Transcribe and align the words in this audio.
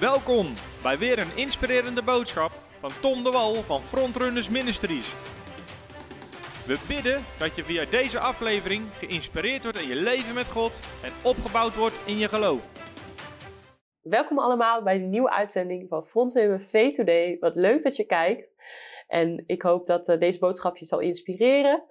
Welkom 0.00 0.54
bij 0.82 0.98
weer 0.98 1.18
een 1.18 1.36
inspirerende 1.36 2.02
boodschap 2.02 2.52
van 2.80 2.90
Tom 3.00 3.24
de 3.24 3.30
Wal 3.30 3.54
van 3.54 3.82
Frontrunners 3.82 4.48
Ministries. 4.48 5.14
We 6.66 6.78
bidden 6.88 7.24
dat 7.38 7.56
je 7.56 7.64
via 7.64 7.84
deze 7.84 8.18
aflevering 8.18 8.86
geïnspireerd 8.92 9.62
wordt 9.62 9.78
in 9.78 9.88
je 9.88 9.94
leven 9.94 10.34
met 10.34 10.46
God 10.46 10.72
en 11.02 11.12
opgebouwd 11.22 11.74
wordt 11.74 12.00
in 12.06 12.18
je 12.18 12.28
geloof. 12.28 12.68
Welkom 14.00 14.38
allemaal 14.38 14.82
bij 14.82 14.94
een 14.94 15.10
nieuwe 15.10 15.30
uitzending 15.30 15.88
van 15.88 16.06
Frontrunners 16.06 16.70
V 16.70 16.92
Today. 16.92 17.36
Wat 17.40 17.54
leuk 17.54 17.82
dat 17.82 17.96
je 17.96 18.04
kijkt. 18.04 18.54
En 19.06 19.44
ik 19.46 19.62
hoop 19.62 19.86
dat 19.86 20.08
uh, 20.08 20.18
deze 20.18 20.38
boodschap 20.38 20.76
je 20.76 20.84
zal 20.84 21.00
inspireren. 21.00 21.84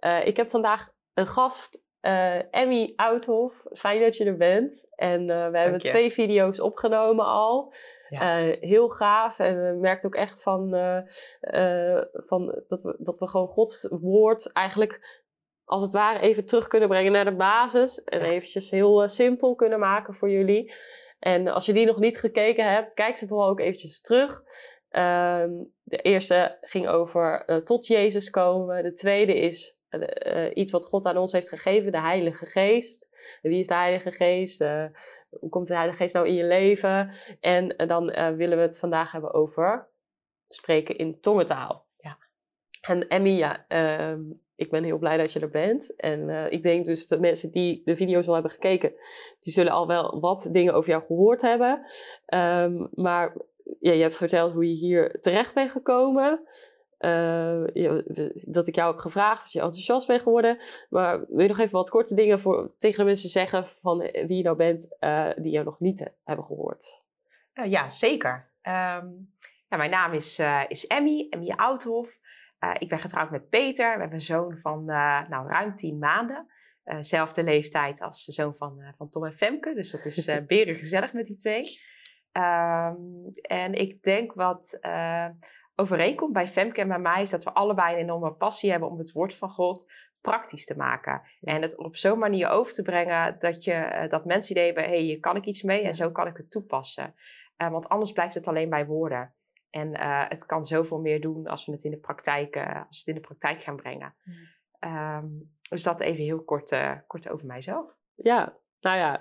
Uh, 0.00 0.26
ik 0.26 0.36
heb 0.36 0.48
vandaag 0.48 0.92
een 1.14 1.26
gast 1.26 1.83
uh, 2.06 2.54
Emmy 2.54 2.92
Oudhof, 2.96 3.62
fijn 3.72 4.00
dat 4.00 4.16
je 4.16 4.24
er 4.24 4.36
bent. 4.36 4.88
En 4.94 5.20
uh, 5.20 5.50
we 5.50 5.58
hebben 5.58 5.80
twee 5.80 6.12
video's 6.12 6.60
opgenomen 6.60 7.24
al. 7.24 7.74
Ja. 8.08 8.40
Uh, 8.40 8.56
heel 8.60 8.88
gaaf. 8.88 9.38
En 9.38 9.80
we 9.80 9.98
ook 10.06 10.14
echt 10.14 10.42
van, 10.42 10.70
van 12.12 12.62
dat, 12.68 12.82
we, 12.82 12.96
dat 12.98 13.18
we 13.18 13.28
gewoon 13.28 13.48
Gods 13.48 13.88
woord 13.90 14.52
eigenlijk 14.52 15.22
als 15.64 15.82
het 15.82 15.92
ware 15.92 16.18
even 16.18 16.46
terug 16.46 16.66
kunnen 16.66 16.88
brengen 16.88 17.12
naar 17.12 17.24
de 17.24 17.36
basis. 17.36 18.04
En 18.04 18.20
ja. 18.20 18.26
eventjes 18.26 18.70
heel 18.70 19.08
simpel 19.08 19.54
kunnen 19.54 19.78
maken 19.78 20.14
voor 20.14 20.30
jullie. 20.30 20.74
En 21.18 21.48
als 21.48 21.66
je 21.66 21.72
die 21.72 21.86
nog 21.86 21.98
niet 21.98 22.18
gekeken 22.18 22.72
hebt, 22.72 22.94
kijk 22.94 23.16
ze 23.16 23.26
vooral 23.26 23.48
ook 23.48 23.60
eventjes 23.60 24.00
terug. 24.00 24.42
Ehm, 24.88 25.50
de 25.82 25.96
eerste 25.96 26.58
ging 26.60 26.88
over 26.88 27.44
tot 27.64 27.86
Jezus 27.86 28.30
komen. 28.30 28.82
De 28.82 28.92
tweede 28.92 29.38
is 29.38 29.73
uh, 30.00 30.50
iets 30.54 30.72
wat 30.72 30.84
God 30.84 31.04
aan 31.04 31.16
ons 31.16 31.32
heeft 31.32 31.48
gegeven, 31.48 31.92
de 31.92 32.00
Heilige 32.00 32.46
Geest. 32.46 33.08
Wie 33.42 33.58
is 33.58 33.66
de 33.66 33.74
Heilige 33.74 34.12
Geest? 34.12 34.60
Uh, 34.60 34.84
hoe 35.30 35.48
komt 35.50 35.66
de 35.66 35.74
Heilige 35.74 35.98
Geest 35.98 36.14
nou 36.14 36.26
in 36.26 36.34
je 36.34 36.44
leven? 36.44 37.10
En 37.40 37.74
uh, 37.76 37.88
dan 37.88 38.04
willen 38.36 38.56
we 38.56 38.62
het 38.62 38.78
vandaag 38.78 39.12
hebben 39.12 39.34
over 39.34 39.88
spreken 40.48 40.96
in 40.96 41.20
tongentaal. 41.20 41.86
Ja. 41.96 42.18
En 42.80 43.08
Emmy, 43.08 43.30
ja, 43.30 43.64
ehm, 43.68 44.20
ik 44.56 44.70
ben 44.70 44.84
heel 44.84 44.98
blij 44.98 45.16
dat 45.16 45.32
je 45.32 45.40
er 45.40 45.50
bent. 45.50 45.96
En 45.96 46.52
ik 46.52 46.62
denk 46.62 46.84
dus 46.84 47.06
de 47.06 47.20
mensen 47.20 47.52
die 47.52 47.82
de 47.84 47.96
video's 47.96 48.26
al 48.26 48.32
hebben 48.34 48.52
gekeken, 48.52 48.92
die 49.40 49.52
zullen 49.52 49.72
al 49.72 49.86
wel 49.86 50.20
wat 50.20 50.48
dingen 50.52 50.74
over 50.74 50.90
jou 50.90 51.04
gehoord 51.06 51.40
hebben. 51.40 51.86
Um, 52.34 52.88
maar 52.92 53.36
ja, 53.80 53.92
je 53.92 54.02
hebt 54.02 54.16
verteld 54.16 54.52
hoe 54.52 54.68
je 54.68 54.74
hier 54.74 55.20
terecht 55.20 55.54
bent 55.54 55.70
gekomen. 55.70 56.40
Uh, 57.04 57.98
dat 58.44 58.66
ik 58.66 58.74
jou 58.74 58.90
heb 58.90 59.00
gevraagd, 59.00 59.42
dat 59.42 59.52
je 59.52 59.60
enthousiast 59.60 60.06
bent 60.06 60.22
geworden. 60.22 60.58
Maar 60.90 61.18
wil 61.28 61.40
je 61.40 61.48
nog 61.48 61.58
even 61.58 61.72
wat 61.72 61.90
korte 61.90 62.14
dingen 62.14 62.40
voor, 62.40 62.74
tegen 62.78 62.98
de 62.98 63.04
mensen 63.04 63.28
zeggen 63.28 63.66
van 63.66 63.98
wie 63.98 64.36
je 64.36 64.42
nou 64.42 64.56
bent, 64.56 64.96
uh, 65.00 65.30
die 65.36 65.52
jou 65.52 65.64
nog 65.64 65.80
niet 65.80 66.12
hebben 66.24 66.44
gehoord? 66.44 67.04
Ja, 67.52 67.90
zeker. 67.90 68.50
Um, 68.62 69.32
ja, 69.68 69.76
mijn 69.76 69.90
naam 69.90 70.12
is, 70.12 70.42
is 70.68 70.86
Emmy, 70.86 71.26
Emmy 71.30 71.50
Oudhof. 71.50 72.18
ik 72.78 72.88
ben 72.88 72.98
getrouwd 72.98 73.30
met 73.30 73.48
Peter. 73.48 73.94
We 73.94 74.00
hebben 74.00 74.12
een 74.12 74.20
zoon 74.20 74.58
van 74.58 74.84
nou, 74.84 75.48
ruim 75.48 75.74
tien 75.74 75.98
maanden. 75.98 76.46
zelfde 77.00 77.44
leeftijd 77.44 78.00
als 78.00 78.24
de 78.24 78.32
zoon 78.32 78.54
van, 78.58 78.94
van 78.96 79.08
Tom 79.08 79.24
en 79.24 79.34
Femke. 79.34 79.74
Dus 79.74 79.90
dat 79.90 80.04
is 80.04 80.24
beren 80.46 80.76
gezellig 80.76 81.12
met 81.12 81.26
die 81.26 81.36
twee. 81.36 81.78
Um, 82.32 83.30
en 83.42 83.74
ik 83.74 84.02
denk 84.02 84.32
wat 84.32 84.78
overeenkomt 85.76 86.32
bij 86.32 86.48
Femke 86.48 86.80
en 86.80 86.88
bij 86.88 86.98
mij 86.98 87.22
is 87.22 87.30
dat 87.30 87.44
we 87.44 87.52
allebei 87.52 87.94
een 87.94 88.00
enorme 88.00 88.32
passie 88.32 88.70
hebben 88.70 88.88
om 88.88 88.98
het 88.98 89.12
woord 89.12 89.34
van 89.34 89.50
God 89.50 89.92
praktisch 90.20 90.66
te 90.66 90.76
maken. 90.76 91.22
En 91.40 91.62
het 91.62 91.76
op 91.76 91.96
zo'n 91.96 92.18
manier 92.18 92.48
over 92.48 92.72
te 92.72 92.82
brengen 92.82 93.36
dat, 93.38 93.64
je, 93.64 93.72
eh, 93.72 94.08
dat 94.08 94.24
mensen 94.24 94.50
idee 94.50 94.66
hebben, 94.66 94.84
hé, 94.84 94.90
hey, 94.90 95.00
hier 95.00 95.20
kan 95.20 95.36
ik 95.36 95.44
iets 95.44 95.62
mee 95.62 95.82
en 95.82 95.94
zo 95.94 96.10
kan 96.10 96.26
ik 96.26 96.36
het 96.36 96.50
toepassen. 96.50 97.14
Uh, 97.62 97.70
want 97.70 97.88
anders 97.88 98.12
blijft 98.12 98.34
het 98.34 98.46
alleen 98.46 98.68
bij 98.68 98.86
woorden. 98.86 99.34
En 99.70 99.88
uh, 99.88 100.28
het 100.28 100.46
kan 100.46 100.64
zoveel 100.64 100.98
meer 100.98 101.20
doen 101.20 101.46
als 101.46 101.66
we 101.66 101.72
het 101.72 101.84
in 101.84 101.90
de 101.90 101.96
praktijk, 101.96 102.56
uh, 102.56 102.64
als 102.64 102.72
we 102.90 102.96
het 102.98 103.06
in 103.06 103.14
de 103.14 103.20
praktijk 103.20 103.62
gaan 103.62 103.76
brengen. 103.76 104.14
Um, 104.80 105.52
dus 105.68 105.82
dat 105.82 106.00
even 106.00 106.24
heel 106.24 106.44
kort, 106.44 106.76
kort 107.06 107.28
over 107.28 107.46
mijzelf. 107.46 107.96
Ja, 108.14 108.56
nou 108.80 108.96
ja, 108.96 109.20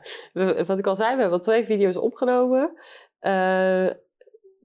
wat 0.63 0.77
ik 0.77 0.87
al 0.87 0.95
zei, 0.95 1.15
we 1.15 1.21
hebben 1.21 1.39
twee 1.39 1.65
video's 1.65 1.95
opgenomen. 1.95 2.73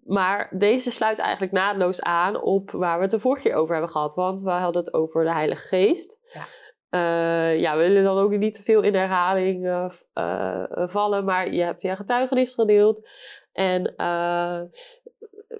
Maar 0.08 0.50
deze 0.56 0.90
sluit 0.90 1.18
eigenlijk 1.18 1.52
naadloos 1.52 2.02
aan 2.02 2.42
op 2.42 2.70
waar 2.70 2.96
we 2.96 3.02
het 3.02 3.10
de 3.10 3.20
vorige 3.20 3.48
keer 3.48 3.56
over 3.56 3.72
hebben 3.72 3.92
gehad. 3.92 4.14
Want 4.14 4.40
we 4.40 4.50
hadden 4.50 4.82
het 4.84 4.94
over 4.94 5.24
de 5.24 5.32
Heilige 5.32 5.66
Geest. 5.66 6.18
Ja. 6.32 6.42
Uh, 6.90 7.60
ja, 7.60 7.76
we 7.76 7.82
willen 7.82 8.04
dan 8.04 8.18
ook 8.18 8.30
niet 8.30 8.54
te 8.54 8.62
veel 8.62 8.82
in 8.82 8.94
herhaling 8.94 9.64
uh, 9.64 9.90
uh, 10.14 10.64
vallen. 10.88 11.24
Maar 11.24 11.52
je 11.52 11.62
hebt 11.62 11.82
je 11.82 11.96
getuigenis 11.96 12.54
gedeeld. 12.54 13.08
En 13.52 13.96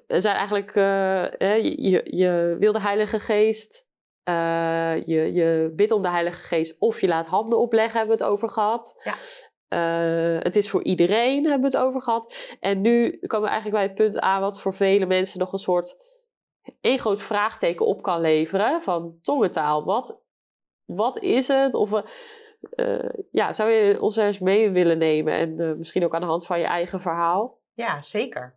er 0.06 0.20
zijn 0.20 0.36
eigenlijk, 0.36 0.74
je, 0.74 2.02
je 2.04 2.56
wil 2.58 2.72
de 2.72 2.80
Heilige 2.80 3.20
Geest. 3.20 3.86
je, 5.04 5.30
je 5.32 5.72
bidt 5.76 5.92
om 5.92 6.02
de 6.02 6.10
Heilige 6.10 6.42
Geest 6.42 6.76
of 6.78 7.00
je 7.00 7.08
laat 7.08 7.26
handen 7.26 7.58
opleggen, 7.58 7.98
hebben 7.98 8.16
we 8.16 8.24
het 8.24 8.32
over 8.32 8.50
gehad. 8.50 9.00
Ja. 9.04 9.14
Uh, 9.68 10.38
het 10.38 10.56
is 10.56 10.70
voor 10.70 10.82
iedereen, 10.82 11.44
hebben 11.44 11.70
we 11.70 11.76
het 11.76 11.86
over 11.86 12.02
gehad. 12.02 12.56
En 12.60 12.80
nu 12.80 13.18
komen 13.26 13.48
we 13.48 13.52
eigenlijk 13.52 13.76
bij 13.76 13.82
het 13.82 13.94
punt 13.94 14.20
aan 14.20 14.40
wat 14.40 14.60
voor 14.60 14.74
vele 14.74 15.06
mensen 15.06 15.38
nog 15.38 15.52
een 15.52 15.58
soort 15.58 16.16
een 16.80 16.98
groot 16.98 17.22
vraagteken 17.22 17.86
op 17.86 18.02
kan 18.02 18.20
leveren. 18.20 18.82
Van 18.82 19.18
tongentaal, 19.22 19.84
wat, 19.84 20.22
wat 20.84 21.18
is 21.18 21.48
het? 21.48 21.74
Of 21.74 22.02
uh, 22.76 23.08
ja, 23.30 23.52
zou 23.52 23.70
je 23.70 24.00
ons 24.00 24.16
eens 24.16 24.38
mee 24.38 24.70
willen 24.70 24.98
nemen? 24.98 25.32
En 25.32 25.60
uh, 25.60 25.72
misschien 25.74 26.04
ook 26.04 26.14
aan 26.14 26.20
de 26.20 26.26
hand 26.26 26.46
van 26.46 26.58
je 26.58 26.66
eigen 26.66 27.00
verhaal? 27.00 27.60
Ja, 27.72 28.02
zeker. 28.02 28.56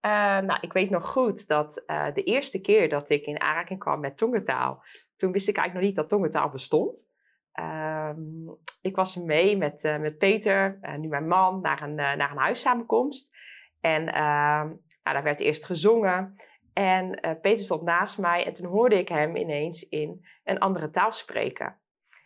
nou, 0.00 0.58
ik 0.60 0.72
weet 0.72 0.90
nog 0.90 1.08
goed 1.08 1.48
dat 1.48 1.82
de 2.14 2.22
eerste 2.22 2.60
keer 2.60 2.88
dat 2.88 3.10
ik 3.10 3.24
in 3.24 3.40
aanraking 3.40 3.78
kwam 3.78 4.00
met 4.00 4.16
tongentaal, 4.16 4.82
toen 5.16 5.32
wist 5.32 5.48
ik 5.48 5.56
eigenlijk 5.56 5.86
nog 5.86 5.94
niet 5.94 6.08
dat 6.08 6.18
tongentaal 6.18 6.50
bestond. 6.50 7.14
Um, 7.60 8.58
ik 8.82 8.96
was 8.96 9.16
mee 9.16 9.56
met, 9.56 9.84
uh, 9.84 9.98
met 9.98 10.18
Peter, 10.18 10.78
uh, 10.82 10.94
nu 10.94 11.08
mijn 11.08 11.28
man, 11.28 11.60
naar 11.60 11.82
een, 11.82 11.98
uh, 11.98 12.14
naar 12.14 12.30
een 12.30 12.38
huissamenkomst. 12.38 13.36
En 13.80 14.08
ehm, 14.08 14.66
nou, 14.66 15.16
daar 15.16 15.22
werd 15.22 15.40
eerst 15.40 15.64
gezongen. 15.64 16.36
En 16.72 17.20
Peter 17.40 17.64
stond 17.64 17.82
naast 17.82 18.18
mij 18.18 18.46
en 18.46 18.52
toen 18.52 18.66
hoorde 18.66 18.98
ik 18.98 19.08
hem 19.08 19.36
ineens 19.36 19.88
in 19.88 20.26
een 20.44 20.58
andere 20.58 20.90
taal 20.90 21.12
spreken. 21.12 21.76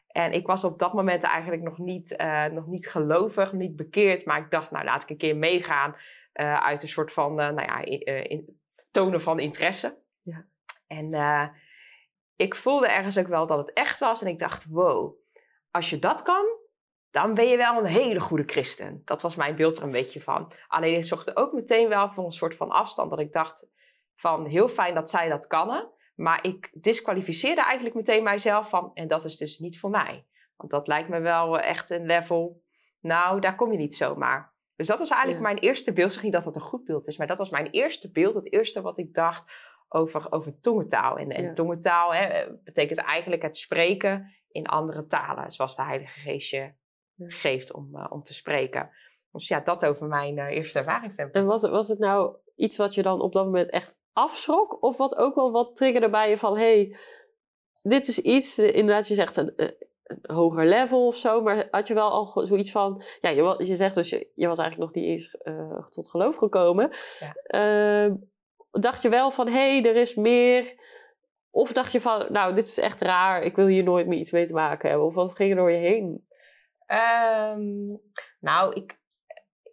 En 0.06 0.32
ik 0.32 0.46
was 0.46 0.64
op 0.64 0.78
dat 0.78 0.92
moment 0.92 1.22
eigenlijk 1.22 1.62
nog 1.62 1.78
niet, 1.78 2.16
nog 2.52 2.66
niet 2.66 2.88
gelovig, 2.88 3.52
niet 3.52 3.76
bekeerd. 3.76 4.24
Maar 4.24 4.38
ik 4.38 4.50
dacht, 4.50 4.70
nou 4.70 4.84
laat 4.84 5.02
ik 5.02 5.10
een 5.10 5.16
keer 5.16 5.36
meegaan 5.36 5.97
uit 6.62 6.82
een 6.82 6.88
soort 6.88 7.12
van 7.12 7.34
nou 7.34 7.62
ja, 7.62 7.84
in, 7.84 8.28
in, 8.30 8.60
tonen 8.91 9.22
van 9.22 9.38
interesse. 9.38 9.98
Ja. 10.22 10.47
En 10.86 11.14
ik 12.36 12.54
voelde 12.54 12.88
ergens 12.88 13.18
ook 13.18 13.28
wel 13.28 13.47
dat 13.47 13.58
het 13.58 13.72
echt 13.72 13.98
was. 13.98 14.22
En 14.22 14.28
ik 14.28 14.38
dacht, 14.38 14.66
wow, 14.66 15.19
als 15.70 15.91
je 15.91 15.98
dat 15.98 16.22
kan, 16.22 16.44
dan 17.10 17.34
ben 17.34 17.48
je 17.48 17.56
wel 17.56 17.78
een 17.78 17.84
hele 17.84 18.20
goede 18.20 18.44
christen. 18.47 19.03
Dat 19.04 19.22
was 19.22 19.34
mijn 19.34 19.56
beeld 19.56 19.76
er 19.76 19.82
een 19.82 19.91
beetje 19.91 20.20
van. 20.20 20.53
Alleen 20.69 20.97
ik 20.97 21.04
zorgde 21.04 21.36
ook 21.36 21.53
meteen 21.53 21.88
wel 21.88 22.10
voor 22.10 22.25
een 22.25 22.31
soort 22.31 22.56
van 22.56 22.70
afstand. 22.70 23.10
Dat 23.10 23.19
ik 23.19 23.32
dacht 23.32 23.66
van 24.16 24.47
heel 24.47 24.69
fijn 24.69 24.94
dat 24.94 25.10
zij 25.10 25.28
dat 25.28 25.47
kan. 25.47 25.88
Maar 26.14 26.44
ik 26.44 26.70
disqualificeerde 26.72 27.62
eigenlijk 27.62 27.94
meteen 27.94 28.22
mijzelf 28.22 28.69
van... 28.69 28.91
en 28.94 29.09
dat 29.09 29.25
is 29.25 29.36
dus 29.36 29.59
niet 29.59 29.80
voor 29.80 29.91
mij. 29.91 30.26
Want 30.56 30.70
dat 30.70 30.86
lijkt 30.86 31.09
me 31.09 31.20
wel 31.20 31.59
echt 31.59 31.91
een 31.91 32.06
level... 32.06 32.62
nou, 33.00 33.41
daar 33.41 33.54
kom 33.54 33.72
je 33.72 33.78
niet 33.78 33.94
zomaar. 33.94 34.53
Dus 34.76 34.88
dat 34.88 34.98
was 34.98 35.10
eigenlijk 35.10 35.42
mijn 35.42 35.59
eerste 35.59 35.92
beeld. 35.92 36.09
Ik 36.09 36.14
zeg 36.14 36.22
niet 36.22 36.32
dat 36.32 36.44
dat 36.44 36.54
een 36.54 36.60
goed 36.60 36.84
beeld 36.84 37.06
is, 37.06 37.16
maar 37.16 37.26
dat 37.26 37.38
was 37.38 37.50
mijn 37.50 37.70
eerste 37.70 38.10
beeld. 38.10 38.34
Het 38.34 38.53
eerste 38.53 38.80
wat 38.80 38.98
ik 38.98 39.14
dacht 39.14 39.53
over, 39.88 40.32
over 40.32 40.60
tongentaal. 40.60 41.16
En, 41.16 41.30
en 41.30 41.54
tongentaal 41.54 42.14
hè, 42.14 42.47
betekent 42.64 42.98
eigenlijk 42.98 43.42
het 43.42 43.56
spreken 43.56 44.34
in 44.53 44.66
andere 44.66 45.06
talen, 45.06 45.50
zoals 45.50 45.77
de 45.77 45.83
Heilige 45.83 46.21
Geest 46.21 46.50
je 46.50 46.72
geeft 47.27 47.72
om, 47.72 47.91
uh, 47.95 48.07
om 48.09 48.22
te 48.22 48.34
spreken. 48.34 48.91
Dus 49.33 49.48
ja, 49.48 49.60
dat 49.60 49.84
over 49.84 50.07
mijn 50.07 50.36
uh, 50.36 50.51
eerste 50.51 50.78
ervaring. 50.78 51.16
En 51.16 51.47
was 51.47 51.63
het, 51.63 51.71
was 51.71 51.89
het 51.89 51.98
nou 51.98 52.36
iets 52.57 52.77
wat 52.77 52.95
je 52.95 53.03
dan 53.03 53.21
op 53.21 53.33
dat 53.33 53.45
moment 53.45 53.71
echt 53.71 53.97
afschrok? 54.13 54.83
Of 54.83 54.97
wat 54.97 55.16
ook 55.16 55.34
wel 55.34 55.51
wat 55.51 55.77
triggerde 55.77 56.10
bij 56.10 56.28
je 56.28 56.36
van, 56.36 56.57
hey, 56.57 56.97
dit 57.83 58.09
is 58.09 58.19
iets, 58.19 58.59
uh, 58.59 58.74
inderdaad, 58.74 59.09
je 59.09 59.15
zegt 59.15 59.36
een, 59.36 59.53
een, 59.57 59.74
hoger 60.22 60.66
level 60.66 61.07
of 61.07 61.16
zo, 61.16 61.42
maar 61.42 61.69
had 61.71 61.89
je 61.89 61.95
wel 61.95 62.10
al 62.10 62.47
zoiets 62.47 62.71
van, 62.71 63.03
ja, 63.21 63.30
je, 63.30 63.54
je 63.66 63.74
zegt 63.74 63.95
dus, 63.95 64.10
je, 64.10 64.30
je 64.34 64.47
was 64.47 64.59
eigenlijk 64.59 64.92
nog 64.92 65.03
niet 65.03 65.10
eens 65.10 65.36
tot 65.89 66.10
geloof 66.10 66.36
gekomen. 66.36 66.91
Ja. 67.19 67.33
Ehm, 67.34 68.15
dacht 68.71 69.03
je 69.03 69.09
wel 69.09 69.30
van, 69.30 69.47
hé, 69.47 69.80
hey, 69.80 69.91
er 69.91 69.97
is 69.97 70.15
meer 70.15 70.74
of 71.50 71.72
dacht 71.72 71.92
je 71.92 72.00
van, 72.00 72.26
nou, 72.28 72.54
dit 72.54 72.64
is 72.64 72.78
echt 72.78 73.00
raar, 73.00 73.42
ik 73.42 73.56
wil 73.56 73.66
hier 73.66 73.82
nooit 73.82 74.06
meer 74.06 74.18
iets 74.18 74.30
mee 74.30 74.47
te 74.47 74.54
maken 74.54 74.88
hebben? 74.88 75.06
Of 75.06 75.14
wat 75.14 75.34
ging 75.36 75.50
er 75.50 75.56
door 75.56 75.70
je 75.70 75.78
heen? 75.78 76.28
Um, 76.86 78.00
nou, 78.41 78.74
ik, 78.74 78.98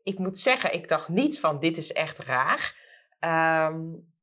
ik 0.03 0.19
moet 0.19 0.39
zeggen, 0.39 0.74
ik 0.74 0.88
dacht 0.88 1.09
niet 1.09 1.39
van, 1.39 1.59
dit 1.59 1.77
is 1.77 1.94
echt 1.94 2.19
raar. 2.19 2.85
Um, 3.69 4.15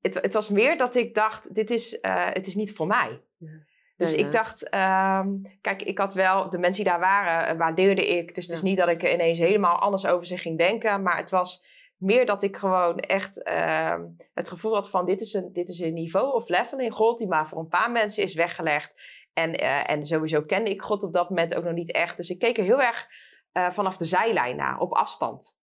het, 0.00 0.14
het, 0.14 0.32
was 0.32 0.48
meer 0.48 0.76
dat 0.76 0.94
ik 0.94 1.14
dacht, 1.14 1.54
dit 1.54 1.70
is, 1.70 1.98
uh, 2.02 2.26
het 2.28 2.46
is 2.46 2.54
niet 2.54 2.72
voor 2.72 2.86
mij. 2.86 3.22
Ja. 3.36 3.68
Dus 3.96 4.14
ik 4.14 4.32
dacht, 4.32 4.74
um, 4.74 5.42
kijk, 5.60 5.82
ik 5.82 5.98
had 5.98 6.14
wel, 6.14 6.48
de 6.48 6.58
mensen 6.58 6.84
die 6.84 6.92
daar 6.92 7.00
waren, 7.00 7.52
uh, 7.52 7.58
waardeerde 7.58 8.08
ik. 8.08 8.34
Dus 8.34 8.46
het 8.46 8.54
is 8.54 8.62
niet 8.62 8.76
dat 8.76 8.88
ik 8.88 9.02
ineens 9.02 9.38
helemaal 9.38 9.78
anders 9.78 10.06
over 10.06 10.26
ze 10.26 10.38
ging 10.38 10.58
denken. 10.58 11.02
Maar 11.02 11.16
het 11.16 11.30
was 11.30 11.66
Meer 12.00 12.26
dat 12.26 12.42
ik 12.42 12.56
gewoon 12.56 12.98
echt 12.98 13.42
ehm, 13.42 14.04
het 14.34 14.48
gevoel 14.48 14.74
had 14.74 14.90
van 14.90 15.04
dit 15.04 15.20
is, 15.20 15.32
een, 15.32 15.52
dit 15.52 15.68
is 15.68 15.78
een 15.78 15.94
niveau 15.94 16.34
of 16.34 16.48
level 16.48 16.78
in 16.78 16.90
God 16.90 17.18
die 17.18 17.28
maar 17.28 17.48
voor 17.48 17.58
een 17.58 17.68
paar 17.68 17.90
mensen 17.90 18.22
is 18.22 18.34
weggelegd. 18.34 19.00
En, 19.32 19.58
eh, 19.58 19.90
en 19.90 20.06
sowieso 20.06 20.42
kende 20.42 20.70
ik 20.70 20.82
God 20.82 21.02
op 21.02 21.12
dat 21.12 21.28
moment 21.28 21.54
ook 21.54 21.64
nog 21.64 21.72
niet 21.72 21.92
echt. 21.92 22.16
Dus 22.16 22.30
ik 22.30 22.38
keek 22.38 22.58
er 22.58 22.64
heel 22.64 22.82
erg 22.82 23.08
eh, 23.52 23.70
vanaf 23.70 23.96
de 23.96 24.04
zijlijn 24.04 24.56
naar, 24.56 24.78
op 24.78 24.92
afstand. 24.92 25.58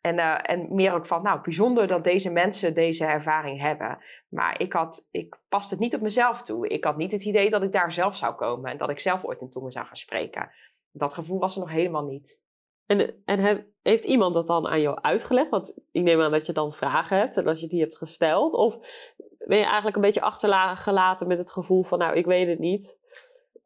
En, 0.00 0.18
eh, 0.18 0.50
en 0.54 0.74
meer 0.74 0.94
ook 0.94 1.06
van, 1.06 1.22
nou, 1.22 1.40
bijzonder 1.40 1.86
dat 1.86 2.04
deze 2.04 2.32
mensen 2.32 2.74
deze 2.74 3.04
ervaring 3.04 3.60
hebben. 3.60 3.98
Maar 4.28 4.60
ik, 4.60 4.72
had, 4.72 5.06
ik 5.10 5.38
paste 5.48 5.74
het 5.74 5.82
niet 5.82 5.94
op 5.94 6.00
mezelf 6.00 6.42
toe. 6.42 6.68
Ik 6.68 6.84
had 6.84 6.96
niet 6.96 7.12
het 7.12 7.24
idee 7.24 7.50
dat 7.50 7.62
ik 7.62 7.72
daar 7.72 7.92
zelf 7.92 8.16
zou 8.16 8.34
komen 8.34 8.70
en 8.70 8.78
dat 8.78 8.90
ik 8.90 9.00
zelf 9.00 9.24
ooit 9.24 9.40
in 9.40 9.50
tongen 9.50 9.72
zou 9.72 9.86
gaan 9.86 9.96
spreken. 9.96 10.50
Dat 10.92 11.14
gevoel 11.14 11.38
was 11.38 11.54
er 11.54 11.60
nog 11.60 11.70
helemaal 11.70 12.04
niet. 12.04 12.40
En, 12.90 13.22
en 13.24 13.66
heeft 13.82 14.04
iemand 14.04 14.34
dat 14.34 14.46
dan 14.46 14.68
aan 14.68 14.80
jou 14.80 15.00
uitgelegd? 15.00 15.50
Want 15.50 15.78
ik 15.92 16.02
neem 16.02 16.20
aan 16.20 16.30
dat 16.30 16.46
je 16.46 16.52
dan 16.52 16.72
vragen 16.72 17.16
hebt 17.16 17.36
en 17.36 17.46
als 17.46 17.60
je 17.60 17.66
die 17.66 17.80
hebt 17.80 17.96
gesteld. 17.96 18.54
Of 18.54 18.78
ben 19.38 19.58
je 19.58 19.64
eigenlijk 19.64 19.96
een 19.96 20.02
beetje 20.02 20.20
achtergelaten 20.20 21.26
met 21.26 21.38
het 21.38 21.50
gevoel 21.50 21.82
van, 21.82 21.98
nou, 21.98 22.16
ik 22.16 22.26
weet 22.26 22.46
het 22.48 22.58
niet? 22.58 22.98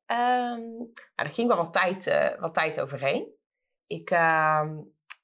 Um, 0.06 0.76
nou, 0.76 0.88
er 1.14 1.28
ging 1.28 1.48
wel 1.48 1.56
wat 1.56 1.72
tijd, 1.72 2.06
uh, 2.06 2.40
wat 2.40 2.54
tijd 2.54 2.80
overheen. 2.80 3.26
Ik 3.86 4.10
uh, 4.10 4.62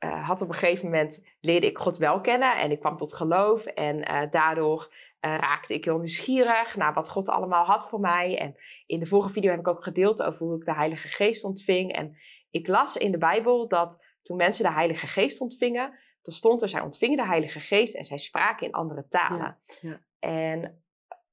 uh, 0.05 0.26
had 0.29 0.41
op 0.41 0.49
een 0.49 0.55
gegeven 0.55 0.85
moment, 0.85 1.26
leerde 1.41 1.67
ik 1.67 1.79
God 1.79 1.96
wel 1.96 2.20
kennen 2.20 2.56
en 2.56 2.70
ik 2.70 2.81
kwam 2.81 2.96
tot 2.96 3.14
geloof. 3.14 3.64
En 3.64 3.96
uh, 3.96 4.23
daardoor 4.31 4.93
raakte 5.20 5.75
ik 5.75 5.85
heel 5.85 5.99
nieuwsgierig 5.99 6.76
naar 6.76 6.94
wat 6.94 7.11
God 7.11 7.29
allemaal 7.29 7.64
had 7.64 7.88
voor 7.88 8.00
mij. 8.00 8.38
En 8.38 8.56
in 8.87 9.00
de 9.00 9.06
vorige 9.06 9.32
video 9.32 9.50
heb 9.50 9.61
ik 9.61 9.69
ook 9.69 9.82
gedeeld 9.82 10.23
over 10.23 10.46
hoe 10.46 10.56
ik 10.56 10.64
de 10.64 10.75
Heilige 10.75 11.08
Geest 11.08 11.44
ontving. 11.44 11.93
En 11.93 12.17
ik 12.50 12.67
las 12.67 12.97
in 12.97 13.11
de 13.11 13.19
Bijbel 13.19 13.69
dat 13.69 14.05
toen 14.23 14.37
mensen 14.37 14.64
de 14.64 14.73
Heilige 14.73 15.06
Geest 15.06 15.41
ontvingen, 15.41 15.99
dan 16.23 16.35
stond 16.35 16.62
er, 16.62 16.69
zij 16.69 16.81
ontvingen 16.81 17.17
de 17.17 17.26
Heilige 17.26 17.61
Geest 17.61 17.94
en 17.94 18.05
zij 18.05 18.19
spraken 18.19 18.67
in 18.67 18.73
andere 18.73 19.06
talen. 19.08 19.58
Ja, 19.81 19.88
ja. 19.91 20.00
En 20.19 20.82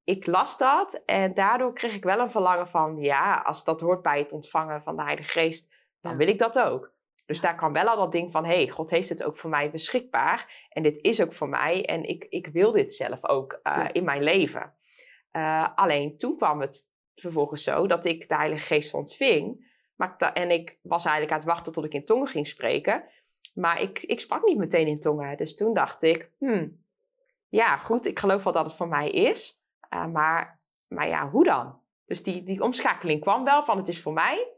ik 0.04 0.25
las 0.25 0.58
dat 0.58 1.04
en 1.06 1.34
daardoor 1.34 1.74
kreeg 1.74 1.96
ik 1.96 2.04
wel 2.04 2.19
een 2.19 2.31
verlangen 2.31 2.68
van, 2.68 2.98
ja, 2.98 3.36
als 3.36 3.64
dat 3.64 3.81
hoort 3.81 4.02
bij 4.02 4.19
het 4.19 4.31
ontvangen 4.31 4.84
van 4.84 4.96
de 4.96 5.04
Heilige 5.04 5.30
Geest, 5.30 5.74
dan 6.02 6.18
wil 6.18 6.28
ik 6.28 6.38
dat 6.38 6.60
ook. 6.60 6.96
Dus 7.25 7.42
daar 7.42 7.56
kwam 7.56 7.74
wel 7.74 7.88
al 7.88 7.98
dat 7.98 8.12
ding 8.12 8.31
van, 8.31 8.46
hé, 8.46 8.56
hey, 8.56 8.70
God 8.70 8.90
heeft 8.90 9.10
het 9.10 9.24
ook 9.24 9.38
voor 9.38 9.50
mij 9.50 9.72
beschikbaar 9.72 10.68
en 10.70 10.84
dit 10.84 10.98
is 11.02 11.22
ook 11.22 11.34
voor 11.34 11.50
mij 11.50 11.86
en 11.86 12.04
ik, 12.04 12.25
ik 12.30 12.48
wil 12.48 12.72
dit 12.72 12.94
zelf 12.94 13.25
ook 13.25 13.60
uh, 13.63 13.86
in 13.92 14.04
mijn 14.04 14.24
leven. 14.24 14.74
Uh, 15.31 15.68
alleen 15.75 16.18
toen 16.18 16.38
kwam 16.38 16.62
het 16.62 16.92
vervolgens 17.16 17.63
zo 17.63 17.88
dat 17.88 18.06
ik 18.06 18.28
de 18.28 18.36
Heilige 18.36 18.66
Geest 18.66 18.94
ontving 18.94 19.67
en 20.34 20.52
ik 20.52 20.80
was 20.82 21.06
eigenlijk 21.06 21.34
aan 21.34 21.40
het 21.40 21.48
wachten 21.48 21.74
tot 21.74 21.86
ik 21.86 21.94
in 21.94 22.06
tongen 22.06 22.28
ging 22.28 22.48
spreken. 22.48 23.04
Maar 23.54 23.82
ik, 23.82 24.04
ik 24.04 24.20
sprak 24.20 24.44
niet 24.44 24.58
meteen 24.58 24.88
in 24.88 25.00
tongen. 25.00 25.38
Dus 25.38 25.56
toen 25.56 25.74
dacht 25.74 26.04
ik, 26.04 26.32
hmm, 26.38 26.86
ja 27.48 27.78
goed, 27.78 28.06
ik 28.06 28.20
geloof 28.20 28.44
wel 28.44 28.54
dat 28.54 28.66
het 28.66 28.76
voor 28.76 28.88
mij 28.88 29.10
is. 29.10 29.64
Uh, 29.94 30.06
maar, 30.06 30.62
maar 30.88 31.08
ja, 31.08 31.30
hoe 31.30 31.44
dan? 31.44 31.80
Dus 32.06 32.24
die, 32.24 32.44
die 32.44 32.62
omschakeling 32.62 33.22
kwam 33.22 33.44
wel 33.44 33.64
van 33.64 33.78
het 33.78 33.88
is 33.88 34.02
voor 34.02 34.14
mij. 34.14 34.52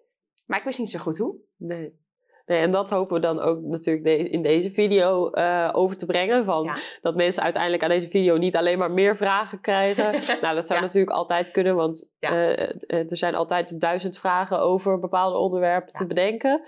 Maar 0.45 0.57
ik 0.57 0.63
wist 0.63 0.79
niet 0.79 0.89
zo 0.89 0.99
goed 0.99 1.17
hoe. 1.17 1.35
Nee. 1.55 1.99
Nee, 2.49 2.61
en 2.61 2.71
dat 2.71 2.89
hopen 2.89 3.15
we 3.15 3.21
dan 3.21 3.39
ook 3.39 3.61
natuurlijk 3.61 4.31
in 4.31 4.41
deze 4.41 4.71
video 4.71 5.31
uh, 5.33 5.69
over 5.71 5.97
te 5.97 6.05
brengen. 6.05 6.45
Van 6.45 6.77
Dat 7.01 7.15
mensen 7.15 7.43
uiteindelijk 7.43 7.83
aan 7.83 7.89
deze 7.89 8.09
video 8.09 8.37
niet 8.37 8.55
alleen 8.55 8.77
maar 8.77 8.91
meer 8.91 9.17
vragen 9.17 9.61
krijgen. 9.61 10.11
nou, 10.41 10.55
dat 10.55 10.67
zou 10.67 10.81
natuurlijk 10.81 11.15
altijd 11.15 11.51
kunnen, 11.51 11.75
want 11.75 12.09
uh, 12.19 12.59
er 12.89 13.17
zijn 13.17 13.35
altijd 13.35 13.79
duizend 13.79 14.17
vragen 14.17 14.59
over 14.59 14.99
bepaalde 14.99 15.37
onderwerpen 15.37 15.93
te 15.93 16.07
bedenken. 16.07 16.61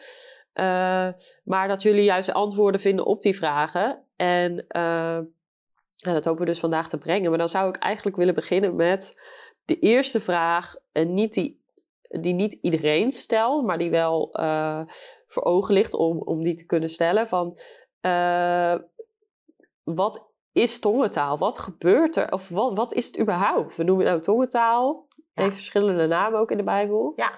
Uh, 0.53 1.07
maar 1.43 1.67
dat 1.67 1.81
jullie 1.81 2.03
juist 2.03 2.33
antwoorden 2.33 2.81
vinden 2.81 3.05
op 3.05 3.21
die 3.21 3.35
vragen. 3.35 4.05
En 4.15 4.65
dat 5.97 6.25
hopen 6.25 6.39
we 6.39 6.45
dus 6.45 6.59
vandaag 6.59 6.89
te 6.89 6.97
brengen. 6.97 7.29
Maar 7.29 7.39
dan 7.39 7.49
zou 7.49 7.69
ik 7.69 7.75
eigenlijk 7.75 8.17
willen 8.17 8.35
beginnen 8.35 8.75
met 8.75 9.21
de 9.65 9.79
eerste 9.79 10.19
vraag. 10.19 10.75
En 10.91 11.13
niet 11.13 11.33
die 11.33 11.60
die 12.19 12.33
niet 12.33 12.53
iedereen 12.53 13.11
stelt, 13.11 13.65
maar 13.65 13.77
die 13.77 13.89
wel 13.89 14.39
uh, 14.39 14.81
voor 15.27 15.43
ogen 15.43 15.73
ligt 15.73 15.93
om, 15.93 16.21
om 16.21 16.43
die 16.43 16.53
te 16.53 16.65
kunnen 16.65 16.89
stellen. 16.89 17.27
Van 17.27 17.57
uh, 18.01 18.75
wat 19.83 20.31
is 20.51 20.79
tongentaal? 20.79 21.37
Wat 21.37 21.59
gebeurt 21.59 22.15
er? 22.15 22.31
Of 22.31 22.49
wat, 22.49 22.77
wat 22.77 22.93
is 22.93 23.05
het 23.05 23.19
überhaupt? 23.19 23.75
We 23.75 23.83
noemen 23.83 24.05
het 24.05 24.13
nou 24.13 24.25
tongentaal. 24.25 25.07
Ja. 25.33 25.43
Heeft 25.43 25.55
verschillende 25.55 26.07
namen 26.07 26.39
ook 26.39 26.51
in 26.51 26.57
de 26.57 26.63
Bijbel. 26.63 27.13
Ja. 27.15 27.31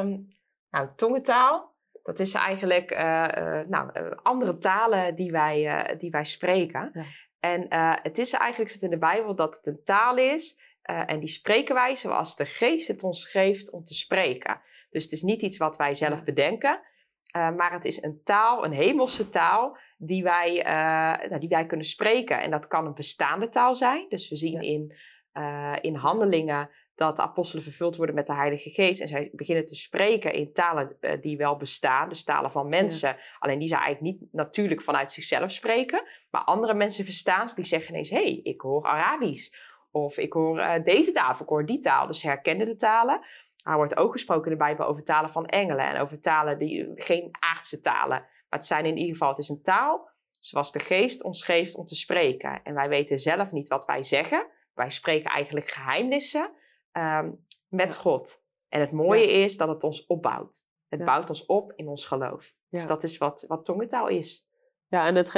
Um, 0.00 0.24
nou, 0.70 0.88
tongentaal, 0.96 1.74
dat 2.02 2.18
is 2.18 2.34
eigenlijk 2.34 2.90
uh, 2.90 3.60
nou, 3.66 3.90
andere 4.22 4.58
talen 4.58 5.14
die 5.14 5.30
wij, 5.30 5.94
die 5.98 6.10
wij 6.10 6.24
spreken. 6.24 6.90
Ja. 6.92 7.02
En 7.40 7.66
het 8.02 8.18
is 8.18 8.32
eigenlijk 8.32 8.70
zit 8.70 8.82
in 8.82 8.90
de 8.90 8.98
Bijbel 8.98 9.34
dat 9.34 9.56
het 9.56 9.66
een 9.66 9.80
taal 9.84 10.16
is 10.16 10.67
uh, 10.90 11.02
en 11.06 11.20
die 11.20 11.28
spreken 11.28 11.74
wij 11.74 11.96
zoals 11.96 12.36
de 12.36 12.46
geest 12.46 12.88
het 12.88 13.02
ons 13.02 13.30
geeft 13.30 13.70
om 13.70 13.84
te 13.84 13.94
spreken. 13.94 14.60
Dus 14.90 15.02
het 15.02 15.12
is 15.12 15.22
niet 15.22 15.42
iets 15.42 15.56
wat 15.56 15.76
wij 15.76 15.94
zelf 15.94 16.24
bedenken, 16.24 16.80
uh, 17.36 17.50
maar 17.50 17.72
het 17.72 17.84
is 17.84 18.02
een 18.02 18.20
taal, 18.24 18.64
een 18.64 18.72
hemelse 18.72 19.28
taal, 19.28 19.78
die 19.98 20.22
wij, 20.22 20.58
uh, 20.58 21.28
nou, 21.28 21.40
die 21.40 21.48
wij 21.48 21.66
kunnen 21.66 21.86
spreken. 21.86 22.42
En 22.42 22.50
dat 22.50 22.66
kan 22.66 22.86
een 22.86 22.94
bestaande 22.94 23.48
taal 23.48 23.74
zijn. 23.74 24.06
Dus 24.08 24.28
we 24.28 24.36
zien 24.36 24.62
in, 24.62 24.96
in 25.80 25.94
handelingen 25.94 26.70
dat 26.94 27.16
de 27.16 27.22
apostelen 27.22 27.64
vervuld 27.64 27.96
worden 27.96 28.14
met 28.14 28.26
de 28.26 28.34
Heilige 28.34 28.70
Geest. 28.70 29.00
En 29.00 29.08
zij 29.08 29.30
beginnen 29.32 29.64
te 29.64 29.74
spreken 29.74 30.32
in 30.32 30.52
talen 30.52 30.96
die 31.20 31.36
wel 31.36 31.56
bestaan, 31.56 32.08
dus 32.08 32.24
talen 32.24 32.50
van 32.50 32.68
mensen. 32.68 33.16
Alleen 33.38 33.58
die 33.58 33.68
zij 33.68 33.78
eigenlijk 33.78 34.16
niet 34.16 34.32
natuurlijk 34.32 34.82
vanuit 34.82 35.12
zichzelf 35.12 35.52
spreken. 35.52 36.02
Maar 36.30 36.44
andere 36.44 36.74
mensen 36.74 37.04
verstaan, 37.04 37.52
die 37.54 37.64
zeggen 37.64 37.90
ineens: 37.90 38.10
hé, 38.10 38.22
hey, 38.22 38.40
ik 38.42 38.60
hoor 38.60 38.84
Arabisch. 38.84 39.50
Of 39.90 40.16
ik 40.16 40.32
hoor 40.32 40.58
uh, 40.58 40.82
deze 40.82 41.12
taal, 41.12 41.30
of 41.30 41.40
ik 41.40 41.48
hoor 41.48 41.66
die 41.66 41.78
taal. 41.78 42.06
Dus 42.06 42.22
herkennen 42.22 42.66
de 42.66 42.76
talen. 42.76 43.20
Er 43.62 43.76
wordt 43.76 43.96
ook 43.96 44.12
gesproken 44.12 44.44
in 44.44 44.58
de 44.58 44.64
Bijbel 44.64 44.86
over 44.86 45.04
talen 45.04 45.30
van 45.30 45.46
engelen. 45.46 45.88
En 45.88 46.00
over 46.00 46.20
talen 46.20 46.58
die 46.58 46.92
geen 46.94 47.28
aardse 47.38 47.80
talen. 47.80 48.18
Maar 48.18 48.58
het 48.58 48.64
zijn 48.64 48.86
in 48.86 48.96
ieder 48.96 49.12
geval, 49.12 49.28
het 49.28 49.38
is 49.38 49.48
een 49.48 49.62
taal 49.62 50.08
zoals 50.38 50.72
de 50.72 50.78
geest 50.78 51.22
ons 51.22 51.44
geeft 51.44 51.74
om 51.74 51.84
te 51.84 51.94
spreken. 51.94 52.62
En 52.62 52.74
wij 52.74 52.88
weten 52.88 53.18
zelf 53.18 53.52
niet 53.52 53.68
wat 53.68 53.84
wij 53.84 54.02
zeggen. 54.02 54.46
Wij 54.74 54.90
spreken 54.90 55.30
eigenlijk 55.30 55.70
geheimnissen 55.70 56.50
um, 56.92 57.46
met 57.68 57.96
God. 57.96 58.44
En 58.68 58.80
het 58.80 58.92
mooie 58.92 59.30
is 59.30 59.56
dat 59.56 59.68
het 59.68 59.82
ons 59.82 60.06
opbouwt. 60.06 60.66
Het 60.88 61.04
bouwt 61.04 61.28
ons 61.28 61.46
op 61.46 61.72
in 61.76 61.88
ons 61.88 62.06
geloof. 62.06 62.54
Dus 62.68 62.86
dat 62.86 63.02
is 63.02 63.18
wat, 63.18 63.44
wat 63.48 63.64
tongentaal 63.64 64.08
is. 64.08 64.48
Ja, 64.86 65.06
en 65.06 65.14
het 65.14 65.32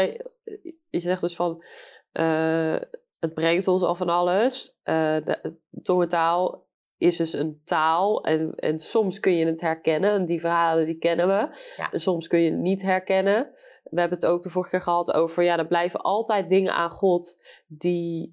je 0.90 1.00
zegt 1.00 1.20
dus 1.20 1.36
van... 1.36 1.64
Uh, 2.12 2.76
het 3.20 3.34
brengt 3.34 3.68
ons 3.68 3.82
al 3.82 3.94
van 3.94 4.08
alles. 4.08 4.78
Uh, 4.84 4.94
de 5.24 5.58
tongentaal 5.82 6.68
is 6.96 7.16
dus 7.16 7.32
een 7.32 7.60
taal 7.64 8.24
en, 8.24 8.54
en 8.54 8.78
soms 8.78 9.20
kun 9.20 9.36
je 9.36 9.46
het 9.46 9.60
herkennen. 9.60 10.10
En 10.10 10.24
die 10.24 10.40
verhalen 10.40 10.86
die 10.86 10.98
kennen 10.98 11.28
we. 11.28 11.48
En 11.90 12.00
soms 12.00 12.26
kun 12.26 12.40
je 12.40 12.50
het 12.50 12.60
niet 12.60 12.82
herkennen. 12.82 13.50
We 13.82 14.00
hebben 14.00 14.18
het 14.18 14.26
ook 14.26 14.42
de 14.42 14.50
vorige 14.50 14.70
keer 14.70 14.80
gehad 14.80 15.12
over... 15.12 15.42
ja, 15.42 15.58
er 15.58 15.66
blijven 15.66 16.00
altijd 16.00 16.48
dingen 16.48 16.74
aan 16.74 16.90
God 16.90 17.42
die 17.66 18.32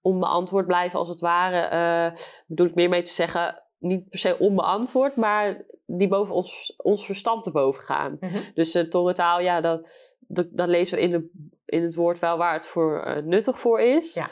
onbeantwoord 0.00 0.66
blijven 0.66 0.98
als 0.98 1.08
het 1.08 1.20
ware. 1.20 1.74
Uh, 1.74 2.16
bedoel 2.46 2.66
ik 2.66 2.74
meer 2.74 2.88
mee 2.88 3.02
te 3.02 3.10
zeggen... 3.10 3.62
niet 3.78 4.08
per 4.08 4.18
se 4.18 4.38
onbeantwoord, 4.38 5.16
maar 5.16 5.64
die 5.86 6.08
boven 6.08 6.34
ons, 6.34 6.74
ons 6.76 7.06
verstand 7.06 7.44
te 7.44 7.50
boven 7.50 7.82
gaan. 7.82 8.16
Mhm. 8.20 8.40
Dus 8.54 8.72
de 8.72 8.88
tongentaal, 8.88 9.40
ja, 9.40 9.60
dat, 9.60 9.90
dat, 10.32 10.46
dat 10.50 10.68
lezen 10.68 10.96
we 10.96 11.02
in 11.02 11.10
de 11.10 11.30
in 11.64 11.82
het 11.82 11.94
woord 11.94 12.18
wel 12.18 12.38
waar 12.38 12.52
het 12.52 12.66
voor 12.66 13.06
uh, 13.06 13.22
nuttig 13.22 13.58
voor 13.58 13.80
is. 13.80 14.14
Ja. 14.14 14.28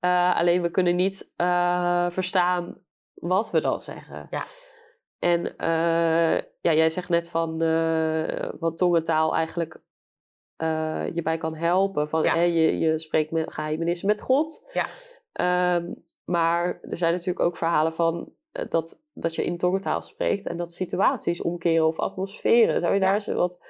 Uh, 0.00 0.38
alleen 0.38 0.62
we 0.62 0.70
kunnen 0.70 0.96
niet 0.96 1.32
uh, 1.36 2.10
verstaan 2.10 2.78
wat 3.14 3.50
we 3.50 3.60
dan 3.60 3.80
zeggen. 3.80 4.26
Ja. 4.30 4.42
En 5.18 5.54
ja, 6.60 6.72
jij 6.72 6.90
zegt 6.90 7.08
net 7.08 7.28
van 7.28 7.58
wat 8.58 8.76
tongentaal 8.76 9.34
eigenlijk 9.34 9.80
je 11.14 11.20
bij 11.22 11.38
kan 11.38 11.54
helpen. 11.54 12.08
Van, 12.08 12.22
ja. 12.22 12.34
je, 12.34 12.78
je 12.78 12.98
spreekt 12.98 13.30
met 13.30 13.52
geheimenissen 13.52 14.06
met 14.06 14.20
God. 14.20 14.70
Ja. 14.72 14.86
Um, 15.76 16.04
maar 16.24 16.80
er 16.82 16.96
zijn 16.96 17.12
natuurlijk 17.12 17.40
ook 17.40 17.56
verhalen 17.56 17.94
van 17.94 18.32
dat, 18.68 19.02
dat 19.12 19.34
je 19.34 19.44
in 19.44 19.58
tongentaal 19.58 20.02
spreekt 20.02 20.46
en 20.46 20.56
dat 20.56 20.72
situaties 20.72 21.42
omkeren 21.42 21.86
of 21.86 21.98
atmosferen. 21.98 22.80
Zou 22.80 22.94
je 22.94 23.00
daar 23.00 23.14
eens 23.14 23.26
wat 23.26 23.64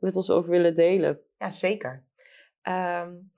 met 0.00 0.16
ons 0.16 0.30
over 0.30 0.50
willen 0.50 0.74
delen? 0.74 1.20
Ja, 1.38 1.50
zeker. 1.50 2.04
Um, 2.68 3.32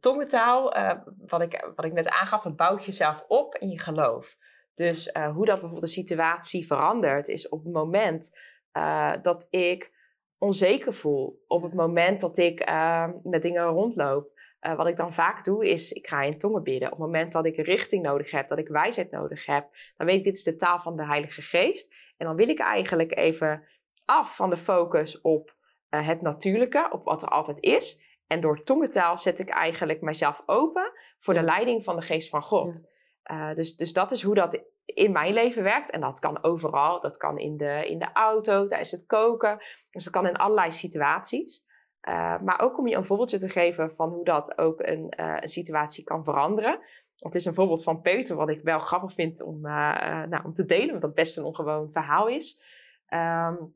tongentaal, 0.00 0.76
uh, 0.76 0.92
wat, 1.26 1.40
ik, 1.40 1.72
wat 1.76 1.84
ik 1.84 1.92
net 1.92 2.08
aangaf, 2.08 2.42
het 2.42 2.56
bouwt 2.56 2.84
jezelf 2.84 3.24
op 3.28 3.54
in 3.54 3.68
je 3.68 3.78
geloof. 3.78 4.36
Dus 4.74 5.06
uh, 5.06 5.34
hoe 5.34 5.44
dat 5.44 5.54
bijvoorbeeld 5.54 5.92
de 5.92 6.00
situatie 6.00 6.66
verandert, 6.66 7.28
is 7.28 7.48
op 7.48 7.64
het 7.64 7.72
moment 7.72 8.38
uh, 8.72 9.12
dat 9.22 9.46
ik 9.50 9.94
onzeker 10.38 10.94
voel. 10.94 11.44
Op 11.46 11.62
het 11.62 11.74
moment 11.74 12.20
dat 12.20 12.38
ik 12.38 12.60
ehm, 12.60 13.12
met 13.22 13.42
dingen 13.42 13.64
rondloop. 13.64 14.34
wat 14.76 14.86
ik 14.86 14.96
dan 14.96 15.14
vaak 15.14 15.44
doe, 15.44 15.68
is 15.68 15.92
ik 15.92 16.06
ga 16.06 16.22
in 16.22 16.38
tongen 16.38 16.62
bidden. 16.62 16.92
Op 16.92 16.98
het 16.98 17.06
moment 17.06 17.32
dat 17.32 17.46
ik 17.46 17.56
richting 17.56 18.02
nodig 18.02 18.30
heb, 18.30 18.48
dat 18.48 18.58
ik 18.58 18.68
wijsheid 18.68 19.10
nodig 19.10 19.46
heb, 19.46 19.68
dan 19.96 20.06
weet 20.06 20.16
ik, 20.16 20.24
dit 20.24 20.36
is 20.36 20.42
de 20.42 20.56
taal 20.56 20.80
van 20.80 20.96
de 20.96 21.06
Heilige 21.06 21.42
Geest. 21.42 21.94
En 22.16 22.26
dan 22.26 22.36
wil 22.36 22.48
ik 22.48 22.58
eigenlijk 22.58 23.16
even 23.16 23.62
af 24.04 24.36
van 24.36 24.50
de 24.50 24.56
focus 24.56 25.20
op 25.20 25.55
het 25.88 26.22
natuurlijke, 26.22 26.88
op 26.90 27.04
wat 27.04 27.22
er 27.22 27.28
altijd 27.28 27.60
is. 27.60 28.04
En 28.26 28.40
door 28.40 28.62
tongentaal 28.62 29.18
zet 29.18 29.38
ik 29.38 29.48
eigenlijk 29.48 30.00
mijzelf 30.00 30.42
open 30.46 30.92
voor 31.18 31.34
de 31.34 31.42
leiding 31.42 31.84
van 31.84 31.96
de 31.96 32.02
geest 32.02 32.28
van 32.28 32.42
God. 32.42 32.90
Uh, 33.30 33.54
dus, 33.54 33.76
dus 33.76 33.92
dat 33.92 34.12
is 34.12 34.22
hoe 34.22 34.34
dat 34.34 34.64
in 34.84 35.12
mijn 35.12 35.32
leven 35.32 35.62
werkt. 35.62 35.90
En 35.90 36.00
dat 36.00 36.18
kan 36.18 36.42
overal. 36.42 37.00
Dat 37.00 37.16
kan 37.16 37.38
in 37.38 37.56
de, 37.56 37.86
in 37.88 37.98
de 37.98 38.12
auto, 38.12 38.66
tijdens 38.66 38.90
het 38.90 39.06
koken. 39.06 39.58
Dus 39.90 40.04
dat 40.04 40.12
kan 40.12 40.26
in 40.26 40.36
allerlei 40.36 40.72
situaties. 40.72 41.64
Uh, 42.08 42.40
maar 42.40 42.60
ook 42.60 42.78
om 42.78 42.86
je 42.86 42.96
een 42.96 43.04
voorbeeldje 43.04 43.38
te 43.38 43.48
geven 43.48 43.94
van 43.94 44.08
hoe 44.08 44.24
dat 44.24 44.58
ook 44.58 44.80
een, 44.80 45.12
uh, 45.20 45.36
een 45.40 45.48
situatie 45.48 46.04
kan 46.04 46.24
veranderen. 46.24 46.80
Het 47.16 47.34
is 47.34 47.44
een 47.44 47.54
voorbeeld 47.54 47.82
van 47.82 48.00
Peter, 48.00 48.36
wat 48.36 48.48
ik 48.48 48.62
wel 48.62 48.78
grappig 48.78 49.12
vind 49.12 49.42
om, 49.42 49.60
nou, 49.60 50.44
om 50.44 50.52
te 50.52 50.64
delen, 50.64 50.90
want 50.90 51.02
dat 51.02 51.14
best 51.14 51.36
een 51.36 51.44
ongewoon 51.44 51.90
verhaal 51.92 52.28
is. 52.28 52.62
Um, 53.08 53.74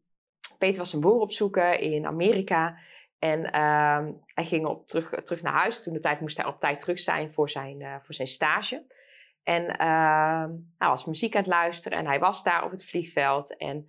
Peter 0.60 0.78
was 0.78 0.92
een 0.92 1.00
boer 1.00 1.20
opzoeken 1.20 1.80
in 1.80 2.06
Amerika. 2.06 2.78
En 3.18 3.40
uh, 3.40 4.14
hij 4.26 4.44
ging 4.44 4.66
op 4.66 4.86
terug, 4.86 5.22
terug 5.22 5.42
naar 5.42 5.52
huis. 5.52 5.82
Toen 5.82 5.92
de 5.92 5.98
tijd 5.98 6.20
moest 6.20 6.36
hij 6.36 6.46
op 6.46 6.60
tijd 6.60 6.78
terug 6.78 6.98
zijn 6.98 7.32
voor 7.32 7.50
zijn, 7.50 7.80
uh, 7.80 7.94
voor 8.02 8.14
zijn 8.14 8.28
stage. 8.28 8.86
En 9.42 9.62
uh, 9.62 10.44
hij 10.78 10.88
was 10.88 11.04
muziek 11.04 11.34
aan 11.34 11.40
het 11.42 11.50
luisteren 11.50 11.98
en 11.98 12.06
hij 12.06 12.18
was 12.18 12.42
daar 12.42 12.64
op 12.64 12.70
het 12.70 12.84
vliegveld. 12.84 13.56
En 13.56 13.88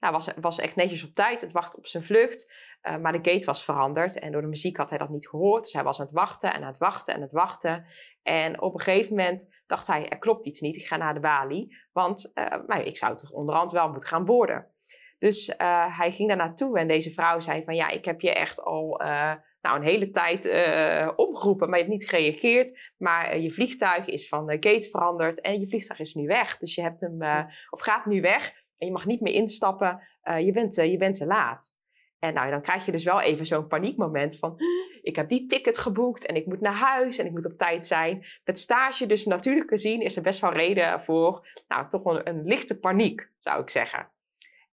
nou, 0.00 0.12
was, 0.12 0.34
was 0.40 0.58
echt 0.58 0.76
netjes 0.76 1.04
op 1.04 1.14
tijd, 1.14 1.40
het 1.40 1.52
wachten 1.52 1.78
op 1.78 1.86
zijn 1.86 2.04
vlucht. 2.04 2.52
Uh, 2.82 2.96
maar 2.96 3.12
de 3.12 3.30
gate 3.30 3.46
was 3.46 3.64
veranderd 3.64 4.18
en 4.18 4.32
door 4.32 4.40
de 4.40 4.46
muziek 4.46 4.76
had 4.76 4.90
hij 4.90 4.98
dat 4.98 5.08
niet 5.08 5.28
gehoord. 5.28 5.62
Dus 5.62 5.72
hij 5.72 5.82
was 5.82 6.00
aan 6.00 6.06
het 6.06 6.14
wachten 6.14 6.54
en 6.54 6.60
aan 6.62 6.68
het 6.68 6.78
wachten 6.78 7.14
en 7.14 7.14
aan 7.14 7.26
het 7.26 7.32
wachten. 7.32 7.86
En 8.22 8.60
op 8.60 8.74
een 8.74 8.80
gegeven 8.80 9.16
moment 9.16 9.62
dacht 9.66 9.86
hij, 9.86 10.08
er 10.08 10.18
klopt 10.18 10.46
iets 10.46 10.60
niet, 10.60 10.76
ik 10.76 10.86
ga 10.86 10.96
naar 10.96 11.14
de 11.14 11.20
balie. 11.20 11.76
Want 11.92 12.30
uh, 12.34 12.44
nou, 12.66 12.82
ik 12.82 12.96
zou 12.96 13.16
toch 13.16 13.30
onderhand 13.30 13.72
wel 13.72 13.90
moeten 13.90 14.08
gaan 14.08 14.24
boorden. 14.24 14.66
Dus 15.20 15.48
uh, 15.48 15.98
hij 15.98 16.12
ging 16.12 16.28
daar 16.28 16.36
naartoe 16.36 16.78
en 16.78 16.88
deze 16.88 17.10
vrouw 17.10 17.40
zei 17.40 17.64
van 17.64 17.74
ja, 17.74 17.88
ik 17.88 18.04
heb 18.04 18.20
je 18.20 18.34
echt 18.34 18.62
al 18.62 19.02
uh, 19.02 19.32
nou, 19.60 19.76
een 19.76 19.82
hele 19.82 20.10
tijd 20.10 20.44
uh, 20.44 21.10
omgeroepen, 21.16 21.68
maar 21.68 21.78
je 21.78 21.84
hebt 21.84 21.96
niet 21.96 22.08
gereageerd. 22.08 22.92
Maar 22.96 23.38
je 23.38 23.52
vliegtuig 23.52 24.06
is 24.06 24.28
van 24.28 24.46
de 24.46 24.56
gate 24.60 24.88
veranderd 24.90 25.40
en 25.40 25.60
je 25.60 25.68
vliegtuig 25.68 26.00
is 26.00 26.14
nu 26.14 26.26
weg. 26.26 26.58
Dus 26.58 26.74
je 26.74 26.82
hebt 26.82 27.00
hem, 27.00 27.46
of 27.70 27.80
gaat 27.80 28.06
nu 28.06 28.20
weg 28.20 28.52
en 28.78 28.86
je 28.86 28.92
mag 28.92 29.06
niet 29.06 29.20
meer 29.20 29.32
instappen. 29.32 30.02
je, 30.38 30.52
bent, 30.52 30.74
je 30.74 30.96
bent 30.96 31.16
te 31.16 31.26
laat. 31.26 31.78
En 32.18 32.34
nou, 32.34 32.50
dan 32.50 32.62
krijg 32.62 32.86
je 32.86 32.92
dus 32.92 33.04
wel 33.04 33.20
even 33.20 33.46
zo'n 33.46 33.66
paniekmoment 33.66 34.38
van... 34.38 34.56
ik 35.02 35.16
heb 35.16 35.28
die 35.28 35.46
ticket 35.46 35.78
geboekt 35.78 36.26
en 36.26 36.36
ik 36.36 36.46
moet 36.46 36.60
naar 36.60 36.74
huis 36.74 37.18
en 37.18 37.26
ik 37.26 37.32
moet 37.32 37.46
op 37.46 37.58
tijd 37.58 37.86
zijn. 37.86 38.24
Met 38.44 38.58
stage 38.58 39.06
dus 39.06 39.26
natuurlijk 39.26 39.70
gezien 39.70 40.00
is 40.00 40.16
er 40.16 40.22
best 40.22 40.40
wel 40.40 40.52
reden 40.52 41.02
voor... 41.02 41.48
nou, 41.68 41.88
toch 41.88 42.04
een, 42.04 42.28
een 42.28 42.44
lichte 42.44 42.78
paniek, 42.78 43.30
zou 43.38 43.62
ik 43.62 43.70
zeggen. 43.70 44.10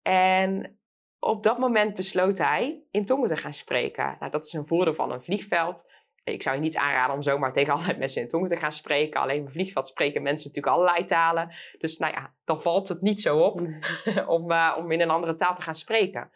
En 0.04 0.80
op 1.20 1.44
dat 1.44 1.58
moment 1.58 1.96
besloot 1.96 2.38
hij 2.38 2.84
in 2.92 3.06
tongen 3.06 3.30
te 3.30 3.38
gaan 3.38 3.54
spreken. 3.54 4.16
Nou, 4.20 4.32
dat 4.32 4.46
is 4.46 4.54
een 4.54 4.68
voordeel 4.68 4.94
van 4.94 5.12
een 5.12 5.24
vliegveld. 5.24 5.92
Ik 6.24 6.44
zou 6.44 6.56
je 6.56 6.62
niet 6.62 6.78
aanraden 6.78 7.16
om 7.16 7.24
zomaar 7.24 7.54
tegen 7.58 7.74
allerlei 7.74 7.98
mensen 7.98 8.22
in 8.22 8.30
tongen 8.30 8.50
te 8.50 8.58
gaan 8.58 8.72
spreken. 8.72 9.22
Alleen 9.22 9.40
op 9.40 9.46
een 9.46 9.52
vliegveld 9.52 9.88
spreken 9.88 10.22
mensen 10.22 10.48
natuurlijk 10.48 10.76
allerlei 10.76 11.06
talen. 11.06 11.54
Dus 11.78 11.98
nou 11.98 12.14
ja, 12.14 12.34
dan 12.44 12.62
valt 12.62 12.88
het 12.88 13.02
niet 13.02 13.22
zo 13.22 13.40
op 13.40 13.60
om, 14.28 14.52
uh, 14.52 14.76
om 14.78 14.92
in 14.92 15.02
een 15.02 15.10
andere 15.10 15.36
taal 15.36 15.56
te 15.56 15.62
gaan 15.62 15.76
spreken. 15.76 16.32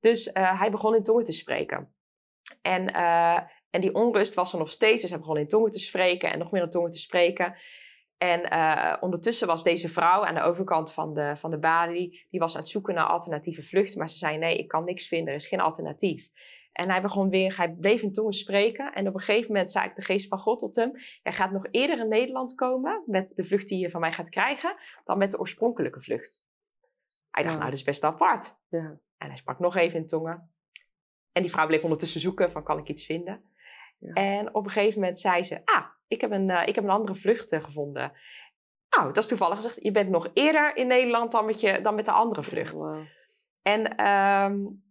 Dus 0.00 0.26
uh, 0.26 0.60
hij 0.60 0.70
begon 0.70 0.94
in 0.94 1.02
tongen 1.02 1.24
te 1.24 1.32
spreken. 1.32 1.94
En, 2.62 2.90
uh, 2.96 3.40
en 3.70 3.80
die 3.80 3.94
onrust 3.94 4.34
was 4.34 4.52
er 4.52 4.58
nog 4.58 4.70
steeds. 4.70 5.00
Dus 5.00 5.10
hij 5.10 5.18
begon 5.18 5.36
in 5.36 5.48
tongen 5.48 5.70
te 5.70 5.78
spreken 5.78 6.32
en 6.32 6.38
nog 6.38 6.50
meer 6.50 6.62
in 6.62 6.70
tongen 6.70 6.90
te 6.90 6.98
spreken. 6.98 7.56
En 8.18 8.52
uh, 8.52 8.96
ondertussen 9.00 9.46
was 9.46 9.62
deze 9.62 9.88
vrouw 9.88 10.24
aan 10.24 10.34
de 10.34 10.40
overkant 10.40 10.92
van 10.92 11.14
de, 11.14 11.36
van 11.36 11.50
de 11.50 11.58
balie, 11.58 12.26
die 12.30 12.40
was 12.40 12.54
aan 12.54 12.60
het 12.60 12.70
zoeken 12.70 12.94
naar 12.94 13.06
alternatieve 13.06 13.62
vluchten. 13.62 13.98
Maar 13.98 14.10
ze 14.10 14.16
zei, 14.16 14.38
nee, 14.38 14.58
ik 14.58 14.68
kan 14.68 14.84
niks 14.84 15.08
vinden, 15.08 15.28
er 15.28 15.34
is 15.34 15.46
geen 15.46 15.60
alternatief. 15.60 16.30
En 16.72 16.90
hij 16.90 17.02
begon 17.02 17.28
weer, 17.28 17.56
hij 17.56 17.72
bleef 17.72 18.02
in 18.02 18.12
tongen 18.12 18.32
spreken. 18.32 18.92
En 18.92 19.08
op 19.08 19.14
een 19.14 19.20
gegeven 19.20 19.52
moment 19.52 19.70
zei 19.70 19.86
ik 19.86 19.94
de 19.94 20.02
geest 20.02 20.28
van 20.28 20.38
God 20.38 20.58
tot 20.58 20.76
hem, 20.76 20.92
jij 21.22 21.32
gaat 21.32 21.52
nog 21.52 21.66
eerder 21.70 21.98
in 21.98 22.08
Nederland 22.08 22.54
komen 22.54 23.02
met 23.06 23.28
de 23.28 23.44
vlucht 23.44 23.68
die 23.68 23.78
je 23.78 23.90
van 23.90 24.00
mij 24.00 24.12
gaat 24.12 24.28
krijgen, 24.28 24.76
dan 25.04 25.18
met 25.18 25.30
de 25.30 25.38
oorspronkelijke 25.38 26.00
vlucht. 26.00 26.44
Hij 27.30 27.42
dacht, 27.42 27.56
nou, 27.56 27.70
dat 27.70 27.78
is 27.78 27.84
best 27.84 28.04
apart. 28.04 28.58
Ja. 28.68 28.98
En 29.16 29.28
hij 29.28 29.36
sprak 29.36 29.58
nog 29.58 29.76
even 29.76 29.98
in 29.98 30.06
tongen. 30.06 30.50
En 31.32 31.42
die 31.42 31.50
vrouw 31.50 31.66
bleef 31.66 31.82
ondertussen 31.82 32.20
zoeken 32.20 32.52
van, 32.52 32.62
kan 32.62 32.78
ik 32.78 32.88
iets 32.88 33.04
vinden? 33.04 33.44
Ja. 33.98 34.12
En 34.12 34.54
op 34.54 34.64
een 34.64 34.70
gegeven 34.70 35.00
moment 35.00 35.18
zei 35.18 35.44
ze, 35.44 35.60
ah, 35.64 35.84
ik 36.08 36.20
heb 36.20 36.30
een, 36.30 36.48
uh, 36.48 36.66
ik 36.66 36.74
heb 36.74 36.84
een 36.84 36.90
andere 36.90 37.14
vlucht 37.14 37.52
uh, 37.52 37.64
gevonden. 37.64 38.12
Nou, 38.96 39.06
dat 39.06 39.22
is 39.22 39.28
toevallig 39.28 39.56
gezegd. 39.56 39.78
Je 39.82 39.90
bent 39.90 40.10
nog 40.10 40.30
eerder 40.32 40.76
in 40.76 40.86
Nederland 40.86 41.32
dan 41.32 41.44
met, 41.44 41.60
je, 41.60 41.80
dan 41.80 41.94
met 41.94 42.04
de 42.04 42.10
andere 42.10 42.44
vlucht. 42.44 42.72
Wow. 42.72 43.04
En 43.62 44.06
um, 44.06 44.84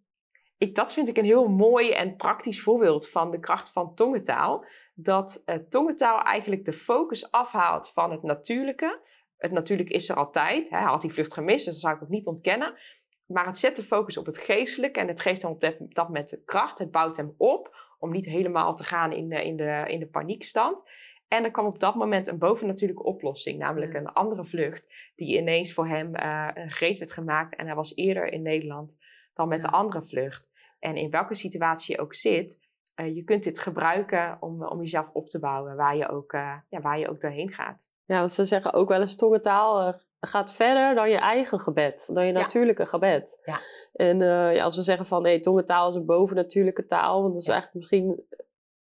ik, 0.58 0.76
dat 0.76 0.94
vind 0.94 1.08
ik 1.08 1.18
een 1.18 1.26
heel 1.26 1.48
mooi 1.48 1.92
en 1.92 2.16
praktisch 2.16 2.62
voorbeeld 2.62 3.10
van 3.10 3.32
de 3.32 3.40
kracht 3.40 3.72
van 3.72 3.96
tongentaal. 3.96 4.66
Dat 4.94 5.44
uh, 5.46 5.56
tongentaal 5.56 6.22
eigenlijk 6.22 6.66
de 6.66 6.74
focus 6.74 7.32
afhaalt 7.32 7.90
van 7.90 8.12
het 8.12 8.24
natuurlijke. 8.24 9.00
Het 9.38 9.52
natuurlijk 9.52 9.90
is 9.90 10.10
er 10.10 10.16
altijd. 10.16 10.70
Hè. 10.70 10.78
Hij 10.78 10.88
had 10.88 11.02
die 11.02 11.14
vlucht 11.14 11.34
gemist, 11.34 11.66
dus 11.66 11.74
dat 11.74 11.84
zou 11.84 11.96
ik 11.96 12.04
ook 12.04 12.10
niet 12.10 12.28
ontkennen. 12.28 12.78
Maar 13.26 13.46
het 13.46 13.58
zet 13.58 13.76
de 13.76 13.84
focus 13.84 14.18
op 14.18 14.26
het 14.26 14.38
geestelijke 14.38 15.00
en 15.00 15.08
het 15.08 15.22
geeft 15.22 15.42
hem 15.42 15.52
op 15.52 15.62
dat 15.90 16.08
moment 16.08 16.30
de 16.30 16.44
kracht. 16.44 16.80
Het 16.80 16.92
bouwt 16.92 17.18
hem 17.18 17.34
op 17.38 17.76
om 18.00 18.12
niet 18.12 18.26
helemaal 18.26 18.76
te 18.76 18.84
gaan 18.84 19.12
in 19.12 19.30
de, 19.30 19.44
in 19.44 19.56
de, 19.56 19.84
in 19.88 20.00
de 20.00 20.08
paniekstand. 20.08 20.92
En 21.28 21.44
er 21.44 21.52
kwam 21.52 21.66
op 21.66 21.80
dat 21.80 21.96
moment 21.96 22.28
een 22.28 22.38
bovennatuurlijke 22.38 23.04
oplossing, 23.04 23.60
namelijk 23.60 23.94
een 23.94 24.08
andere 24.08 24.46
vlucht, 24.46 24.94
die 25.16 25.38
ineens 25.38 25.74
voor 25.74 25.88
hem 25.88 26.16
uh, 26.16 26.50
een 26.54 26.72
greet 26.72 26.98
werd 26.98 27.12
gemaakt. 27.12 27.56
En 27.56 27.66
hij 27.66 27.76
was 27.76 27.96
eerder 27.96 28.32
in 28.32 28.42
Nederland 28.42 28.98
dan 29.34 29.48
met 29.48 29.62
de 29.62 29.70
andere 29.70 30.06
vlucht. 30.06 30.52
En 30.80 30.96
in 30.96 31.10
welke 31.10 31.36
situatie 31.36 31.96
je 31.96 32.02
ook 32.02 32.14
zit, 32.14 32.68
uh, 32.96 33.16
je 33.16 33.24
kunt 33.24 33.44
dit 33.44 33.60
gebruiken 33.60 34.38
om, 34.40 34.66
om 34.66 34.80
jezelf 34.80 35.10
op 35.14 35.28
te 35.28 35.40
bouwen, 35.40 35.76
waar 35.76 35.98
je 35.98 36.10
ook, 36.10 36.34
uh, 36.34 36.56
ja, 36.70 36.82
waar 36.82 37.00
je 37.00 37.10
ook 37.10 37.22
doorheen 37.22 37.52
gaat. 37.52 37.94
Ja, 38.06 38.18
want 38.18 38.32
ze 38.32 38.46
zeggen 38.46 38.74
ook 38.74 38.90
wel 38.90 39.00
eens 39.00 39.16
tongentaal 39.16 40.02
gaat 40.20 40.54
verder 40.54 40.96
dan 40.96 41.10
je 41.10 41.18
eigen 41.18 41.60
gebed, 41.60 42.10
dan 42.14 42.26
je 42.26 42.32
natuurlijke 42.32 42.82
ja. 42.82 42.88
gebed. 42.88 43.42
Ja. 43.46 43.60
En 43.94 44.20
ja, 44.54 44.64
als 44.64 44.76
we 44.76 44.82
zeggen 44.82 45.06
van 45.06 45.22
nee, 45.22 45.40
tongentaal 45.40 45.90
is 45.90 45.96
een 45.96 46.06
bovennatuurlijke 46.06 46.86
taal, 46.86 47.22
want 47.22 47.34
dat 47.34 47.42
is 47.42 47.48
eigenlijk 47.48 47.78
misschien 47.78 48.26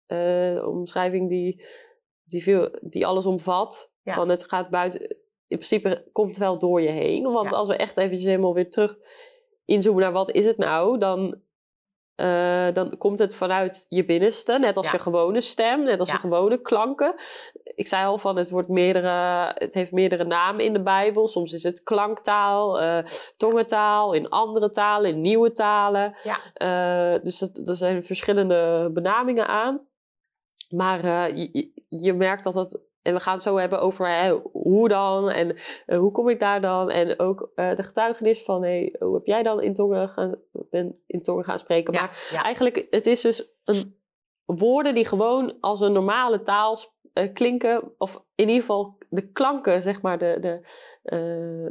een 0.07 0.65
omschrijving 0.65 1.29
die 1.29 1.65
die, 2.29 2.43
veel, 2.43 2.79
die 2.81 3.07
alles 3.07 3.25
omvat. 3.25 3.93
Van 4.03 4.29
het 4.29 4.49
gaat 4.49 4.69
buiten. 4.69 5.01
In 5.47 5.57
principe 5.57 6.09
komt 6.11 6.29
het 6.29 6.37
wel 6.37 6.59
door 6.59 6.81
je 6.81 6.89
heen. 6.89 7.23
Want 7.31 7.53
als 7.53 7.67
we 7.67 7.75
echt 7.75 7.97
eventjes 7.97 8.23
helemaal 8.23 8.53
weer 8.53 8.69
terug 8.69 8.97
inzoomen 9.65 10.01
naar 10.01 10.11
wat 10.11 10.31
is 10.31 10.45
het 10.45 10.57
nou, 10.57 10.97
dan, 10.97 11.41
uh, 12.15 12.73
dan 12.73 12.97
komt 12.97 13.19
het 13.19 13.35
vanuit 13.35 13.85
je 13.89 14.05
binnenste. 14.05 14.59
Net 14.59 14.77
als 14.77 14.91
je 14.91 14.99
gewone 14.99 15.41
stem, 15.41 15.83
net 15.83 15.99
als 15.99 16.11
je 16.11 16.17
gewone 16.17 16.61
klanken. 16.61 17.15
Ik 17.63 17.87
zei 17.87 18.05
al 18.05 18.17
van 18.17 18.37
het, 18.37 18.49
wordt 18.49 18.69
meerdere, 18.69 19.51
het 19.55 19.73
heeft 19.73 19.91
meerdere 19.91 20.23
namen 20.23 20.65
in 20.65 20.73
de 20.73 20.81
Bijbel. 20.81 21.27
Soms 21.27 21.53
is 21.53 21.63
het 21.63 21.83
klanktaal, 21.83 22.81
uh, 22.81 23.03
tongentaal, 23.37 24.13
in 24.13 24.29
andere 24.29 24.69
talen, 24.69 25.09
in 25.09 25.21
nieuwe 25.21 25.51
talen. 25.51 26.15
Uh, 26.61 27.13
dus 27.23 27.41
er 27.41 27.75
zijn 27.75 28.03
verschillende 28.03 28.89
benamingen 28.93 29.47
aan. 29.47 29.87
Maar 30.69 31.05
uh, 31.05 31.35
je, 31.35 31.71
je, 31.89 32.13
merkt 32.13 32.43
dat 32.43 32.55
het. 32.55 32.87
En 33.01 33.13
we 33.13 33.19
gaan 33.19 33.33
het 33.33 33.43
zo 33.43 33.57
hebben 33.57 33.81
over 33.81 34.07
hè, 34.07 34.31
hoe 34.51 34.87
dan 34.87 35.29
en 35.29 35.57
uh, 35.87 35.97
hoe 35.97 36.11
kom 36.11 36.29
ik 36.29 36.39
daar 36.39 36.61
dan. 36.61 36.89
En 36.89 37.19
ook 37.19 37.51
uh, 37.55 37.75
de 37.75 37.83
getuigenis 37.83 38.43
van 38.43 38.63
hey, 38.63 38.95
hoe 38.99 39.13
heb 39.13 39.25
jij 39.25 39.43
dan 39.43 39.61
in 39.61 39.73
tongen 39.73 40.09
gaan, 40.09 40.35
ben 40.69 41.03
in 41.07 41.21
tongen 41.21 41.45
gaan 41.45 41.59
spreken. 41.59 41.93
Ja, 41.93 41.99
maar 41.99 42.27
ja. 42.31 42.43
eigenlijk, 42.43 42.87
het 42.89 43.05
is 43.05 43.21
dus 43.21 43.49
een, 43.63 43.97
woorden 44.45 44.93
die 44.93 45.05
gewoon 45.05 45.57
als 45.59 45.81
een 45.81 45.91
normale 45.91 46.41
taal 46.41 46.77
klinken. 47.33 47.93
Of 47.97 48.15
in 48.35 48.47
ieder 48.47 48.61
geval 48.61 48.97
de 49.09 49.31
klanken, 49.31 49.81
zeg 49.81 50.01
maar. 50.01 50.17
De, 50.17 50.37
de, 50.39 50.59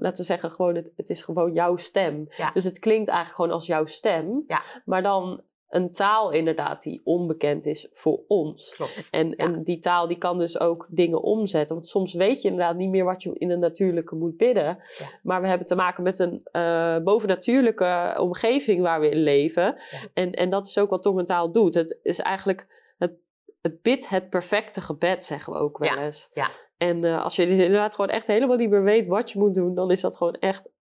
laten 0.01 0.17
we 0.17 0.23
zeggen, 0.23 0.51
gewoon 0.51 0.75
het, 0.75 0.93
het 0.97 1.11
is 1.11 1.23
gewoon 1.23 1.53
jouw 1.53 1.77
stem. 1.77 2.27
Ja. 2.37 2.51
Dus 2.51 2.65
het 2.65 2.79
klinkt 2.79 3.09
eigenlijk 3.09 3.37
gewoon 3.37 3.57
als 3.57 3.67
jouw 3.67 3.87
stem. 3.87 4.47
Maar 4.85 5.03
dan 5.03 5.43
een 5.69 5.93
taal 5.93 6.31
inderdaad 6.31 6.83
die 6.83 7.01
onbekend 7.05 7.67
is 7.67 7.89
voor 7.93 8.21
ons. 8.27 8.75
Klopt. 8.75 9.09
En, 9.11 9.37
en 9.37 9.63
die 9.63 9.79
taal 9.79 10.09
die 10.09 10.19
kan 10.19 10.39
dus 10.39 10.61
ook 10.61 10.87
dingen 10.91 11.23
omzetten. 11.23 11.75
Want 11.75 11.89
soms 11.89 12.15
weet 12.15 12.43
je 12.43 12.49
inderdaad 12.49 12.77
niet 12.77 12.91
meer 12.91 13.05
wat 13.05 13.23
je 13.23 13.39
in 13.39 13.51
een 13.51 13.59
natuurlijke 13.59 14.15
moet 14.15 14.37
bidden. 14.37 14.65
Ja. 14.65 15.07
Maar 15.23 15.41
we 15.41 15.49
hebben 15.49 15.67
te 15.67 15.75
maken 15.75 16.03
met 16.03 16.19
een 16.19 16.43
uh, 16.53 16.99
bovennatuurlijke 16.99 18.17
omgeving 18.21 18.83
waar 18.83 19.01
we 19.01 19.11
in 19.11 19.23
leven. 19.23 19.63
Ja. 19.65 19.99
En, 20.15 20.33
en 20.33 20.51
dat 20.51 20.67
is 20.67 20.79
ook 20.79 20.91
wat 20.91 21.03
tongentaal 21.03 21.53
doet. 21.53 21.75
Het 21.75 21.99
is 22.03 22.19
eigenlijk 22.19 22.93
het, 22.99 23.13
het 23.61 23.83
bidt 23.83 24.09
het 24.09 24.29
perfecte 24.29 24.81
gebed, 24.81 25.25
zeggen 25.25 25.53
we 25.53 25.59
ook 25.59 25.79
wel 25.79 25.97
eens. 25.97 26.31
Ja. 26.33 26.47
En 26.77 27.05
uh, 27.05 27.25
als 27.25 27.37
je 27.37 27.47
inderdaad 27.47 27.95
gewoon 27.95 28.11
echt 28.11 28.27
helemaal 28.27 28.57
niet 28.57 28.71
meer 28.71 28.83
weet 28.83 29.07
wat 29.07 29.31
je 29.31 29.39
moet 29.39 29.55
doen, 29.55 29.75
dan 29.75 29.91
is 29.91 30.01
dat 30.01 30.17
gewoon 30.17 30.35
echt 30.35 30.73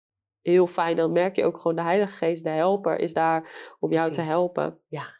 heel 0.47 0.67
fijn. 0.67 0.97
Dan 0.97 1.13
merk 1.13 1.37
je 1.37 1.45
ook 1.45 1.59
gewoon 1.59 1.77
de 1.77 1.83
Heilige 1.83 2.17
Geest, 2.17 2.45
de 2.45 2.51
helper, 2.51 2.99
is 2.99 3.13
daar 3.13 3.75
om 3.81 3.93
jou 3.93 4.07
Precies. 4.07 4.25
te 4.25 4.31
helpen. 4.31 4.81
Ja. 4.89 5.15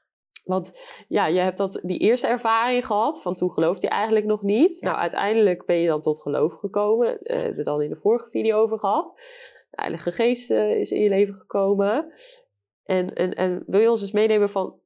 Want 0.45 0.79
ja, 1.09 1.27
je 1.27 1.39
hebt 1.39 1.59
dat, 1.59 1.81
die 1.83 1.99
eerste 1.99 2.27
ervaring 2.27 2.87
gehad, 2.87 3.23
van 3.23 3.35
toen 3.35 3.53
geloofde 3.53 3.87
je 3.87 3.93
eigenlijk 3.93 4.27
nog 4.27 4.43
niet. 4.43 4.81
Ja. 4.81 4.89
Nou, 4.89 5.01
uiteindelijk 5.01 5.65
ben 5.65 5.77
je 5.77 5.87
dan 5.87 6.01
tot 6.01 6.23
geloof 6.23 6.55
gekomen. 6.55 7.19
Uh, 7.23 7.37
hebben 7.37 7.57
we 7.57 7.63
dan 7.63 7.83
in 7.83 7.89
de 7.89 7.97
vorige 7.97 8.31
video 8.31 8.61
over 8.61 8.79
gehad. 8.79 9.13
De 9.71 9.81
Heilige 9.83 10.13
Geest 10.13 10.51
uh, 10.51 10.79
is 10.79 10.91
in 10.91 11.03
je 11.03 11.09
leven 11.09 11.35
gekomen. 11.35 12.13
En, 12.85 13.15
en, 13.15 13.35
en 13.35 13.63
wil 13.67 13.81
je 13.81 13.91
ons 13.91 14.01
eens 14.01 14.13
meenemen 14.13 14.51
van 14.51 14.81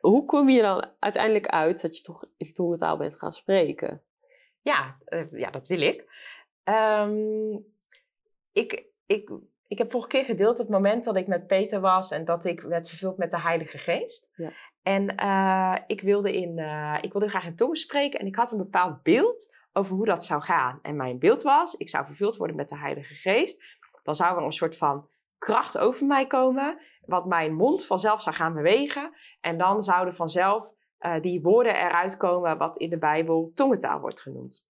hoe 0.00 0.24
kom 0.24 0.48
je 0.48 0.62
dan 0.62 0.90
uiteindelijk 0.98 1.46
uit 1.46 1.80
dat 1.80 1.96
je 1.96 2.02
toch 2.02 2.24
in 2.36 2.52
tongentaal 2.52 2.96
bent 2.96 3.16
gaan 3.16 3.32
spreken? 3.32 4.02
Ja, 4.60 4.96
uh, 5.08 5.32
ja 5.32 5.50
dat 5.50 5.66
wil 5.66 5.80
ik. 5.80 6.04
Um, 6.64 7.66
ik, 8.52 8.86
ik. 9.06 9.30
Ik 9.66 9.78
heb 9.78 9.90
vorige 9.90 10.08
keer 10.08 10.24
gedeeld 10.24 10.58
het 10.58 10.68
moment 10.68 11.04
dat 11.04 11.16
ik 11.16 11.26
met 11.26 11.46
Peter 11.46 11.80
was 11.80 12.10
en 12.10 12.24
dat 12.24 12.44
ik 12.44 12.60
werd 12.60 12.88
vervuld 12.88 13.16
met 13.16 13.30
de 13.30 13.40
Heilige 13.40 13.78
Geest. 13.78 14.30
Ja. 14.34 14.52
En 14.82 15.22
uh, 15.22 15.76
ik, 15.86 16.00
wilde 16.00 16.36
in, 16.36 16.58
uh, 16.58 16.98
ik 17.00 17.12
wilde 17.12 17.28
graag 17.28 17.46
in 17.46 17.56
tongen 17.56 17.76
spreken 17.76 18.20
en 18.20 18.26
ik 18.26 18.36
had 18.36 18.52
een 18.52 18.58
bepaald 18.58 19.02
beeld 19.02 19.54
over 19.72 19.96
hoe 19.96 20.06
dat 20.06 20.24
zou 20.24 20.42
gaan. 20.42 20.78
En 20.82 20.96
mijn 20.96 21.18
beeld 21.18 21.42
was, 21.42 21.74
ik 21.74 21.88
zou 21.88 22.06
vervuld 22.06 22.36
worden 22.36 22.56
met 22.56 22.68
de 22.68 22.78
Heilige 22.78 23.14
Geest. 23.14 23.62
Dan 24.02 24.14
zou 24.14 24.36
er 24.36 24.44
een 24.44 24.52
soort 24.52 24.76
van 24.76 25.08
kracht 25.38 25.78
over 25.78 26.06
mij 26.06 26.26
komen, 26.26 26.78
wat 27.06 27.26
mijn 27.26 27.54
mond 27.54 27.86
vanzelf 27.86 28.22
zou 28.22 28.36
gaan 28.36 28.54
bewegen. 28.54 29.12
En 29.40 29.58
dan 29.58 29.82
zouden 29.82 30.14
vanzelf 30.14 30.74
uh, 31.00 31.20
die 31.20 31.42
woorden 31.42 31.74
eruit 31.74 32.16
komen 32.16 32.58
wat 32.58 32.76
in 32.76 32.90
de 32.90 32.98
Bijbel 32.98 33.50
tongentaal 33.54 34.00
wordt 34.00 34.20
genoemd. 34.20 34.66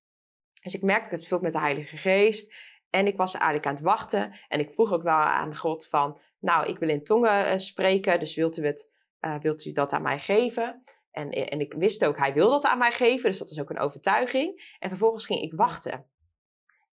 Dus 0.63 0.75
ik 0.75 0.83
merkte 0.83 1.11
dat 1.11 1.19
het 1.19 1.29
vult 1.29 1.43
met 1.43 1.53
de 1.53 1.61
Heilige 1.61 1.97
Geest. 1.97 2.55
En 2.95 3.07
ik 3.07 3.17
was 3.17 3.35
eigenlijk 3.35 3.67
aan 3.67 3.75
het 3.75 3.83
wachten. 3.83 4.33
En 4.49 4.61
ik 4.61 4.71
vroeg 4.71 4.93
ook 4.93 5.03
wel 5.03 5.13
aan 5.13 5.57
God 5.57 5.87
van, 5.87 6.19
nou, 6.41 6.67
ik 6.67 6.79
wil 6.79 6.89
in 6.89 7.05
tongen 7.05 7.47
uh, 7.47 7.57
spreken, 7.57 8.19
dus 8.19 8.35
wilt 8.35 8.57
u, 8.57 8.67
het, 8.67 8.93
uh, 9.21 9.39
wilt 9.39 9.65
u 9.65 9.73
dat 9.73 9.93
aan 9.93 10.03
mij 10.03 10.19
geven? 10.19 10.85
En, 11.11 11.31
en 11.31 11.61
ik 11.61 11.73
wist 11.73 12.05
ook, 12.05 12.19
hij 12.19 12.33
wil 12.33 12.49
dat 12.49 12.65
aan 12.65 12.79
mij 12.79 12.93
geven, 12.93 13.31
dus 13.31 13.39
dat 13.39 13.49
was 13.49 13.61
ook 13.61 13.71
een 13.71 13.79
overtuiging. 13.79 14.77
En 14.79 14.89
vervolgens 14.89 15.27
ging 15.27 15.41
ik 15.41 15.53
wachten. 15.55 16.07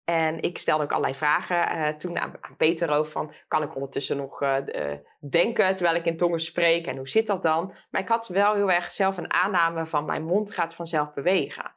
En 0.03 0.41
ik 0.41 0.57
stelde 0.57 0.83
ook 0.83 0.91
allerlei 0.91 1.15
vragen 1.15 1.77
uh, 1.77 1.87
toen 1.87 2.17
aan, 2.17 2.33
aan, 2.41 2.55
Peter 2.57 2.89
over 2.89 3.11
van, 3.11 3.33
kan 3.47 3.63
ik 3.63 3.75
ondertussen 3.75 4.17
nog 4.17 4.41
uh, 4.41 4.57
uh, 4.65 4.93
denken 5.29 5.75
terwijl 5.75 5.95
ik 5.95 6.05
in 6.05 6.17
tongen 6.17 6.39
spreek 6.39 6.87
en 6.87 6.97
hoe 6.97 7.09
zit 7.09 7.27
dat 7.27 7.43
dan? 7.43 7.73
Maar 7.89 8.01
ik 8.01 8.07
had 8.07 8.27
wel 8.27 8.53
heel 8.53 8.71
erg 8.71 8.91
zelf 8.91 9.17
een 9.17 9.33
aanname 9.33 9.85
van 9.85 10.05
mijn 10.05 10.23
mond 10.23 10.53
gaat 10.53 10.75
vanzelf 10.75 11.13
bewegen. 11.13 11.73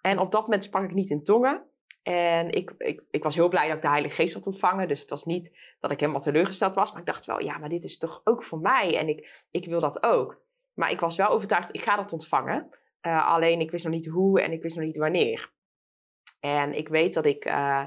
En 0.00 0.18
op 0.18 0.32
dat 0.32 0.42
moment 0.42 0.64
sprak 0.64 0.84
ik 0.84 0.94
niet 0.94 1.10
in 1.10 1.22
tongen. 1.22 1.67
En 2.08 2.50
ik, 2.50 2.74
ik, 2.78 3.02
ik 3.10 3.22
was 3.22 3.34
heel 3.34 3.48
blij 3.48 3.66
dat 3.66 3.76
ik 3.76 3.82
de 3.82 3.88
Heilige 3.88 4.14
Geest 4.14 4.34
had 4.34 4.46
ontvangen. 4.46 4.88
Dus 4.88 5.00
het 5.00 5.10
was 5.10 5.24
niet 5.24 5.58
dat 5.80 5.90
ik 5.90 6.00
helemaal 6.00 6.20
teleurgesteld 6.20 6.74
was. 6.74 6.90
Maar 6.90 7.00
ik 7.00 7.06
dacht 7.06 7.24
wel, 7.24 7.40
ja, 7.40 7.58
maar 7.58 7.68
dit 7.68 7.84
is 7.84 7.98
toch 7.98 8.20
ook 8.24 8.42
voor 8.42 8.60
mij. 8.60 8.98
En 8.98 9.08
ik, 9.08 9.44
ik 9.50 9.66
wil 9.66 9.80
dat 9.80 10.02
ook. 10.02 10.40
Maar 10.74 10.90
ik 10.90 11.00
was 11.00 11.16
wel 11.16 11.28
overtuigd, 11.28 11.74
ik 11.74 11.82
ga 11.82 11.96
dat 11.96 12.12
ontvangen. 12.12 12.68
alleen 13.00 13.60
ik 13.60 13.70
wist 13.70 13.84
nog 13.84 13.92
niet 13.92 14.08
hoe 14.08 14.40
en 14.40 14.52
ik 14.52 14.62
wist 14.62 14.76
nog 14.76 14.84
niet 14.84 14.96
wanneer. 14.96 15.52
En 16.40 16.74
ik 16.74 16.88
weet 16.88 17.14
dat 17.14 17.24
ik 17.24 17.46
uh, 17.46 17.84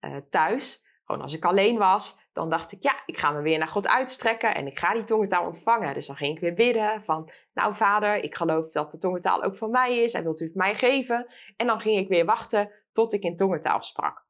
uh, 0.00 0.16
thuis, 0.30 0.84
gewoon 1.04 1.22
als 1.22 1.34
ik 1.34 1.44
alleen 1.44 1.78
was, 1.78 2.18
dan 2.32 2.50
dacht 2.50 2.72
ik, 2.72 2.82
ja, 2.82 3.02
ik 3.06 3.18
ga 3.18 3.30
me 3.30 3.42
weer 3.42 3.58
naar 3.58 3.68
God 3.68 3.88
uitstrekken 3.88 4.54
en 4.54 4.66
ik 4.66 4.78
ga 4.78 4.94
die 4.94 5.04
tongentaal 5.04 5.44
ontvangen. 5.44 5.94
Dus 5.94 6.06
dan 6.06 6.16
ging 6.16 6.34
ik 6.34 6.40
weer 6.40 6.54
bidden 6.54 7.04
van, 7.04 7.30
nou 7.52 7.74
vader, 7.74 8.16
ik 8.16 8.34
geloof 8.34 8.70
dat 8.70 8.90
de 8.90 8.98
tongentaal 8.98 9.42
ook 9.42 9.56
voor 9.56 9.70
mij 9.70 9.98
is 9.98 10.12
en 10.12 10.22
wilt 10.22 10.40
u 10.40 10.44
het 10.44 10.54
mij 10.54 10.74
geven? 10.74 11.26
En 11.56 11.66
dan 11.66 11.80
ging 11.80 11.98
ik 11.98 12.08
weer 12.08 12.24
wachten 12.24 12.70
tot 12.94 13.12
ik 13.12 13.22
in 13.22 13.36
tongentaal 13.36 13.82
sprak. 13.82 14.24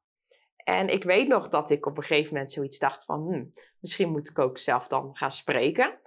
En 0.55 0.89
ik 0.89 1.03
weet 1.03 1.27
nog 1.27 1.47
dat 1.47 1.69
ik 1.69 1.85
op 1.85 1.97
een 1.97 2.03
gegeven 2.03 2.33
moment 2.33 2.51
zoiets 2.51 2.79
dacht 2.79 3.05
van, 3.05 3.27
hm, 3.27 3.45
misschien 3.79 4.09
moet 4.09 4.29
ik 4.29 4.39
ook 4.39 4.57
zelf 4.57 4.87
dan 4.87 5.09
gaan 5.13 5.31
spreken. 5.31 5.99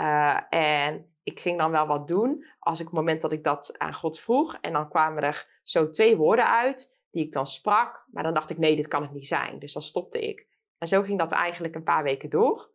Uh, 0.00 0.40
en 0.48 1.14
ik 1.22 1.40
ging 1.40 1.58
dan 1.58 1.70
wel 1.70 1.86
wat 1.86 2.08
doen 2.08 2.46
als 2.58 2.78
ik 2.78 2.86
het 2.86 2.94
moment 2.94 3.20
dat 3.20 3.32
ik 3.32 3.44
dat 3.44 3.78
aan 3.78 3.94
God 3.94 4.20
vroeg. 4.20 4.56
En 4.60 4.72
dan 4.72 4.88
kwamen 4.88 5.22
er 5.22 5.60
zo 5.62 5.90
twee 5.90 6.16
woorden 6.16 6.50
uit 6.50 6.98
die 7.10 7.24
ik 7.24 7.32
dan 7.32 7.46
sprak. 7.46 8.04
Maar 8.10 8.22
dan 8.22 8.34
dacht 8.34 8.50
ik, 8.50 8.58
nee, 8.58 8.76
dit 8.76 8.88
kan 8.88 9.02
het 9.02 9.12
niet 9.12 9.26
zijn. 9.26 9.58
Dus 9.58 9.72
dan 9.72 9.82
stopte 9.82 10.28
ik. 10.28 10.46
En 10.78 10.88
zo 10.88 11.02
ging 11.02 11.18
dat 11.18 11.32
eigenlijk 11.32 11.74
een 11.74 11.82
paar 11.82 12.02
weken 12.02 12.30
door. 12.30 12.70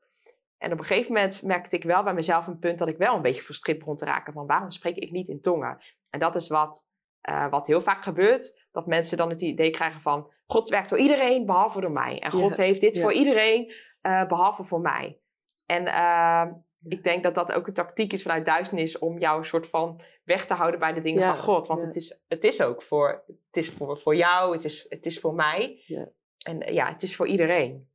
En 0.58 0.72
op 0.72 0.80
een 0.80 0.86
gegeven 0.86 1.14
moment 1.14 1.44
merkte 1.44 1.76
ik 1.76 1.84
wel 1.84 2.04
bij 2.04 2.14
mezelf 2.14 2.48
een 2.48 2.60
punt 2.60 2.80
dat 2.80 2.88
ik 2.88 2.98
wel 2.98 3.16
een 3.16 3.22
beetje 3.22 3.42
frustreerd 3.42 3.80
begon 3.80 3.96
te 3.96 4.06
raken 4.06 4.34
van 4.34 4.48
waarom 4.48 4.72
spreek 4.72 4.96
ik 4.96 5.12
niet 5.12 5.28
in 5.28 5.42
tongen? 5.42 5.78
En 6.10 6.20
dat 6.20 6.36
is 6.36 6.48
wat, 6.48 6.90
uh, 7.30 7.50
wat 7.50 7.68
heel 7.68 7.82
vaak 7.82 8.04
gebeurt, 8.04 8.59
dat 8.72 8.88
mensen 8.88 9.18
dan 9.18 9.30
het 9.30 9.42
idee 9.42 9.70
krijgen 9.70 10.02
van 10.02 10.32
God 10.46 10.70
werkt 10.70 10.88
voor 10.88 10.98
iedereen 10.98 11.46
behalve 11.46 11.82
door 11.82 11.92
mij. 11.92 12.20
En 12.20 12.32
God 12.32 12.58
heeft 12.58 12.82
dit 12.82 13.00
voor 13.00 13.14
iedereen 13.14 13.74
uh, 14.02 14.28
behalve 14.28 14.64
voor 14.64 14.82
mij. 14.82 15.20
En 15.66 15.88
uh, 15.88 16.46
ik 16.88 17.04
denk 17.04 17.24
dat 17.24 17.36
dat 17.36 17.52
ook 17.54 17.68
een 17.68 17.74
tactiek 17.74 18.14
is 18.14 18.22
vanuit 18.22 18.46
duisternis 18.46 19.00
om 19.00 19.20
jou 19.20 19.40
een 19.40 19.46
soort 19.46 19.70
van 19.70 20.02
weg 20.24 20.46
te 20.46 20.54
houden 20.54 20.80
bij 20.80 20.94
de 20.94 21.02
dingen 21.02 21.24
van 21.24 21.38
God. 21.38 21.68
Want 21.68 21.82
het, 21.82 21.96
is, 21.96 22.22
het 22.28 22.44
is 22.44 22.62
ook 22.62 22.84
voor, 22.84 23.24
het 23.28 23.58
is 23.58 23.70
voor, 23.70 23.98
voor 23.98 24.16
jou, 24.16 24.54
het 24.54 24.64
is, 24.64 24.86
het 24.90 25.06
is 25.06 25.20
voor 25.20 25.34
mij. 25.34 25.84
Ja. 25.86 26.10
En 26.48 26.62
eh, 26.62 26.74
ja, 26.74 26.92
het 26.92 27.04
is 27.04 27.16
voor 27.16 27.28
iedereen. 27.28 27.90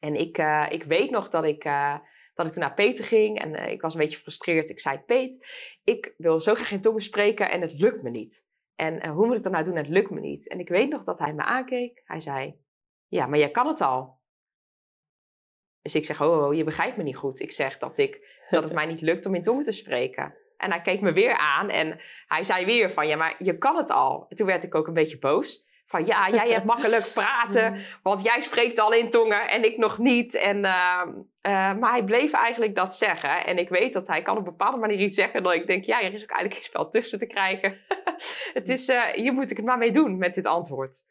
En 0.00 0.14
ik, 0.14 0.38
uh, 0.38 0.66
ik 0.70 0.82
weet 0.82 1.10
nog 1.10 1.28
dat 1.28 1.44
ik, 1.44 1.62
dat 2.34 2.46
ik 2.46 2.52
toen 2.52 2.62
naar 2.62 2.74
Peter 2.74 3.04
ging 3.04 3.40
en 3.40 3.52
uh, 3.54 3.70
ik 3.70 3.80
was 3.80 3.94
een 3.94 4.00
beetje 4.00 4.16
gefrustreerd. 4.16 4.70
Ik 4.70 4.80
zei, 4.80 4.98
Peet, 4.98 5.46
ik 5.84 6.14
wil 6.16 6.40
zo 6.40 6.54
graag 6.54 6.70
in 6.70 6.80
tongen 6.80 7.02
spreken 7.02 7.50
en 7.50 7.60
het 7.60 7.72
lukt 7.72 8.02
me 8.02 8.10
niet. 8.10 8.46
En 8.78 9.08
hoe 9.08 9.26
moet 9.26 9.36
ik 9.36 9.42
dat 9.42 9.52
nou 9.52 9.64
doen? 9.64 9.76
Het 9.76 9.88
lukt 9.88 10.10
me 10.10 10.20
niet. 10.20 10.48
En 10.48 10.58
ik 10.58 10.68
weet 10.68 10.88
nog 10.88 11.04
dat 11.04 11.18
hij 11.18 11.32
me 11.32 11.42
aankeek. 11.42 12.02
Hij 12.04 12.20
zei, 12.20 12.54
ja, 13.06 13.26
maar 13.26 13.38
jij 13.38 13.50
kan 13.50 13.66
het 13.66 13.80
al. 13.80 14.20
Dus 15.82 15.94
ik 15.94 16.04
zeg, 16.04 16.22
oh, 16.22 16.38
oh, 16.38 16.46
oh, 16.46 16.54
je 16.54 16.64
begrijpt 16.64 16.96
me 16.96 17.02
niet 17.02 17.16
goed. 17.16 17.40
Ik 17.40 17.52
zeg 17.52 17.78
dat, 17.78 17.98
ik, 17.98 18.44
dat 18.48 18.64
het 18.64 18.72
mij 18.80 18.86
niet 18.86 19.00
lukt 19.00 19.26
om 19.26 19.34
in 19.34 19.42
tongen 19.42 19.64
te 19.64 19.72
spreken. 19.72 20.34
En 20.56 20.70
hij 20.70 20.80
keek 20.80 21.00
me 21.00 21.12
weer 21.12 21.36
aan 21.36 21.70
en 21.70 22.00
hij 22.26 22.44
zei 22.44 22.64
weer 22.64 22.90
van, 22.90 23.06
ja, 23.06 23.16
maar 23.16 23.34
je 23.38 23.58
kan 23.58 23.76
het 23.76 23.90
al. 23.90 24.26
En 24.28 24.36
toen 24.36 24.46
werd 24.46 24.64
ik 24.64 24.74
ook 24.74 24.86
een 24.86 24.94
beetje 24.94 25.18
boos. 25.18 25.66
Van, 25.86 26.06
ja, 26.06 26.30
jij 26.30 26.50
hebt 26.50 26.64
makkelijk 26.64 27.10
praten, 27.14 27.80
want 28.02 28.22
jij 28.22 28.40
spreekt 28.40 28.78
al 28.78 28.92
in 28.92 29.10
tongen 29.10 29.48
en 29.48 29.64
ik 29.64 29.76
nog 29.76 29.98
niet. 29.98 30.34
En, 30.34 30.56
uh, 30.56 31.02
uh, 31.06 31.74
maar 31.78 31.90
hij 31.90 32.04
bleef 32.04 32.32
eigenlijk 32.32 32.74
dat 32.74 32.94
zeggen. 32.94 33.46
En 33.46 33.58
ik 33.58 33.68
weet 33.68 33.92
dat 33.92 34.06
hij 34.06 34.22
kan 34.22 34.36
op 34.36 34.46
een 34.46 34.56
bepaalde 34.56 34.78
manier 34.78 34.98
iets 34.98 35.16
zeggen 35.16 35.42
dat 35.42 35.54
ik 35.54 35.66
denk, 35.66 35.84
ja, 35.84 36.02
er 36.02 36.14
is 36.14 36.22
ook 36.22 36.30
eigenlijk 36.30 36.54
geen 36.54 36.64
spel 36.64 36.88
tussen 36.88 37.18
te 37.18 37.26
krijgen. 37.26 37.78
het 38.58 38.68
is, 38.68 38.88
uh, 38.88 39.04
hier 39.04 39.32
moet 39.32 39.50
ik 39.50 39.56
het 39.56 39.66
maar 39.66 39.78
mee 39.78 39.92
doen 39.92 40.18
met 40.18 40.34
dit 40.34 40.46
antwoord. 40.46 41.06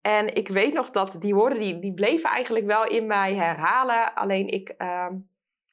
En 0.00 0.34
ik 0.34 0.48
weet 0.48 0.74
nog 0.74 0.90
dat 0.90 1.16
die 1.20 1.34
woorden, 1.34 1.58
die, 1.58 1.78
die 1.78 1.94
bleven 1.94 2.30
eigenlijk 2.30 2.66
wel 2.66 2.86
in 2.86 3.06
mij 3.06 3.34
herhalen. 3.34 4.14
Alleen 4.14 4.48
ik, 4.48 4.74
uh, 4.78 5.08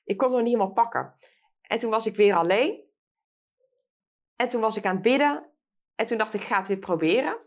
ik 0.04 0.18
kon 0.18 0.28
het 0.28 0.36
nog 0.36 0.46
niet 0.46 0.54
helemaal 0.54 0.74
pakken. 0.74 1.14
En 1.62 1.78
toen 1.78 1.90
was 1.90 2.06
ik 2.06 2.16
weer 2.16 2.36
alleen. 2.36 2.82
En 4.36 4.48
toen 4.48 4.62
was 4.62 4.78
ik 4.78 4.86
aan 4.86 4.94
het 4.94 5.04
bidden. 5.04 5.46
En 5.96 6.06
toen 6.06 6.18
dacht 6.18 6.34
ik, 6.34 6.42
ga 6.42 6.58
het 6.58 6.68
weer 6.68 6.78
proberen. 6.78 7.38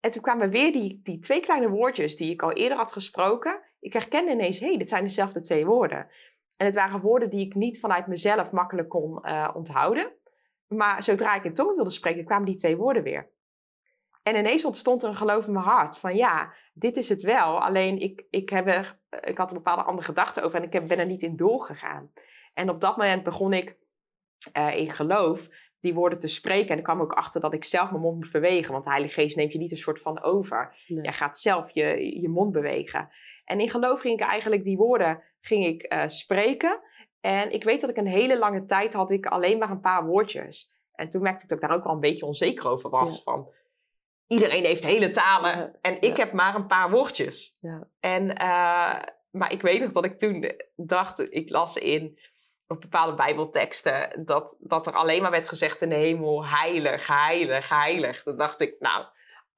En 0.00 0.10
toen 0.10 0.22
kwamen 0.22 0.50
weer 0.50 0.72
die, 0.72 1.00
die 1.02 1.18
twee 1.18 1.40
kleine 1.40 1.68
woordjes 1.68 2.16
die 2.16 2.30
ik 2.30 2.42
al 2.42 2.52
eerder 2.52 2.78
had 2.78 2.92
gesproken. 2.92 3.60
Ik 3.80 3.92
herkende 3.92 4.32
ineens, 4.32 4.58
hé, 4.58 4.66
hey, 4.66 4.78
dit 4.78 4.88
zijn 4.88 5.04
dezelfde 5.04 5.40
twee 5.40 5.66
woorden. 5.66 6.08
En 6.56 6.66
het 6.66 6.74
waren 6.74 7.00
woorden 7.00 7.30
die 7.30 7.46
ik 7.46 7.54
niet 7.54 7.80
vanuit 7.80 8.06
mezelf 8.06 8.52
makkelijk 8.52 8.88
kon 8.88 9.18
uh, 9.22 9.50
onthouden. 9.54 10.12
Maar 10.76 11.02
zodra 11.02 11.34
ik 11.34 11.44
in 11.44 11.54
tongen 11.54 11.74
wilde 11.74 11.90
spreken, 11.90 12.24
kwamen 12.24 12.46
die 12.46 12.54
twee 12.54 12.76
woorden 12.76 13.02
weer. 13.02 13.30
En 14.22 14.36
ineens 14.36 14.64
ontstond 14.64 15.02
er 15.02 15.08
een 15.08 15.14
geloof 15.14 15.46
in 15.46 15.52
mijn 15.52 15.64
hart 15.64 15.98
van 15.98 16.16
ja, 16.16 16.54
dit 16.72 16.96
is 16.96 17.08
het 17.08 17.22
wel. 17.22 17.60
Alleen 17.60 18.00
ik, 18.00 18.24
ik, 18.30 18.48
heb 18.48 18.66
er, 18.66 18.98
ik 19.20 19.38
had 19.38 19.50
een 19.50 19.56
bepaalde 19.56 19.82
andere 19.82 20.06
gedachte 20.06 20.42
over 20.42 20.62
en 20.62 20.70
ik 20.70 20.86
ben 20.86 20.98
er 20.98 21.06
niet 21.06 21.22
in 21.22 21.36
doorgegaan. 21.36 22.12
En 22.54 22.70
op 22.70 22.80
dat 22.80 22.96
moment 22.96 23.22
begon 23.22 23.52
ik 23.52 23.76
uh, 24.56 24.76
in 24.76 24.90
geloof 24.90 25.48
die 25.80 25.94
woorden 25.94 26.18
te 26.18 26.28
spreken. 26.28 26.68
En 26.68 26.78
ik 26.78 26.84
kwam 26.84 27.00
ook 27.00 27.12
achter 27.12 27.40
dat 27.40 27.54
ik 27.54 27.64
zelf 27.64 27.90
mijn 27.90 28.02
mond 28.02 28.16
moet 28.16 28.32
bewegen. 28.32 28.72
Want 28.72 28.84
de 28.84 28.90
Heilige 28.90 29.20
Geest 29.20 29.36
neemt 29.36 29.52
je 29.52 29.58
niet 29.58 29.70
een 29.70 29.76
soort 29.76 30.00
van 30.00 30.22
over. 30.22 30.76
Nee. 30.86 31.02
Jij 31.02 31.12
gaat 31.12 31.38
zelf 31.38 31.70
je, 31.70 32.20
je 32.20 32.28
mond 32.28 32.52
bewegen. 32.52 33.08
En 33.44 33.60
in 33.60 33.70
geloof 33.70 34.00
ging 34.00 34.20
ik 34.20 34.26
eigenlijk 34.26 34.64
die 34.64 34.76
woorden 34.76 35.22
ging 35.40 35.66
ik, 35.66 35.92
uh, 35.92 36.06
spreken. 36.06 36.80
En 37.20 37.52
ik 37.52 37.64
weet 37.64 37.80
dat 37.80 37.90
ik 37.90 37.96
een 37.96 38.06
hele 38.06 38.38
lange 38.38 38.64
tijd 38.64 38.92
had 38.92 39.10
ik 39.10 39.26
alleen 39.26 39.58
maar 39.58 39.70
een 39.70 39.80
paar 39.80 40.04
woordjes. 40.06 40.72
En 40.94 41.10
toen 41.10 41.22
merkte 41.22 41.42
ik 41.42 41.48
dat 41.48 41.62
ik 41.62 41.68
daar 41.68 41.76
ook 41.76 41.84
al 41.84 41.94
een 41.94 42.00
beetje 42.00 42.26
onzeker 42.26 42.68
over 42.68 42.90
was. 42.90 43.16
Ja. 43.16 43.22
Van, 43.22 43.52
iedereen 44.26 44.64
heeft 44.64 44.84
hele 44.84 45.10
talen 45.10 45.78
en 45.80 46.00
ik 46.00 46.16
heb 46.16 46.32
maar 46.32 46.54
een 46.54 46.66
paar 46.66 46.90
woordjes. 46.90 47.58
Ja. 47.60 47.86
En, 48.00 48.22
uh, 48.22 49.02
maar 49.30 49.52
ik 49.52 49.62
weet 49.62 49.80
nog 49.80 49.92
dat 49.92 50.04
ik 50.04 50.18
toen 50.18 50.52
dacht, 50.76 51.32
ik 51.32 51.50
las 51.50 51.76
in 51.76 52.18
op 52.66 52.80
bepaalde 52.80 53.14
bijbelteksten, 53.14 54.24
dat, 54.24 54.56
dat 54.60 54.86
er 54.86 54.92
alleen 54.92 55.22
maar 55.22 55.30
werd 55.30 55.48
gezegd 55.48 55.82
in 55.82 55.88
de 55.88 55.94
hemel, 55.94 56.46
heilig, 56.46 57.06
heilig, 57.06 57.68
heilig. 57.68 58.22
Dan 58.22 58.36
dacht 58.36 58.60
ik, 58.60 58.76
nou, 58.78 59.06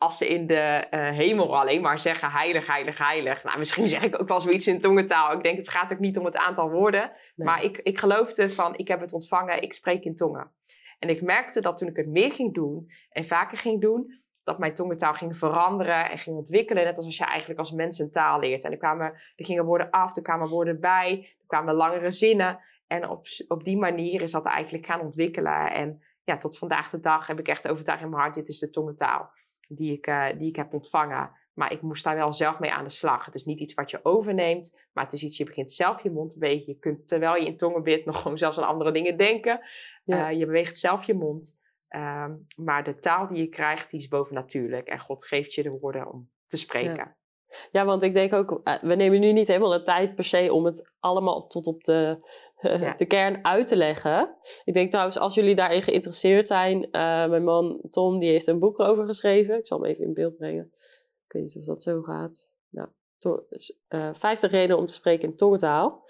als 0.02 0.18
ze 0.18 0.28
in 0.28 0.46
de 0.46 0.86
uh, 0.90 1.10
hemel 1.10 1.58
alleen 1.58 1.82
maar 1.82 2.00
zeggen 2.00 2.30
heilig, 2.30 2.66
heilig, 2.66 2.98
heilig. 2.98 3.44
Nou, 3.44 3.58
misschien 3.58 3.88
zeg 3.88 4.02
ik 4.02 4.20
ook 4.20 4.28
wel 4.28 4.40
zoiets 4.40 4.66
in 4.66 4.80
tongentaal. 4.80 5.32
Ik 5.32 5.42
denk, 5.42 5.56
het 5.56 5.68
gaat 5.68 5.92
ook 5.92 5.98
niet 5.98 6.18
om 6.18 6.24
het 6.24 6.36
aantal 6.36 6.70
woorden. 6.70 7.12
Nee. 7.34 7.46
Maar 7.46 7.62
ik, 7.64 7.78
ik 7.78 7.98
geloofde 7.98 8.48
van, 8.48 8.76
ik 8.76 8.88
heb 8.88 9.00
het 9.00 9.12
ontvangen, 9.12 9.62
ik 9.62 9.72
spreek 9.72 10.04
in 10.04 10.14
tongen. 10.14 10.50
En 10.98 11.08
ik 11.08 11.22
merkte 11.22 11.60
dat 11.60 11.76
toen 11.76 11.88
ik 11.88 11.96
het 11.96 12.06
meer 12.06 12.32
ging 12.32 12.54
doen 12.54 12.90
en 13.10 13.24
vaker 13.24 13.58
ging 13.58 13.80
doen, 13.80 14.20
dat 14.42 14.58
mijn 14.58 14.74
tongentaal 14.74 15.14
ging 15.14 15.38
veranderen 15.38 16.10
en 16.10 16.18
ging 16.18 16.36
ontwikkelen. 16.36 16.84
Net 16.84 16.96
als 16.96 17.16
je 17.16 17.24
eigenlijk 17.24 17.58
als 17.58 17.72
mens 17.72 17.98
een 17.98 18.10
taal 18.10 18.40
leert. 18.40 18.64
En 18.64 18.70
er, 18.70 18.78
kwamen, 18.78 19.06
er 19.36 19.44
gingen 19.44 19.64
woorden 19.64 19.90
af, 19.90 20.16
er 20.16 20.22
kwamen 20.22 20.48
woorden 20.48 20.80
bij, 20.80 21.18
er 21.40 21.46
kwamen 21.46 21.74
langere 21.74 22.10
zinnen. 22.10 22.60
En 22.86 23.08
op, 23.08 23.26
op 23.48 23.64
die 23.64 23.78
manier 23.78 24.22
is 24.22 24.30
dat 24.30 24.46
eigenlijk 24.46 24.86
gaan 24.86 25.00
ontwikkelen. 25.00 25.72
En 25.72 26.02
ja, 26.24 26.36
tot 26.36 26.58
vandaag 26.58 26.90
de 26.90 27.00
dag 27.00 27.26
heb 27.26 27.38
ik 27.38 27.48
echt 27.48 27.68
overtuigd 27.68 28.02
in 28.02 28.08
mijn 28.08 28.22
hart, 28.22 28.34
dit 28.34 28.48
is 28.48 28.58
de 28.58 28.70
tongentaal 28.70 29.30
die 29.68 29.92
ik, 29.92 30.06
uh, 30.06 30.26
die 30.38 30.48
ik 30.48 30.56
heb 30.56 30.72
ontvangen. 30.72 31.30
Maar 31.54 31.72
ik 31.72 31.82
moest 31.82 32.04
daar 32.04 32.16
wel 32.16 32.32
zelf 32.32 32.58
mee 32.58 32.72
aan 32.72 32.84
de 32.84 32.90
slag. 32.90 33.24
Het 33.24 33.34
is 33.34 33.44
niet 33.44 33.58
iets 33.58 33.74
wat 33.74 33.90
je 33.90 34.00
overneemt, 34.02 34.86
maar 34.92 35.04
het 35.04 35.12
is 35.12 35.22
iets, 35.22 35.36
je 35.36 35.44
begint 35.44 35.72
zelf 35.72 36.02
je 36.02 36.10
mond 36.10 36.30
te 36.30 36.38
bewegen. 36.38 36.66
Je 36.66 36.78
kunt 36.78 37.08
terwijl 37.08 37.34
je 37.34 37.46
in 37.46 37.56
tongen 37.56 37.82
bidt 37.82 38.04
nog 38.06 38.22
gewoon 38.22 38.38
zelfs 38.38 38.58
aan 38.58 38.68
andere 38.68 38.92
dingen 38.92 39.16
denken. 39.16 39.60
Ja. 40.04 40.30
Eh, 40.30 40.38
je 40.38 40.46
beweegt 40.46 40.78
zelf 40.78 41.04
je 41.04 41.14
mond. 41.14 41.60
Ehm, 41.88 42.34
maar 42.56 42.84
de 42.84 42.98
taal 42.98 43.26
die 43.26 43.38
je 43.38 43.48
krijgt, 43.48 43.90
die 43.90 44.00
is 44.00 44.08
bovennatuurlijk. 44.08 44.88
En 44.88 44.98
God 44.98 45.26
geeft 45.26 45.54
je 45.54 45.62
de 45.62 45.78
woorden 45.78 46.12
om 46.12 46.30
te 46.46 46.56
spreken. 46.56 47.16
Ja, 47.70 47.84
want 47.84 48.02
ik 48.02 48.14
denk 48.14 48.32
ook, 48.32 48.60
eh, 48.64 48.74
we 48.74 48.94
nemen 48.94 49.20
nu 49.20 49.32
niet 49.32 49.48
helemaal 49.48 49.70
de 49.70 49.82
tijd 49.82 50.14
per 50.14 50.24
se 50.24 50.52
om 50.52 50.64
het 50.64 50.94
allemaal 51.00 51.46
tot 51.46 51.66
op 51.66 51.84
de, 51.84 52.26
De 52.96 53.06
kern 53.06 53.44
uit 53.44 53.68
te 53.68 53.76
leggen. 53.76 54.36
Ik 54.64 54.74
denk 54.74 54.90
trouwens, 54.90 55.18
als 55.18 55.34
jullie 55.34 55.54
daarin 55.54 55.82
geïnteresseerd 55.82 56.48
zijn, 56.48 56.90
eh, 56.90 57.28
mijn 57.28 57.44
man 57.44 57.80
Tom, 57.90 58.18
die 58.18 58.30
heeft 58.30 58.46
een 58.46 58.58
boek 58.58 58.78
erover 58.78 59.06
geschreven. 59.06 59.58
Ik 59.58 59.66
zal 59.66 59.80
hem 59.80 59.90
even 59.90 60.04
in 60.04 60.14
beeld 60.14 60.36
brengen. 60.36 60.72
Ik 61.26 61.32
weet 61.32 61.42
niet 61.42 61.56
of 61.56 61.64
dat 61.64 61.82
zo 61.82 62.02
gaat. 62.02 62.52
Nou, 62.70 62.88
to- 63.18 63.46
eh 63.88 64.10
50 64.12 64.50
redenen 64.50 64.78
om 64.78 64.86
te 64.86 64.92
spreken 64.92 65.28
in 65.28 65.36
tongentaal. 65.36 66.04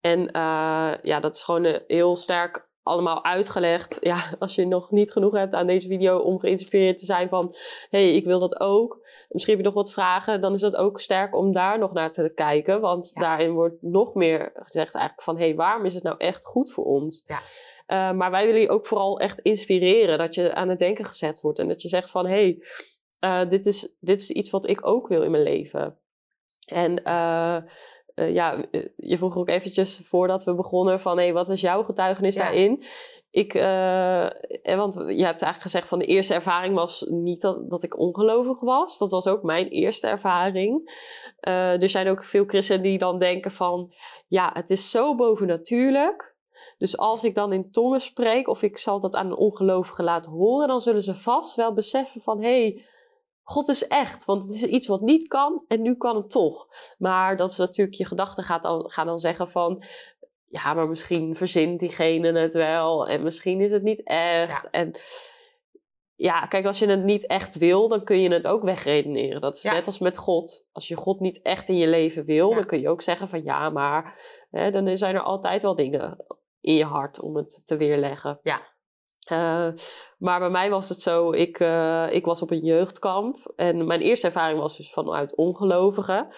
En 0.00 0.30
eh, 0.30 0.92
ja, 1.02 1.20
dat 1.20 1.34
is 1.34 1.42
gewoon 1.42 1.80
heel 1.86 2.16
sterk 2.16 2.70
allemaal 2.82 3.24
uitgelegd. 3.24 3.98
Ja, 4.10 4.34
als 4.38 4.54
je 4.54 4.66
nog 4.66 4.90
niet 4.90 5.12
genoeg 5.12 5.32
hebt 5.32 5.54
aan 5.54 5.66
deze 5.66 5.88
video 5.88 6.18
om 6.18 6.38
geïnspireerd 6.38 6.98
te 6.98 7.04
zijn 7.04 7.28
van... 7.28 7.56
hé, 7.90 8.04
hey, 8.08 8.14
ik 8.14 8.24
wil 8.24 8.38
dat 8.38 8.60
ook. 8.60 9.01
Misschien 9.32 9.54
heb 9.54 9.64
je 9.64 9.70
nog 9.70 9.82
wat 9.82 9.92
vragen. 9.92 10.40
Dan 10.40 10.52
is 10.52 10.60
het 10.60 10.76
ook 10.76 11.00
sterk 11.00 11.36
om 11.36 11.52
daar 11.52 11.78
nog 11.78 11.92
naar 11.92 12.10
te 12.10 12.32
kijken. 12.34 12.80
Want 12.80 13.10
Ja. 13.14 13.20
daarin 13.20 13.52
wordt 13.52 13.82
nog 13.82 14.14
meer 14.14 14.50
gezegd 14.54 14.94
eigenlijk 14.94 15.22
van... 15.22 15.36
hé, 15.38 15.44
hey, 15.44 15.54
waarom 15.54 15.84
is 15.84 15.94
het 15.94 16.02
nou 16.02 16.16
echt 16.18 16.44
goed 16.44 16.72
voor 16.72 16.84
ons? 16.84 17.24
Ja. 17.26 17.40
Eh, 17.86 18.16
maar 18.16 18.30
wij 18.30 18.46
willen 18.46 18.60
je 18.60 18.68
ook 18.68 18.86
vooral 18.86 19.20
echt 19.20 19.38
inspireren. 19.40 20.18
Dat 20.18 20.34
je 20.34 20.54
aan 20.54 20.68
het 20.68 20.78
denken 20.78 21.04
gezet 21.04 21.40
wordt. 21.40 21.58
En 21.58 21.68
dat 21.68 21.82
je 21.82 21.88
zegt 21.88 22.10
van... 22.10 22.26
hé, 22.26 22.32
hey, 22.32 22.62
eh, 23.20 23.48
dit, 23.48 23.66
is, 23.66 23.94
dit 24.00 24.18
is 24.20 24.30
iets 24.30 24.50
wat 24.50 24.68
ik 24.68 24.86
ook 24.86 25.08
wil 25.08 25.22
in 25.22 25.30
mijn 25.30 25.42
leven. 25.42 25.98
En... 26.66 27.02
eh, 27.02 27.56
ja, 28.14 28.64
je 28.96 29.18
vroeg 29.18 29.36
ook 29.36 29.48
eventjes 29.48 30.00
voordat 30.04 30.44
we 30.44 30.54
begonnen 30.54 31.00
van... 31.00 31.18
hé, 31.18 31.32
wat 31.32 31.48
is 31.48 31.60
jouw 31.60 31.82
getuigenis 31.82 32.36
Ja. 32.36 32.42
daarin? 32.42 32.84
Ik, 33.32 33.54
eh, 33.54 34.24
eh, 34.26 34.76
want 34.76 34.94
je 34.94 35.24
hebt 35.24 35.42
eigenlijk 35.42 35.62
gezegd 35.62 35.88
van 35.88 35.98
de 35.98 36.04
eerste 36.04 36.34
ervaring 36.34 36.74
was 36.74 37.06
niet 37.08 37.40
dat, 37.40 37.70
dat 37.70 37.82
ik 37.82 37.98
ongelovig 37.98 38.60
was. 38.60 38.98
Dat 38.98 39.10
was 39.10 39.26
ook 39.26 39.42
mijn 39.42 39.68
eerste 39.68 40.06
ervaring. 40.06 40.90
Eh, 41.40 41.82
er 41.82 41.88
zijn 41.88 42.08
ook 42.08 42.24
veel 42.24 42.44
christenen 42.44 42.82
die 42.82 42.98
dan 42.98 43.18
denken 43.18 43.50
van... 43.50 43.92
ja, 44.28 44.50
het 44.52 44.70
is 44.70 44.90
zo 44.90 45.14
bovennatuurlijk. 45.14 46.36
Dus 46.78 46.96
als 46.96 47.24
ik 47.24 47.34
dan 47.34 47.52
in 47.52 47.70
tongen 47.70 48.00
spreek 48.00 48.48
of 48.48 48.62
ik 48.62 48.78
zal 48.78 49.00
dat 49.00 49.14
aan 49.14 49.26
een 49.26 49.36
ongelovige 49.36 50.02
laten 50.02 50.32
horen... 50.32 50.68
dan 50.68 50.80
zullen 50.80 51.02
ze 51.02 51.14
vast 51.14 51.54
wel 51.54 51.74
beseffen 51.74 52.20
van... 52.20 52.42
hé, 52.42 52.60
hey, 52.60 52.84
God 53.42 53.68
is 53.68 53.86
echt, 53.86 54.24
want 54.24 54.42
het 54.42 54.52
is 54.52 54.62
iets 54.62 54.86
wat 54.86 55.00
niet 55.00 55.28
kan 55.28 55.64
en 55.68 55.82
nu 55.82 55.96
kan 55.96 56.16
het 56.16 56.30
toch. 56.30 56.66
Maar 56.98 57.36
dat 57.36 57.50
is 57.50 57.56
natuurlijk 57.56 57.96
je 57.96 58.04
gedachten 58.04 58.44
gaan 58.86 59.06
dan 59.06 59.18
zeggen 59.18 59.48
van... 59.48 59.84
ja, 60.52 60.74
maar 60.74 60.88
misschien 60.88 61.36
verzint 61.36 61.80
diegene 61.80 62.38
het 62.38 62.54
wel 62.54 63.08
en 63.08 63.22
misschien 63.22 63.60
is 63.60 63.72
het 63.72 63.82
niet 63.82 64.02
echt. 64.04 64.62
Ja. 64.62 64.70
En 64.70 64.92
ja, 66.14 66.46
kijk, 66.46 66.66
als 66.66 66.78
je 66.78 66.86
het 66.86 67.02
niet 67.02 67.26
echt 67.26 67.58
wil, 67.58 67.88
dan 67.88 68.04
kun 68.04 68.20
je 68.20 68.32
het 68.32 68.46
ook 68.46 68.62
wegredeneren. 68.62 69.40
Dat 69.40 69.56
is 69.56 69.62
Ja. 69.62 69.72
net 69.72 69.86
als 69.86 69.98
met 69.98 70.16
God. 70.16 70.66
Als 70.72 70.88
je 70.88 70.96
God 70.96 71.20
niet 71.20 71.42
echt 71.42 71.68
in 71.68 71.76
je 71.76 71.88
leven 71.88 72.24
wil, 72.24 72.48
Ja. 72.48 72.54
dan 72.54 72.66
kun 72.66 72.80
je 72.80 72.88
ook 72.88 73.02
zeggen 73.02 73.28
van 73.28 73.42
ja, 73.42 73.70
maar 73.70 74.18
hè, 74.50 74.70
dan 74.70 74.96
zijn 74.96 75.14
er 75.14 75.22
altijd 75.22 75.62
wel 75.62 75.74
dingen 75.74 76.24
in 76.60 76.74
je 76.74 76.84
hart 76.84 77.20
om 77.20 77.36
het 77.36 77.60
te 77.66 77.76
weerleggen. 77.76 78.40
Ja. 78.42 78.70
Eh, 79.22 79.68
maar 80.18 80.38
bij 80.38 80.50
mij 80.50 80.70
was 80.70 80.88
het 80.88 81.00
zo, 81.00 81.30
ik, 81.32 81.60
eh, 81.60 82.06
ik 82.10 82.24
was 82.24 82.42
op 82.42 82.50
een 82.50 82.64
jeugdkamp 82.64 83.52
en 83.56 83.86
mijn 83.86 84.00
eerste 84.00 84.26
ervaring 84.26 84.58
was 84.58 84.76
dus 84.76 84.92
vanuit 84.92 85.36
ongelovigen. 85.36 86.34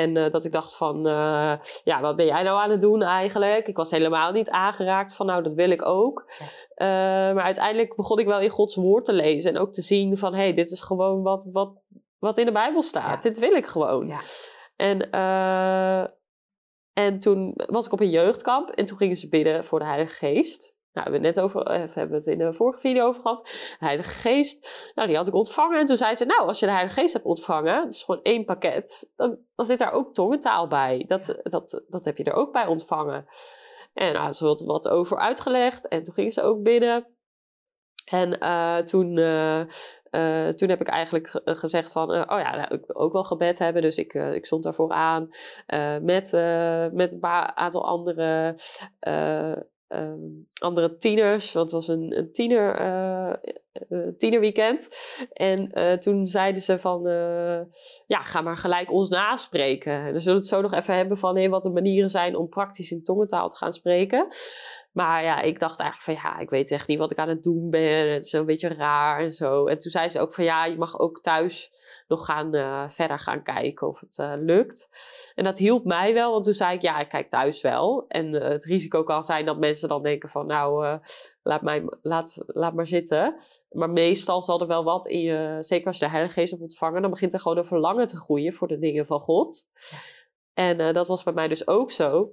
En 0.00 0.16
eh, 0.16 0.30
dat 0.30 0.44
ik 0.44 0.52
dacht 0.52 0.76
van, 0.76 1.06
eh, 1.06 1.54
ja, 1.84 2.00
wat 2.00 2.16
ben 2.16 2.26
jij 2.26 2.42
nou 2.42 2.58
aan 2.58 2.70
het 2.70 2.80
doen 2.80 3.02
eigenlijk? 3.02 3.66
Ik 3.66 3.76
was 3.76 3.90
helemaal 3.90 4.32
niet 4.32 4.50
aangeraakt 4.50 5.14
van, 5.14 5.26
nou, 5.26 5.42
dat 5.42 5.54
wil 5.54 5.70
ik 5.70 5.86
ook. 5.86 6.32
Eh, 6.74 6.86
maar 6.86 7.42
uiteindelijk 7.42 7.96
begon 7.96 8.18
ik 8.18 8.26
wel 8.26 8.40
in 8.40 8.50
Gods 8.50 8.74
woord 8.74 9.04
te 9.04 9.12
lezen 9.12 9.54
en 9.54 9.60
ook 9.60 9.72
te 9.72 9.80
zien 9.80 10.16
van, 10.16 10.34
hé, 10.34 10.40
hey, 10.40 10.54
dit 10.54 10.70
is 10.70 10.80
gewoon 10.80 11.22
wat, 11.22 11.48
wat, 11.52 11.72
wat 12.18 12.38
in 12.38 12.46
de 12.46 12.52
Bijbel 12.52 12.82
staat. 12.82 13.24
Ja. 13.24 13.30
Dit 13.30 13.38
wil 13.38 13.52
ik 13.52 13.66
gewoon. 13.66 14.06
Ja. 14.06 14.20
En, 14.76 15.10
en 16.92 17.18
toen 17.18 17.54
was 17.66 17.86
ik 17.86 17.92
op 17.92 18.00
een 18.00 18.10
jeugdkamp 18.10 18.70
en 18.70 18.84
toen 18.84 18.96
gingen 18.96 19.16
ze 19.16 19.28
bidden 19.28 19.64
voor 19.64 19.78
de 19.78 19.84
Heilige 19.84 20.14
Geest. 20.14 20.73
Nou, 20.94 21.06
we 21.06 21.12
hebben, 21.12 21.20
net 21.20 21.40
over, 21.40 21.62
eh, 21.62 21.82
we 21.82 21.92
hebben 21.94 22.16
het 22.16 22.26
in 22.26 22.38
de 22.38 22.52
vorige 22.52 22.80
video 22.80 23.06
over 23.06 23.22
gehad. 23.22 23.38
De 23.78 23.84
Heilige 23.86 24.10
Geest, 24.10 24.90
nou, 24.94 25.08
die 25.08 25.16
had 25.16 25.26
ik 25.26 25.34
ontvangen. 25.34 25.78
En 25.78 25.86
toen 25.86 25.96
zei 25.96 26.14
ze, 26.14 26.24
nou, 26.24 26.48
als 26.48 26.58
je 26.60 26.66
de 26.66 26.72
Heilige 26.72 27.00
Geest 27.00 27.12
hebt 27.12 27.24
ontvangen, 27.24 27.82
het 27.82 27.92
is 27.92 28.02
gewoon 28.02 28.22
één 28.22 28.44
pakket, 28.44 29.12
dan, 29.16 29.38
dan 29.56 29.66
zit 29.66 29.78
daar 29.78 29.92
ook 29.92 30.14
tongentaal 30.14 30.66
bij. 30.66 31.04
Dat, 31.08 31.40
dat, 31.42 31.82
dat 31.88 32.04
heb 32.04 32.16
je 32.16 32.24
er 32.24 32.32
ook 32.32 32.52
bij 32.52 32.66
ontvangen. 32.66 33.26
En 33.94 34.12
nou, 34.12 34.32
ze 34.32 34.46
had 34.46 34.60
wat 34.60 34.88
over 34.88 35.18
uitgelegd 35.18 35.88
en 35.88 36.02
toen 36.02 36.14
gingen 36.14 36.32
ze 36.32 36.42
ook 36.42 36.62
bidden. 36.62 37.06
En 38.04 38.38
eh, 38.38 38.76
toen, 38.76 39.18
eh, 39.18 40.48
toen 40.48 40.68
heb 40.68 40.80
ik 40.80 40.88
eigenlijk 40.88 41.28
ge- 41.28 41.42
gezegd 41.44 41.92
van, 41.92 42.10
oh 42.10 42.38
ja, 42.40 42.56
nou, 42.56 42.74
ik 42.74 42.86
wil 42.86 42.96
ook 42.96 43.12
wel 43.12 43.24
gebed 43.24 43.58
hebben. 43.58 43.82
Dus 43.82 43.96
ik, 43.96 44.14
ik 44.14 44.46
stond 44.46 44.62
daarvoor 44.62 44.92
aan 44.92 45.28
met, 46.02 46.32
met 46.92 47.12
een 47.12 47.20
paar 47.20 47.54
aantal 47.54 47.86
andere, 47.86 48.58
eh, 49.86 49.98
ehm, 49.98 50.20
andere 50.58 50.96
tieners. 50.96 51.52
Want 51.52 51.72
het 51.72 51.86
was 51.86 51.96
een, 51.96 52.18
een 52.18 52.32
tiener, 52.32 52.74
eh, 52.74 53.30
eh, 53.72 54.08
tienerweekend. 54.18 54.88
En 55.32 55.72
eh, 55.72 55.98
toen 55.98 56.26
zeiden 56.26 56.62
ze 56.62 56.78
van, 56.78 57.02
ja, 58.06 58.18
ga 58.18 58.40
maar 58.40 58.56
gelijk 58.56 58.92
ons 58.92 59.08
naspreken. 59.08 59.92
En 59.92 60.12
we 60.12 60.20
zullen 60.20 60.38
het 60.38 60.48
zo 60.48 60.60
nog 60.60 60.72
even 60.72 60.96
hebben 60.96 61.18
van 61.18 61.36
hé, 61.36 61.48
wat 61.48 61.62
de 61.62 61.70
manieren 61.70 62.10
zijn 62.10 62.36
om 62.36 62.48
praktisch 62.48 62.90
in 62.90 63.04
tongentaal 63.04 63.48
te 63.48 63.56
gaan 63.56 63.72
spreken. 63.72 64.28
Maar 64.92 65.22
ja, 65.22 65.40
ik 65.40 65.58
dacht 65.58 65.80
eigenlijk 65.80 66.20
van 66.20 66.30
ja, 66.30 66.38
ik 66.38 66.50
weet 66.50 66.70
echt 66.70 66.88
niet 66.88 66.98
wat 66.98 67.10
ik 67.10 67.18
aan 67.18 67.28
het 67.28 67.42
doen 67.42 67.70
ben. 67.70 68.12
Het 68.12 68.24
is 68.24 68.32
een 68.32 68.46
beetje 68.46 68.68
raar 68.68 69.20
en 69.20 69.32
zo. 69.32 69.66
En 69.66 69.78
toen 69.78 69.90
zei 69.90 70.08
ze 70.08 70.20
ook 70.20 70.34
van 70.34 70.44
ja, 70.44 70.64
je 70.64 70.76
mag 70.76 70.98
ook 70.98 71.20
thuis 71.20 71.72
nog 72.06 72.24
gaan, 72.24 72.54
eh, 72.54 72.88
verder 72.88 73.18
gaan 73.18 73.42
kijken 73.42 73.88
of 73.88 74.00
het 74.00 74.18
eh, 74.18 74.32
lukt. 74.36 74.88
En 75.34 75.44
dat 75.44 75.58
hielp 75.58 75.84
mij 75.84 76.14
wel, 76.14 76.32
want 76.32 76.44
toen 76.44 76.54
zei 76.54 76.74
ik 76.74 76.82
ja, 76.82 76.98
ik 76.98 77.08
kijk 77.08 77.28
thuis 77.30 77.60
wel. 77.60 78.04
En 78.08 78.34
eh, 78.34 78.48
het 78.48 78.64
risico 78.64 79.02
kan 79.02 79.22
zijn 79.22 79.44
dat 79.44 79.58
mensen 79.58 79.88
dan 79.88 80.02
denken 80.02 80.28
van 80.28 80.46
nou, 80.46 80.98
laat, 81.42 81.62
mij, 81.62 81.84
laat, 82.02 82.42
laat 82.46 82.74
maar 82.74 82.86
zitten. 82.86 83.36
Maar 83.70 83.90
meestal 83.90 84.42
zal 84.42 84.60
er 84.60 84.66
wel 84.66 84.84
wat 84.84 85.06
in 85.06 85.20
je, 85.20 85.56
zeker 85.60 85.86
als 85.86 85.98
je 85.98 86.04
de 86.04 86.10
Heilige 86.10 86.34
Geest 86.34 86.50
hebt 86.50 86.62
ontvangen, 86.62 87.02
dan 87.02 87.10
begint 87.10 87.34
er 87.34 87.40
gewoon 87.40 87.58
een 87.58 87.64
verlangen 87.64 88.06
te 88.06 88.16
groeien 88.16 88.52
voor 88.52 88.68
de 88.68 88.78
dingen 88.78 89.06
van 89.06 89.20
God. 89.20 89.64
En 90.54 90.92
dat 90.92 91.08
was 91.08 91.22
bij 91.22 91.32
mij 91.32 91.48
dus 91.48 91.66
ook 91.66 91.90
zo. 91.90 92.32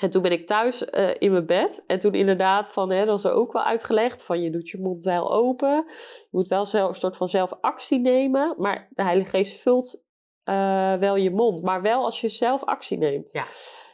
En 0.00 0.10
toen 0.10 0.22
ben 0.22 0.32
ik 0.32 0.46
thuis 0.46 0.84
eh, 0.84 1.14
in 1.18 1.32
mijn 1.32 1.46
bed. 1.46 1.84
En 1.86 1.98
toen 1.98 2.14
inderdaad, 2.14 2.72
van, 2.72 2.90
hè, 2.90 2.98
dat 2.98 3.22
was 3.22 3.24
er 3.24 3.32
ook 3.32 3.52
wel 3.52 3.62
uitgelegd: 3.62 4.24
van 4.24 4.42
je 4.42 4.50
doet 4.50 4.68
je 4.68 4.80
mond 4.80 5.04
heel 5.04 5.32
open. 5.32 5.84
Je 6.20 6.28
moet 6.30 6.48
wel 6.48 6.64
zelf, 6.64 6.88
een 6.88 6.94
soort 6.94 7.16
van 7.16 7.28
zelf 7.28 7.52
actie 7.60 7.98
nemen. 7.98 8.54
Maar 8.58 8.88
de 8.90 9.02
Heilige 9.02 9.30
Geest 9.30 9.60
vult 9.60 10.02
eh, 10.42 10.94
wel 10.94 11.16
je 11.16 11.30
mond. 11.30 11.62
Maar 11.62 11.82
wel 11.82 12.04
als 12.04 12.20
je 12.20 12.28
zelf 12.28 12.64
actie 12.64 12.98
neemt. 12.98 13.32
Ja. 13.32 13.46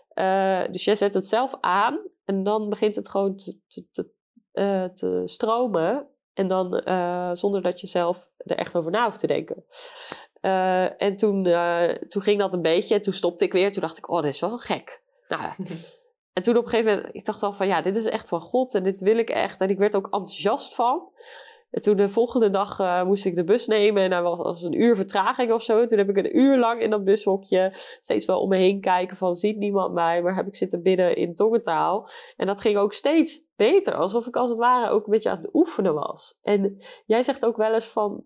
Eh, 0.08 0.72
dus 0.72 0.84
jij 0.84 0.94
zet 0.94 1.14
het 1.14 1.26
zelf 1.26 1.56
aan. 1.60 1.98
En 2.24 2.42
dan 2.42 2.68
begint 2.68 2.96
het 2.96 3.08
gewoon 3.08 3.36
te, 3.36 3.58
te, 3.68 3.86
te, 3.90 4.10
te 4.94 5.22
stromen. 5.24 6.08
En 6.34 6.48
dan 6.48 6.82
zonder 7.36 7.62
dat 7.62 7.80
je 7.80 7.86
zelf 7.86 8.28
er 8.36 8.56
echt 8.56 8.76
over 8.76 8.90
na 8.90 9.04
hoeft 9.04 9.18
te 9.18 9.26
denken. 9.26 9.64
En 10.98 11.16
toen, 11.16 11.42
toen 12.08 12.22
ging 12.22 12.38
dat 12.38 12.52
een 12.52 12.62
beetje. 12.62 12.94
En 12.94 13.02
toen 13.02 13.12
stopte 13.12 13.44
ik 13.44 13.52
weer. 13.52 13.72
Toen 13.72 13.82
dacht 13.82 13.98
ik, 13.98 14.10
oh, 14.10 14.22
dit 14.22 14.34
is 14.34 14.40
wel 14.40 14.58
gek. 14.58 15.04
Nou, 15.28 15.42
ja. 15.42 15.54
en 16.36 16.42
toen 16.42 16.56
op 16.56 16.64
een 16.64 16.70
gegeven 16.70 16.94
moment, 16.94 17.14
ik 17.14 17.24
dacht 17.24 17.42
al 17.42 17.52
van 17.52 17.66
ja, 17.66 17.80
dit 17.80 17.96
is 17.96 18.04
echt 18.04 18.28
van 18.28 18.40
God 18.40 18.74
en 18.74 18.82
dit 18.82 19.00
wil 19.00 19.16
ik 19.16 19.30
echt. 19.30 19.60
En 19.60 19.68
ik 19.68 19.78
werd 19.78 19.96
ook 19.96 20.04
enthousiast 20.04 20.74
van. 20.74 21.08
En 21.70 21.82
toen 21.82 21.96
de 21.96 22.08
volgende 22.08 22.50
dag 22.50 22.78
eh, 22.78 23.02
moest 23.04 23.24
ik 23.24 23.34
de 23.34 23.44
bus 23.44 23.66
nemen 23.66 24.02
en 24.02 24.12
er 24.12 24.22
was, 24.22 24.38
was 24.38 24.62
een 24.62 24.80
uur 24.80 24.96
vertraging 24.96 25.52
of 25.52 25.62
zo. 25.62 25.84
Toen 25.84 25.98
heb 25.98 26.08
ik 26.08 26.16
een 26.16 26.38
uur 26.38 26.58
lang 26.58 26.80
in 26.80 26.90
dat 26.90 27.04
bushokje 27.04 27.70
steeds 28.00 28.26
wel 28.26 28.40
om 28.40 28.48
me 28.48 28.56
heen 28.56 28.80
kijken 28.80 29.16
van 29.16 29.34
ziet 29.34 29.56
niemand 29.56 29.94
mij, 29.94 30.22
maar 30.22 30.34
heb 30.34 30.46
ik 30.46 30.56
zitten 30.56 30.82
bidden 30.82 31.16
in 31.16 31.34
tongentaal. 31.34 32.08
En 32.36 32.46
dat 32.46 32.60
ging 32.60 32.76
ook 32.76 32.92
steeds 32.92 33.46
beter, 33.56 33.94
alsof 33.94 34.26
ik 34.26 34.36
als 34.36 34.50
het 34.50 34.58
ware 34.58 34.90
ook 34.90 35.04
een 35.04 35.12
beetje 35.12 35.30
aan 35.30 35.42
het 35.42 35.54
oefenen 35.54 35.94
was. 35.94 36.38
En 36.42 36.82
jij 37.06 37.22
zegt 37.22 37.44
ook 37.44 37.56
wel 37.56 37.74
eens 37.74 37.86
van 37.86 38.24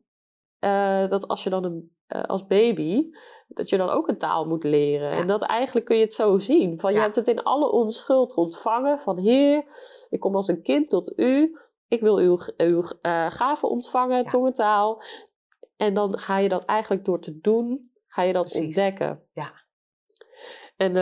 eh, 0.61 1.07
dat 1.07 1.29
als 1.29 1.43
je 1.45 1.51
dan 1.51 1.65
een, 1.65 1.93
eh, 2.07 2.23
als 2.23 2.47
baby 2.47 3.11
dat 3.49 3.69
je 3.69 3.77
dan 3.77 3.89
ook 3.89 4.09
een 4.09 4.19
taal 4.19 4.47
moet 4.47 4.65
leren. 4.65 5.11
Ja. 5.11 5.17
En 5.17 5.27
dat 5.27 5.43
eigenlijk 5.43 5.87
kun 5.87 5.97
je 5.97 6.03
het 6.03 6.13
zo 6.13 6.39
zien. 6.39 6.81
Van 6.81 6.93
je 6.93 6.99
hebt 6.99 7.17
het 7.17 7.29
in 7.29 7.43
alle 7.43 7.71
onschuld 7.71 8.37
ontvangen. 8.37 9.01
Van 9.01 9.19
Heer, 9.19 9.65
ik 10.11 10.21
kom 10.21 10.37
als 10.37 10.49
een 10.49 10.63
kind 10.63 10.89
tot 10.89 11.19
u. 11.19 11.59
Ik 11.89 12.01
wil 12.01 12.17
uw, 12.17 12.39
uw 12.57 12.83
gaven 13.29 13.69
ontvangen, 13.69 14.23
Ja. 14.23 14.29
tongentaal. 14.29 15.03
En 15.77 15.95
dan 15.95 16.19
ga 16.19 16.39
je 16.39 16.49
dat 16.49 16.65
eigenlijk 16.65 17.05
door 17.05 17.21
te 17.21 17.41
doen, 17.41 17.91
ga 18.07 18.23
je 18.23 18.33
dat 18.33 18.43
Precies. 18.43 18.65
ontdekken. 18.65 19.23
Ja. 19.33 19.53
En 20.77 20.93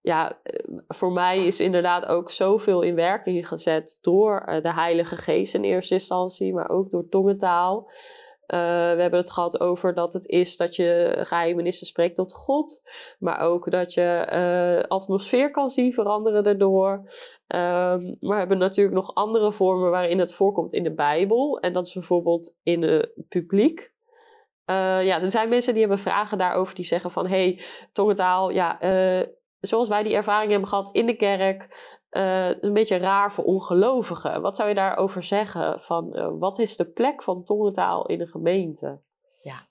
ja, 0.00 0.40
voor 0.88 1.12
mij 1.12 1.46
is 1.46 1.60
inderdaad 1.60 2.06
ook 2.06 2.30
zoveel 2.30 2.82
in 2.82 2.94
werking 2.94 3.48
gezet 3.48 3.98
door 4.00 4.58
de 4.62 4.72
Heilige 4.72 5.16
Geest 5.16 5.54
in 5.54 5.62
eerste 5.62 5.94
instantie, 5.94 6.54
maar 6.54 6.70
ook 6.70 6.90
door 6.90 7.08
tongentaal. 7.08 7.90
Eh, 8.48 8.58
we 8.94 9.00
hebben 9.00 9.20
het 9.20 9.30
gehad 9.30 9.60
over 9.60 9.94
dat 9.94 10.12
het 10.12 10.26
is 10.26 10.56
dat 10.56 10.76
je 10.76 11.20
geheimenissen 11.24 11.86
spreekt 11.86 12.16
tot 12.16 12.32
God. 12.32 12.82
Maar 13.18 13.40
ook 13.40 13.70
dat 13.70 13.94
je 13.94 14.28
uh, 14.32 14.88
atmosfeer 14.88 15.50
kan 15.50 15.68
zien 15.68 15.92
veranderen 15.92 16.42
daardoor. 16.42 16.92
Um, 16.92 17.06
maar 17.46 18.16
we 18.20 18.34
hebben 18.34 18.58
natuurlijk 18.58 18.96
nog 18.96 19.14
andere 19.14 19.52
vormen 19.52 19.90
waarin 19.90 20.18
het 20.18 20.34
voorkomt 20.34 20.72
in 20.72 20.82
de 20.82 20.94
Bijbel. 20.94 21.60
En 21.60 21.72
dat 21.72 21.86
is 21.86 21.92
bijvoorbeeld 21.92 22.56
in 22.62 22.82
het 22.82 23.12
publiek. 23.28 23.92
Uh, 24.70 25.04
ja, 25.04 25.20
er 25.20 25.30
zijn 25.30 25.48
mensen 25.48 25.72
die 25.72 25.82
hebben 25.82 26.00
vragen 26.00 26.38
daarover 26.38 26.74
die 26.74 26.84
zeggen 26.84 27.10
van... 27.10 27.26
hey, 27.26 27.60
tongentaal, 27.92 28.50
ja, 28.50 28.78
zoals 29.60 29.88
wij 29.88 30.02
die 30.02 30.14
ervaring 30.14 30.50
hebben 30.50 30.68
gehad 30.68 30.90
in 30.92 31.06
de 31.06 31.16
kerk... 31.16 31.96
Uh, 32.10 32.60
een 32.60 32.72
beetje 32.72 32.96
raar 32.96 33.32
voor 33.32 33.44
ongelovigen. 33.44 34.42
Wat 34.42 34.56
zou 34.56 34.68
je 34.68 34.74
daarover 34.74 35.22
zeggen? 35.22 35.82
Van, 35.82 36.16
uh, 36.16 36.28
wat 36.38 36.58
is 36.58 36.76
de 36.76 36.90
plek 36.90 37.22
van 37.22 37.44
tongentaal 37.44 38.06
in 38.06 38.20
een 38.20 38.28
gemeente? 38.28 39.00
Ja, 39.42 39.68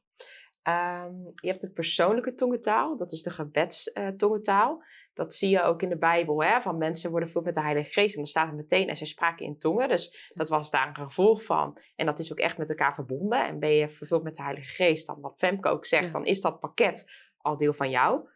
um, 0.67 1.31
je 1.35 1.47
hebt 1.47 1.61
de 1.61 1.71
persoonlijke 1.71 2.33
tongentaal, 2.33 2.97
dat 2.97 3.11
is 3.11 3.23
de 3.23 3.29
gebedstongentaal. 3.29 4.77
Uh, 4.79 4.85
dat 5.13 5.33
zie 5.33 5.49
je 5.49 5.61
ook 5.61 5.81
in 5.81 5.89
de 5.89 5.97
Bijbel, 5.97 6.43
hè? 6.43 6.61
van 6.61 6.77
mensen 6.77 7.09
worden 7.09 7.29
vervuld 7.29 7.45
met 7.45 7.63
de 7.63 7.67
Heilige 7.69 7.91
Geest. 7.91 8.15
En 8.15 8.21
dan 8.21 8.29
staat 8.29 8.47
er 8.47 8.55
meteen, 8.55 8.89
en 8.89 8.95
zij 8.95 9.07
spraken 9.07 9.45
in 9.45 9.59
tongen. 9.59 9.89
Dus 9.89 10.31
dat 10.33 10.49
was 10.49 10.71
daar 10.71 10.87
een 10.87 10.95
gevolg 10.95 11.43
van. 11.43 11.77
En 11.95 12.05
dat 12.05 12.19
is 12.19 12.31
ook 12.31 12.37
echt 12.37 12.57
met 12.57 12.69
elkaar 12.69 12.93
verbonden. 12.93 13.47
En 13.47 13.59
ben 13.59 13.69
je 13.69 13.89
vervuld 13.89 14.23
met 14.23 14.35
de 14.35 14.43
Heilige 14.43 14.83
Geest, 14.83 15.07
dan 15.07 15.21
wat 15.21 15.33
Femke 15.37 15.69
ook 15.69 15.85
zegt, 15.85 16.05
ja. 16.05 16.11
dan 16.11 16.25
is 16.25 16.41
dat 16.41 16.59
pakket 16.59 17.11
al 17.37 17.57
deel 17.57 17.73
van 17.73 17.89
jou. 17.89 18.29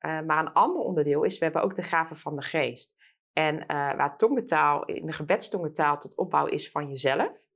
maar 0.00 0.38
een 0.38 0.52
ander 0.52 0.82
onderdeel 0.82 1.22
is, 1.22 1.38
we 1.38 1.44
hebben 1.44 1.62
ook 1.62 1.74
de 1.74 1.82
gaven 1.82 2.16
van 2.16 2.36
de 2.36 2.42
Geest. 2.42 2.95
En 3.36 3.56
uh, 3.56 3.66
waar 3.68 4.16
tongentaal, 4.16 4.84
in 4.84 5.06
de 5.06 5.12
gebedstongentaal 5.12 5.98
tot 5.98 6.14
opbouw 6.14 6.46
is 6.46 6.70
van 6.70 6.88
jezelf. 6.88 7.46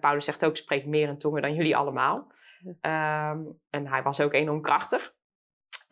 Paulus 0.00 0.24
zegt 0.24 0.44
ook, 0.44 0.56
spreek 0.56 0.86
meer 0.86 1.08
in 1.08 1.18
tongen 1.18 1.42
dan 1.42 1.54
jullie 1.54 1.76
allemaal. 1.76 2.32
Um, 2.64 3.60
en 3.70 3.86
hij 3.86 4.02
was 4.02 4.20
ook 4.20 4.32
enorm 4.32 4.60
krachtig. 4.60 5.14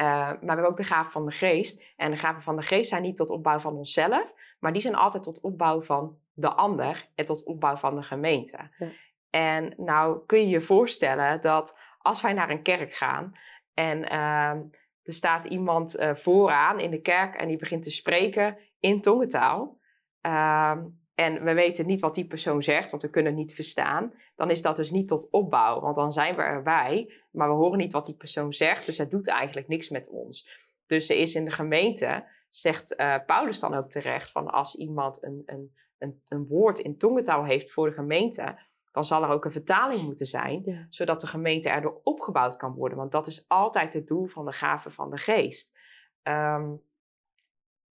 Uh, 0.02 0.06
maar 0.08 0.38
we 0.40 0.46
hebben 0.46 0.68
ook 0.68 0.76
de 0.76 0.84
gaven 0.84 1.12
van 1.12 1.24
de 1.26 1.32
geest. 1.32 1.84
En 1.96 2.10
de 2.10 2.16
gaven 2.16 2.42
van 2.42 2.56
de 2.56 2.62
geest 2.62 2.88
zijn 2.88 3.02
niet 3.02 3.16
tot 3.16 3.30
opbouw 3.30 3.58
van 3.58 3.76
onszelf, 3.76 4.32
maar 4.58 4.72
die 4.72 4.82
zijn 4.82 4.94
altijd 4.94 5.22
tot 5.22 5.40
opbouw 5.40 5.82
van 5.82 6.18
de 6.32 6.54
ander 6.54 7.08
en 7.14 7.24
tot 7.24 7.44
opbouw 7.44 7.76
van 7.76 7.94
de 7.94 8.02
gemeente. 8.02 8.70
Ja. 8.78 8.88
En 9.30 9.74
nou 9.76 10.26
kun 10.26 10.38
je 10.38 10.48
je 10.48 10.60
voorstellen 10.60 11.40
dat 11.40 11.78
als 11.98 12.20
wij 12.20 12.32
naar 12.32 12.50
een 12.50 12.62
kerk 12.62 12.94
gaan 12.94 13.36
en 13.74 14.08
ehm, 14.08 14.62
er 15.02 15.12
staat 15.12 15.44
iemand 15.44 15.96
vooraan 16.12 16.80
in 16.80 16.90
de 16.90 17.00
kerk 17.00 17.34
en 17.34 17.48
die 17.48 17.56
begint 17.56 17.82
te 17.82 17.90
spreken 17.90 18.56
in 18.80 19.00
tongentaal. 19.00 19.78
Um, 20.20 21.04
en 21.14 21.44
we 21.44 21.52
weten 21.54 21.86
niet 21.86 22.00
wat 22.00 22.14
die 22.14 22.26
persoon 22.26 22.62
zegt, 22.62 22.90
want 22.90 23.02
we 23.02 23.10
kunnen 23.10 23.32
het 23.32 23.40
niet 23.40 23.54
verstaan. 23.54 24.12
Dan 24.34 24.50
is 24.50 24.62
dat 24.62 24.76
dus 24.76 24.90
niet 24.90 25.08
tot 25.08 25.30
opbouw, 25.30 25.80
want 25.80 25.96
dan 25.96 26.12
zijn 26.12 26.34
we 26.34 26.42
erbij, 26.42 27.12
maar 27.30 27.48
we 27.48 27.54
horen 27.54 27.78
niet 27.78 27.92
wat 27.92 28.06
die 28.06 28.14
persoon 28.14 28.52
zegt. 28.52 28.86
Dus 28.86 28.98
het 28.98 29.10
doet 29.10 29.28
eigenlijk 29.28 29.68
niks 29.68 29.88
met 29.88 30.08
ons. 30.08 30.64
Dus 30.86 31.10
er 31.10 31.16
is 31.16 31.34
in 31.34 31.44
de 31.44 31.50
gemeente, 31.50 32.24
zegt 32.48 33.00
uh, 33.00 33.16
Paulus 33.26 33.60
dan 33.60 33.74
ook 33.74 33.90
terecht, 33.90 34.30
van 34.30 34.50
als 34.50 34.76
iemand 34.76 35.22
een, 35.22 35.42
een, 35.46 35.74
een, 35.98 36.22
een 36.28 36.46
woord 36.46 36.78
in 36.78 36.98
tongentaal 36.98 37.44
heeft 37.44 37.72
voor 37.72 37.86
de 37.88 37.94
gemeente, 37.94 38.58
dan 38.92 39.04
zal 39.04 39.22
er 39.22 39.30
ook 39.30 39.44
een 39.44 39.52
vertaling 39.52 40.02
moeten 40.02 40.26
zijn, 40.26 40.62
ja. 40.64 40.86
zodat 40.90 41.20
de 41.20 41.26
gemeente 41.26 41.68
erdoor 41.68 42.00
opgebouwd 42.02 42.56
kan 42.56 42.74
worden. 42.74 42.98
Want 42.98 43.12
dat 43.12 43.26
is 43.26 43.44
altijd 43.48 43.92
het 43.92 44.06
doel 44.06 44.26
van 44.26 44.44
de 44.44 44.52
gave 44.52 44.90
van 44.90 45.10
de 45.10 45.18
geest. 45.18 45.78
Um, 46.22 46.82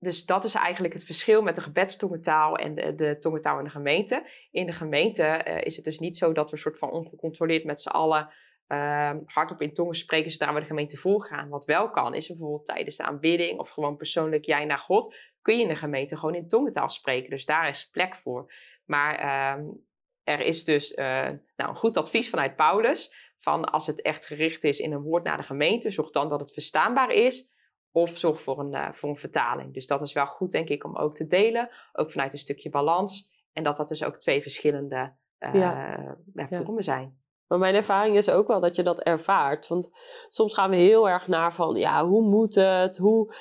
dus 0.03 0.25
dat 0.25 0.43
is 0.43 0.53
eigenlijk 0.53 0.93
het 0.93 1.03
verschil 1.03 1.41
met 1.41 1.55
de 1.55 1.61
gebedstongentaal 1.61 2.55
en 2.55 2.75
de, 2.75 2.95
de 2.95 3.17
tongentaal 3.19 3.57
in 3.57 3.63
de 3.63 3.69
gemeente. 3.69 4.29
In 4.51 4.65
de 4.65 4.71
gemeente 4.71 5.45
uh, 5.47 5.61
is 5.61 5.75
het 5.75 5.85
dus 5.85 5.99
niet 5.99 6.17
zo 6.17 6.33
dat 6.33 6.51
we 6.51 6.57
soort 6.57 6.77
van 6.77 6.91
ongecontroleerd 6.91 7.63
met 7.63 7.81
z'n 7.81 7.89
allen 7.89 8.33
uh, 8.67 9.13
hardop 9.25 9.61
in 9.61 9.73
tongen 9.73 9.95
spreken 9.95 10.31
zodra 10.31 10.53
we 10.53 10.59
de 10.59 10.65
gemeente 10.65 10.97
voorgaan. 10.97 11.49
Wat 11.49 11.65
wel 11.65 11.89
kan, 11.89 12.13
is 12.13 12.27
bijvoorbeeld 12.27 12.65
tijdens 12.65 12.97
de 12.97 13.03
aanbidding 13.03 13.59
of 13.59 13.69
gewoon 13.69 13.95
persoonlijk 13.95 14.45
jij 14.45 14.65
naar 14.65 14.77
God, 14.77 15.15
kun 15.41 15.55
je 15.55 15.61
in 15.61 15.67
de 15.67 15.75
gemeente 15.75 16.17
gewoon 16.17 16.35
in 16.35 16.47
tongentaal 16.47 16.89
spreken. 16.89 17.29
Dus 17.29 17.45
daar 17.45 17.69
is 17.69 17.89
plek 17.89 18.15
voor. 18.15 18.53
Maar 18.85 19.19
uh, 19.19 19.65
er 20.23 20.39
is 20.39 20.63
dus 20.63 20.91
uh, 20.91 21.05
nou, 21.55 21.69
een 21.69 21.75
goed 21.75 21.97
advies 21.97 22.29
vanuit 22.29 22.55
Paulus. 22.55 23.29
Van 23.37 23.65
als 23.65 23.87
het 23.87 24.01
echt 24.01 24.25
gericht 24.25 24.63
is 24.63 24.79
in 24.79 24.91
een 24.91 25.01
woord 25.01 25.23
naar 25.23 25.37
de 25.37 25.43
gemeente, 25.43 25.91
zorg 25.91 26.11
dan 26.11 26.29
dat 26.29 26.39
het 26.39 26.53
verstaanbaar 26.53 27.11
is. 27.11 27.50
Of 27.91 28.17
zorg 28.17 28.41
voor 28.41 28.59
een, 28.59 28.73
uh, 28.73 28.87
voor 28.93 29.09
een 29.09 29.17
vertaling. 29.17 29.73
Dus 29.73 29.87
dat 29.87 30.01
is 30.01 30.13
wel 30.13 30.25
goed, 30.25 30.51
denk 30.51 30.69
ik, 30.69 30.83
om 30.83 30.97
ook 30.97 31.13
te 31.13 31.27
delen. 31.27 31.69
Ook 31.93 32.11
vanuit 32.11 32.33
een 32.33 32.39
stukje 32.39 32.69
balans. 32.69 33.29
En 33.53 33.63
dat 33.63 33.75
dat 33.75 33.87
dus 33.87 34.03
ook 34.03 34.17
twee 34.17 34.41
verschillende 34.41 35.13
uh, 35.39 35.53
ja. 35.53 36.17
vormen 36.49 36.83
zijn. 36.83 37.19
Maar 37.47 37.59
mijn 37.59 37.75
ervaring 37.75 38.15
is 38.15 38.29
ook 38.29 38.47
wel 38.47 38.59
dat 38.59 38.75
je 38.75 38.83
dat 38.83 39.01
ervaart. 39.01 39.67
Want 39.67 39.91
soms 40.29 40.53
gaan 40.53 40.69
we 40.69 40.75
heel 40.75 41.09
erg 41.09 41.27
naar 41.27 41.53
van, 41.53 41.75
ja, 41.75 42.07
hoe 42.07 42.21
moet 42.21 42.55
het? 42.55 42.97
Hoe... 42.97 43.35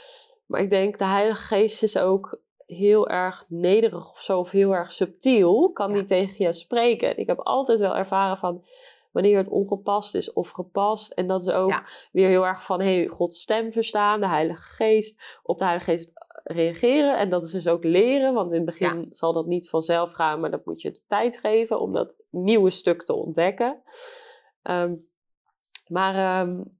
Maar 0.46 0.60
ik 0.60 0.70
denk, 0.70 0.98
de 0.98 1.04
Heilige 1.04 1.42
Geest 1.42 1.82
is 1.82 1.98
ook 1.98 2.40
heel 2.66 3.08
erg 3.08 3.44
nederig 3.48 4.10
of 4.10 4.20
zo, 4.20 4.38
of 4.38 4.50
heel 4.50 4.74
erg 4.74 4.92
subtiel. 4.92 5.70
Kan 5.72 5.88
ja. 5.88 5.94
die 5.94 6.04
tegen 6.04 6.44
je 6.44 6.52
spreken? 6.52 7.18
Ik 7.18 7.26
heb 7.26 7.38
altijd 7.38 7.80
wel 7.80 7.96
ervaren 7.96 8.38
van, 8.38 8.64
wanneer 9.10 9.36
het 9.36 9.48
ongepast 9.48 10.14
is 10.14 10.32
of 10.32 10.50
gepast. 10.50 11.12
En 11.12 11.26
dat 11.26 11.40
is 11.40 11.52
ook 11.52 11.70
ja. 11.70 11.84
weer 12.12 12.28
heel 12.28 12.46
erg 12.46 12.64
van 12.64 12.80
hey, 12.80 13.06
Gods 13.06 13.40
stem 13.40 13.72
verstaan, 13.72 14.20
de 14.20 14.28
Heilige 14.28 14.62
Geest, 14.62 15.38
op 15.42 15.58
de 15.58 15.64
Heilige 15.64 15.90
Geest 15.90 16.12
reageren. 16.44 17.18
En 17.18 17.28
dat 17.28 17.42
is 17.42 17.50
dus 17.50 17.68
ook 17.68 17.84
leren, 17.84 18.34
want 18.34 18.50
in 18.50 18.56
het 18.56 18.66
begin 18.66 19.00
ja. 19.00 19.06
zal 19.08 19.32
dat 19.32 19.46
niet 19.46 19.68
vanzelf 19.68 20.12
gaan, 20.12 20.40
maar 20.40 20.50
dat 20.50 20.64
moet 20.64 20.82
je 20.82 20.90
de 20.90 21.02
tijd 21.06 21.38
geven 21.38 21.80
om 21.80 21.92
dat 21.92 22.16
nieuwe 22.30 22.70
stuk 22.70 23.04
te 23.04 23.14
ontdekken. 23.14 23.82
Um, 24.62 25.08
maar 25.86 26.40
um, 26.40 26.78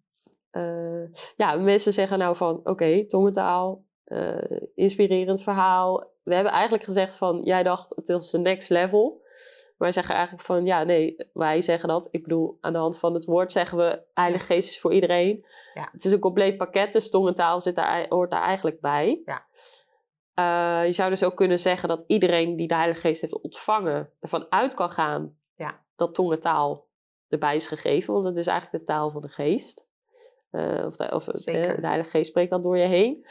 uh, 0.53 1.13
ja, 1.37 1.57
mensen 1.57 1.93
zeggen 1.93 2.19
nou 2.19 2.37
van 2.37 2.57
oké, 2.57 2.71
okay, 2.71 3.05
tongentaal, 3.05 3.85
uh, 4.07 4.43
inspirerend 4.75 5.43
verhaal. 5.43 6.11
We 6.23 6.35
hebben 6.35 6.53
eigenlijk 6.53 6.85
gezegd 6.85 7.17
van 7.17 7.43
jij 7.43 7.63
dacht 7.63 7.97
het 7.97 8.09
is 8.09 8.31
de 8.31 8.39
next 8.39 8.71
level. 8.71 9.20
Wij 9.81 9.93
zeggen 9.93 10.15
eigenlijk 10.15 10.45
van 10.45 10.65
ja, 10.65 10.83
nee, 10.83 11.17
wij 11.33 11.63
zeggen 11.63 11.89
dat. 11.89 12.09
Ik 12.11 12.23
bedoel, 12.23 12.59
aan 12.61 12.73
de 12.73 12.79
hand 12.79 12.99
van 12.99 13.15
het 13.15 13.25
woord 13.25 13.53
zeggen 13.53 13.79
we 13.79 14.03
Heilige 14.15 14.45
Geest 14.45 14.69
is 14.69 14.81
voor 14.81 14.93
iedereen. 14.93 15.47
Ja. 15.75 15.89
Het 15.93 16.05
is 16.05 16.13
een 16.13 16.19
compleet 16.19 16.57
pakket, 16.57 16.93
dus 16.93 17.11
tongentaal 17.11 17.61
zit 17.61 17.75
daar, 17.75 18.07
hoort 18.09 18.31
daar 18.31 18.43
eigenlijk 18.43 18.81
bij. 18.81 19.23
Ja. 19.25 19.47
Uh, 20.35 20.87
je 20.87 20.93
zou 20.93 21.11
dus 21.11 21.23
ook 21.23 21.37
kunnen 21.37 21.59
zeggen 21.59 21.89
dat 21.89 22.05
iedereen 22.07 22.57
die 22.57 22.69
de 22.69 22.75
Heilige 22.75 23.01
Geest 23.01 23.21
heeft 23.21 23.41
ontvangen, 23.41 24.11
ervan 24.21 24.47
uit 24.51 24.75
kan 24.75 24.91
gaan 24.91 25.37
ja. 25.55 25.85
dat 25.97 26.15
tongentaal 26.15 26.87
erbij 27.29 27.55
is 27.55 27.67
gegeven, 27.67 28.15
want 28.15 28.25
het 28.25 28.37
is 28.37 28.47
eigenlijk 28.47 28.79
de 28.79 28.93
taal 28.93 29.11
van 29.11 29.23
de 29.23 29.29
geest. 29.29 29.89
Uh, 30.53 30.87
of 30.87 30.97
de, 30.97 31.15
of 31.15 31.25
de, 31.25 31.43
de 31.81 31.87
Heilige 31.87 32.11
Geest 32.11 32.29
spreekt 32.29 32.51
dan 32.51 32.63
door 32.63 32.79
je 32.79 32.87
heen. 32.87 33.27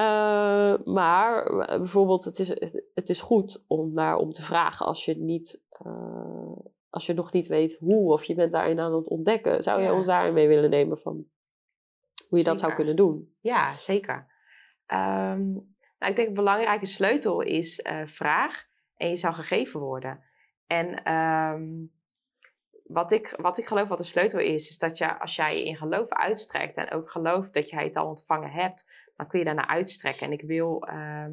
Uh, 0.00 0.74
maar 0.84 1.46
eh, 1.46 1.78
bijvoorbeeld, 1.78 2.24
het 2.24 2.38
is, 2.38 2.48
het 2.94 3.08
is 3.08 3.20
goed 3.20 3.64
om 3.66 3.94
daar 3.94 4.16
om 4.16 4.32
te 4.32 4.42
vragen 4.42 4.86
als 4.86 5.04
je, 5.04 5.16
niet, 5.16 5.64
uh, 5.86 6.56
als 6.90 7.06
je 7.06 7.14
nog 7.14 7.32
niet 7.32 7.46
weet 7.46 7.78
hoe 7.78 8.12
of 8.12 8.24
je 8.24 8.34
bent 8.34 8.52
daarin 8.52 8.80
aan 8.80 8.94
het 8.94 9.08
ontdekken. 9.08 9.62
Zou 9.62 9.80
je 9.80 9.86
ja. 9.86 9.94
ons 9.94 10.06
daarin 10.06 10.34
mee 10.34 10.48
willen 10.48 10.70
nemen 10.70 10.98
van 10.98 11.14
hoe 12.28 12.38
je 12.38 12.44
zeker. 12.44 12.50
dat 12.50 12.60
zou 12.60 12.74
kunnen 12.74 12.96
doen? 12.96 13.34
Ja, 13.40 13.72
zeker. 13.72 14.26
Um, 14.86 15.52
nou, 15.98 16.10
ik 16.10 16.16
denk 16.16 16.28
een 16.28 16.34
belangrijke 16.34 16.86
sleutel 16.86 17.40
is 17.40 17.86
uh, 17.86 18.06
vraag 18.06 18.66
en 18.96 19.08
je 19.08 19.16
zal 19.16 19.32
gegeven 19.32 19.80
worden. 19.80 20.22
En 20.66 21.12
um, 21.14 21.92
wat, 22.84 23.12
ik, 23.12 23.34
wat 23.40 23.58
ik 23.58 23.66
geloof 23.66 23.88
wat 23.88 23.98
de 23.98 24.04
sleutel 24.04 24.38
is, 24.38 24.68
is 24.68 24.78
dat 24.78 24.98
je, 24.98 25.18
als 25.18 25.36
jij 25.36 25.58
je 25.58 25.64
in 25.64 25.76
geloof 25.76 26.08
uitstrekt 26.08 26.76
en 26.76 26.90
ook 26.90 27.10
gelooft 27.10 27.54
dat 27.54 27.68
jij 27.68 27.84
het 27.84 27.96
al 27.96 28.06
ontvangen 28.06 28.50
hebt, 28.50 28.88
dan 29.20 29.28
kun 29.28 29.38
je 29.38 29.44
daarna 29.44 29.68
uitstrekken. 29.68 30.26
En 30.26 30.32
ik 30.32 30.42
wil, 30.42 30.88
uh, 30.88 31.26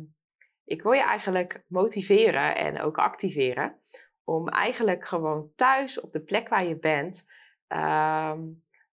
ik 0.63 0.81
wil 0.81 0.91
je 0.91 1.03
eigenlijk 1.03 1.63
motiveren 1.67 2.55
en 2.55 2.81
ook 2.81 2.97
activeren 2.97 3.81
om 4.23 4.47
eigenlijk 4.47 5.07
gewoon 5.07 5.51
thuis 5.55 5.99
op 5.99 6.11
de 6.11 6.21
plek 6.21 6.49
waar 6.49 6.65
je 6.65 6.79
bent, 6.79 7.25
uh, 7.67 8.33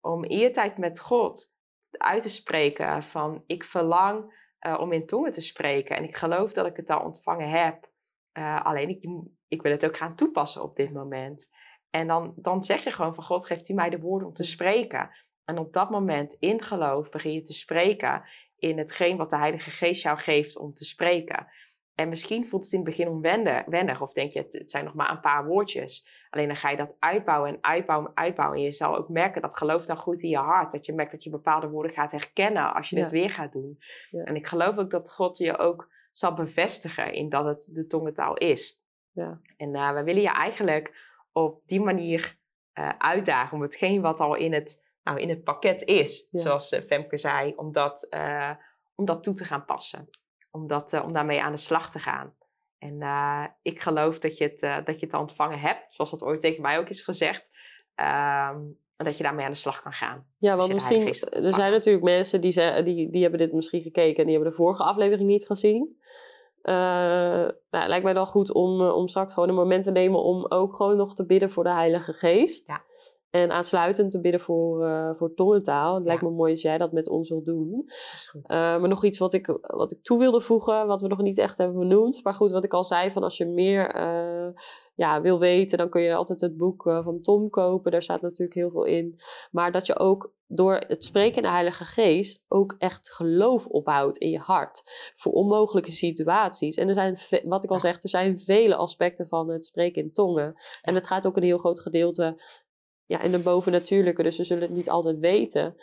om 0.02 0.24
eertijd 0.24 0.78
met 0.78 1.00
God 1.00 1.54
uit 1.92 2.22
te 2.22 2.30
spreken 2.30 3.04
van 3.04 3.44
ik 3.46 3.64
verlang 3.64 4.42
uh, 4.68 4.80
om 4.80 4.92
in 4.92 5.06
tongen 5.06 5.32
te 5.32 5.42
spreken 5.42 5.96
en 5.96 6.04
ik 6.04 6.16
geloof 6.16 6.54
dat 6.54 6.66
ik 6.66 6.76
het 6.76 6.90
al 6.90 7.04
ontvangen 7.04 7.50
heb. 7.50 7.92
Uh, 8.38 8.66
alleen 8.66 8.90
ik, 8.90 9.10
ik 9.48 9.62
wil 9.62 9.72
het 9.72 9.86
ook 9.86 9.98
gaan 9.98 10.16
toepassen 10.16 10.64
op 10.64 10.76
dit 10.76 10.94
moment. 10.94 11.50
En 11.90 12.08
dan, 12.08 12.34
dan 12.36 12.64
zeg 12.64 12.84
je 12.84 12.92
gewoon 12.92 13.16
van 13.16 13.24
God 13.24 13.46
geeft 13.46 13.68
hij 13.68 13.76
mij 13.76 13.90
de 13.90 14.00
woorden 14.00 14.28
om 14.28 14.34
te 14.34 14.44
spreken. 14.44 15.10
En 15.46 15.58
op 15.58 15.74
dat 15.74 15.90
moment 15.90 16.34
in 16.40 16.62
geloof 16.62 17.10
begin 17.10 17.34
je 17.34 17.42
te 17.42 17.54
spreken 17.54 18.24
in 18.64 18.78
hetgeen 18.78 19.18
wat 19.18 19.30
de 19.30 19.38
Heilige 19.38 19.70
Geest 19.70 20.04
jou 20.04 20.18
geeft 20.18 20.58
om 20.58 20.74
te 20.74 20.86
spreken. 20.86 21.48
En 21.96 22.10
misschien 22.10 22.48
voelt 22.48 22.64
het 22.64 22.74
in 22.74 22.80
het 22.80 22.88
begin 22.88 23.08
onwennig, 23.08 24.02
of 24.02 24.14
denk 24.14 24.32
je, 24.32 24.40
het, 24.40 24.72
zijn 24.72 24.86
nog 24.86 24.94
maar 24.94 25.12
een 25.12 25.20
paar 25.20 25.46
woordjes. 25.46 26.22
Alleen 26.30 26.48
dan 26.48 26.56
ga 26.56 26.70
je 26.70 26.78
dat 26.78 26.96
uitbouwen 27.00 27.50
en 27.50 27.58
uitbouwen 27.62 28.10
en 28.10 28.18
uitbouwen. 28.24 28.58
En 28.58 28.64
je 28.64 28.72
zal 28.72 28.98
ook 28.98 29.10
merken 29.10 29.42
dat 29.42 29.58
geloof 29.58 29.86
dan 29.86 29.98
goed 29.98 30.22
in 30.22 30.30
je 30.30 30.38
hart. 30.38 30.72
Dat 30.72 30.86
je 30.86 30.94
merkt 30.94 31.12
dat 31.12 31.24
je 31.24 31.30
bepaalde 31.30 31.70
woorden 31.70 31.92
gaat 31.92 32.12
herkennen 32.12 32.74
als 32.74 32.90
je 32.90 32.96
ja. 32.96 33.02
het 33.02 33.12
weer 33.12 33.30
gaat 33.30 33.52
doen. 33.52 33.80
Ja. 34.10 34.24
En 34.24 34.36
ik 34.36 34.48
geloof 34.48 34.78
ook 34.78 34.90
dat 34.90 35.12
God 35.12 35.38
je 35.38 35.58
ook 35.58 35.92
zal 36.12 36.34
bevestigen 36.34 37.14
in 37.14 37.30
dat 37.30 37.46
het 37.46 37.70
de 37.74 37.88
tongentaal 37.88 38.38
is. 38.38 38.84
Ja. 39.12 39.42
En 39.58 39.76
uh, 39.76 39.94
we 39.94 40.04
willen 40.04 40.22
je 40.22 40.34
eigenlijk 40.34 41.12
op 41.32 41.62
die 41.66 41.82
manier 41.82 42.38
uh, 42.80 42.90
uitdagen, 42.98 43.56
om 43.56 43.62
hetgeen 43.62 44.02
wat 44.02 44.20
al 44.20 44.36
in 44.36 44.54
het, 44.54 44.83
nou, 45.04 45.20
in 45.20 45.30
het 45.30 45.44
pakket 45.44 45.84
is, 45.84 46.28
zoals 46.32 46.82
Femke 46.88 47.18
zei, 47.18 47.54
om 47.56 47.72
dat, 47.72 48.08
om 48.96 49.06
dat 49.06 49.24
toe 49.24 49.34
te 49.34 49.44
gaan 49.44 49.66
passen. 49.66 50.10
Om, 50.52 50.68
dat, 50.68 51.02
om 51.04 51.14
daarmee 51.14 51.42
aan 51.42 51.52
de 51.52 51.58
slag 51.58 51.92
te 51.92 52.00
gaan. 52.00 52.36
En 52.78 53.02
ik 53.62 53.82
geloof 53.82 54.20
dat 54.20 54.38
je, 54.38 54.44
het, 54.44 54.86
dat 54.86 55.00
je 55.00 55.06
het 55.06 55.14
ontvangen 55.14 55.60
hebt, 55.60 55.94
zoals 55.94 56.12
dat 56.12 56.22
ooit 56.22 56.42
tegen 56.42 56.62
mij 56.62 56.78
ook 56.78 56.90
is 56.90 57.02
gezegd. 57.02 57.52
Ehm, 57.96 58.60
en 58.96 59.06
dat 59.06 59.18
je 59.18 59.24
daarmee 59.24 59.46
aan 59.46 59.52
de 59.52 59.58
slag 59.58 59.82
kan 59.82 59.92
gaan. 59.92 60.26
Ja, 60.38 60.56
want 60.56 60.74
misschien, 60.74 61.08
er 61.30 61.54
zijn 61.54 61.72
natuurlijk 61.72 62.04
mensen 62.04 62.42
die, 62.42 62.84
die, 62.84 63.10
die 63.10 63.22
hebben 63.22 63.40
dit 63.40 63.54
misschien 63.54 63.82
gekeken 63.82 64.18
en 64.18 64.24
die 64.24 64.34
hebben 64.34 64.52
de 64.52 64.58
vorige 64.58 64.84
aflevering 64.84 65.30
niet 65.30 65.46
gezien. 65.46 66.02
Uh, 66.64 66.74
nou, 66.74 67.54
het 67.70 67.88
lijkt 67.88 68.04
mij 68.04 68.14
dan 68.14 68.28
goed 68.28 68.52
om, 68.52 68.82
eh, 68.82 68.96
om 68.96 69.08
straks 69.08 69.34
gewoon 69.34 69.50
een 69.50 69.56
moment 69.56 69.84
te 69.84 69.92
nemen 69.92 70.24
om 70.24 70.46
ook 70.46 70.76
gewoon 70.76 70.98
nog 70.98 71.16
te 71.16 71.26
bidden 71.26 71.52
voor 71.52 71.64
de 71.64 71.74
Heilige 71.74 72.14
Geest. 72.14 72.68
Ja. 72.68 72.84
En 73.34 73.52
aansluitend 73.52 74.12
te 74.12 74.22
bidden 74.22 74.40
voor, 74.40 74.88
uh, 74.88 75.10
voor 75.16 75.34
tongentaal. 75.34 75.96
Het 75.96 76.06
lijkt 76.06 76.22
me 76.22 76.30
mooi 76.30 76.52
als 76.52 76.62
jij 76.62 76.78
dat 76.78 76.92
met 76.92 77.10
ons 77.10 77.30
wilt 77.30 77.46
doen. 77.46 77.86
Uh, 78.34 78.42
maar 78.48 78.88
nog 78.88 79.04
iets 79.04 79.20
wat 79.20 79.34
ik, 79.34 79.58
wat 79.62 79.92
ik 79.92 80.04
toe 80.04 80.20
wilde 80.20 80.42
voegen, 80.42 80.88
wat 80.88 81.02
we 81.02 81.08
nog 81.08 81.22
niet 81.22 81.38
echt 81.38 81.58
hebben 81.58 81.80
benoemd. 81.80 82.24
Maar 82.24 82.34
goed, 82.34 82.52
wat 82.52 82.64
ik 82.64 82.74
al 82.74 82.84
zei, 82.84 83.12
van 83.12 83.24
als 83.24 83.38
je 83.38 83.46
meer 83.46 83.96
uh, 83.96 84.54
ja, 84.96 85.22
wil 85.22 85.40
weten, 85.40 85.78
dan 85.78 85.90
kun 85.90 86.02
je 86.02 86.16
altijd 86.16 86.42
het 86.42 86.58
boek 86.58 86.84
van 86.84 87.22
Tom 87.22 87.50
kopen. 87.50 87.92
Daar 87.92 88.04
staat 88.04 88.22
natuurlijk 88.22 88.58
heel 88.58 88.72
veel 88.72 88.86
in. 88.86 89.20
Maar 89.52 89.72
dat 89.72 89.86
je 89.86 90.00
ook 90.00 90.34
door 90.48 90.84
het 90.88 91.04
spreken 91.04 91.36
in 91.36 91.44
de 91.44 91.50
Heilige 91.50 91.86
Geest 91.86 92.46
ook 92.48 92.76
echt 92.78 93.14
geloof 93.14 93.68
ophoudt 93.68 94.18
in 94.18 94.30
je 94.30 94.40
hart. 94.40 94.82
Voor 95.16 95.32
onmogelijke 95.32 95.92
situaties. 95.92 96.78
En 96.78 96.88
er 96.88 96.94
zijn, 96.94 97.44
wat 97.48 97.64
ik 97.64 97.70
al 97.70 97.80
zeg, 97.80 98.04
er 98.04 98.10
zijn 98.10 98.40
vele 98.40 98.76
aspecten 98.76 99.28
van 99.28 99.50
het 99.50 99.66
spreken 99.66 100.02
in 100.02 100.14
tongen. 100.14 100.56
En 100.82 100.96
het 100.96 101.08
gaat 101.08 101.28
ook 101.28 101.38
een 101.38 101.44
heel 101.44 101.58
groot 101.58 101.80
gedeelte 101.80 102.42
ja, 103.06 103.22
in 103.22 103.32
de 103.32 103.40
bovennatuurlijke, 103.40 104.24
dus 104.24 104.38
we 104.38 104.44
zullen 104.44 104.64
het 104.64 104.76
niet 104.76 104.90
altijd 104.90 105.20
weten. 105.20 105.76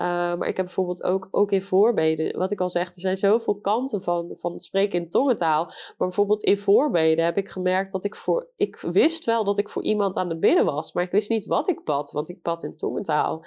Uh, 0.00 0.06
maar 0.06 0.48
ik 0.48 0.56
heb 0.56 0.66
bijvoorbeeld 0.66 1.02
ook, 1.02 1.28
ook 1.30 1.52
in 1.52 1.62
voorbeden, 1.62 2.38
wat 2.38 2.50
ik 2.50 2.60
al 2.60 2.68
zeg, 2.68 2.86
er 2.86 3.00
zijn 3.00 3.16
zoveel 3.16 3.58
kanten 3.60 4.02
van, 4.02 4.36
van 4.38 4.58
spreken 4.58 5.02
in 5.02 5.10
tongentaal. 5.10 5.64
Maar 5.64 5.94
bijvoorbeeld 5.96 6.42
in 6.42 6.58
voorbeden 6.58 7.24
heb 7.24 7.36
ik 7.36 7.48
gemerkt 7.48 7.92
dat 7.92 8.04
ik 8.04 8.16
voor, 8.16 8.50
ik 8.56 8.76
wist 8.76 9.24
wel 9.24 9.44
dat 9.44 9.58
ik 9.58 9.68
voor 9.68 9.82
iemand 9.82 10.16
aan 10.16 10.28
de 10.28 10.38
bidden 10.38 10.64
was, 10.64 10.92
maar 10.92 11.04
ik 11.04 11.10
wist 11.10 11.30
niet 11.30 11.46
wat 11.46 11.68
ik 11.68 11.84
bad, 11.84 12.10
want 12.10 12.28
ik 12.28 12.42
bad 12.42 12.62
in 12.62 12.76
tongentaal. 12.76 13.44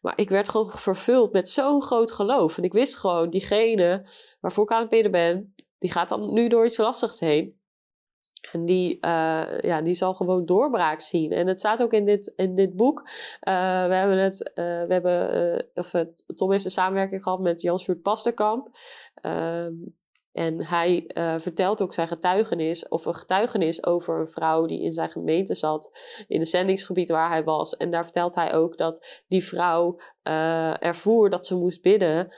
Maar 0.00 0.18
ik 0.18 0.28
werd 0.28 0.48
gewoon 0.48 0.70
vervuld 0.70 1.32
met 1.32 1.48
zo'n 1.48 1.82
groot 1.82 2.10
geloof. 2.10 2.58
En 2.58 2.64
ik 2.64 2.72
wist 2.72 2.96
gewoon, 2.96 3.30
diegene 3.30 4.06
waarvoor 4.40 4.64
ik 4.64 4.70
aan 4.70 4.80
het 4.80 4.90
bidden 4.90 5.12
ben, 5.12 5.54
die 5.78 5.92
gaat 5.92 6.08
dan 6.08 6.32
nu 6.32 6.48
door 6.48 6.64
iets 6.64 6.76
lastigs 6.76 7.20
heen. 7.20 7.57
En 8.52 8.64
die, 8.64 8.98
uh, 9.00 9.60
ja, 9.60 9.82
die 9.82 9.94
zal 9.94 10.14
gewoon 10.14 10.44
doorbraak 10.44 11.00
zien. 11.00 11.32
En 11.32 11.46
het 11.46 11.58
staat 11.58 11.82
ook 11.82 11.92
in 11.92 12.04
dit, 12.04 12.32
in 12.36 12.54
dit 12.54 12.76
boek. 12.76 12.98
Uh, 13.00 13.86
we 13.86 13.94
hebben 13.94 14.18
het, 14.18 14.50
uh, 14.54 14.64
we 14.64 14.92
hebben, 14.92 15.66
of 15.74 15.94
Tom 16.34 16.50
heeft 16.50 16.64
een 16.64 16.70
samenwerking 16.70 17.22
gehad 17.22 17.40
met 17.40 17.60
Jan-Sjoerd 17.60 18.02
Pasterkamp. 18.02 18.68
Ehm, 19.14 19.72
en 20.32 20.64
hij 20.64 21.10
vertelt 21.40 21.82
ook 21.82 21.94
zijn 21.94 22.08
getuigenis, 22.08 22.88
of 22.88 23.06
een 23.06 23.14
getuigenis 23.14 23.84
over 23.84 24.20
een 24.20 24.28
vrouw 24.28 24.66
die 24.66 24.82
in 24.82 24.92
zijn 24.92 25.10
gemeente 25.10 25.54
zat, 25.54 25.90
in 26.28 26.38
het 26.38 26.48
zendingsgebied 26.48 27.08
waar 27.10 27.28
hij 27.28 27.44
was. 27.44 27.76
En 27.76 27.90
daar 27.90 28.04
vertelt 28.04 28.34
hij 28.34 28.54
ook 28.54 28.76
dat 28.76 29.22
die 29.28 29.44
vrouw 29.44 30.00
ervoer 30.78 31.30
dat 31.30 31.46
ze 31.46 31.56
moest 31.56 31.82
bidden 31.82 32.28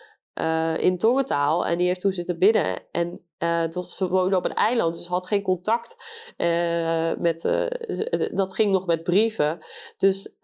in 0.78 0.98
tongentaal. 0.98 1.66
En 1.66 1.78
die 1.78 1.86
heeft 1.86 2.00
toen 2.00 2.12
zitten 2.12 2.38
bidden. 2.38 2.82
En 2.90 3.29
was, 3.70 3.96
ze 3.96 4.08
woonde 4.08 4.36
op 4.36 4.44
een 4.44 4.54
eiland, 4.54 4.94
dus 4.94 5.08
had 5.08 5.26
geen 5.26 5.42
contact 5.42 5.96
uh, 6.36 7.14
met. 7.16 7.44
Uh, 7.44 8.28
dat 8.32 8.54
ging 8.54 8.72
nog 8.72 8.86
met 8.86 9.02
brieven. 9.02 9.58
Dus 9.96 10.34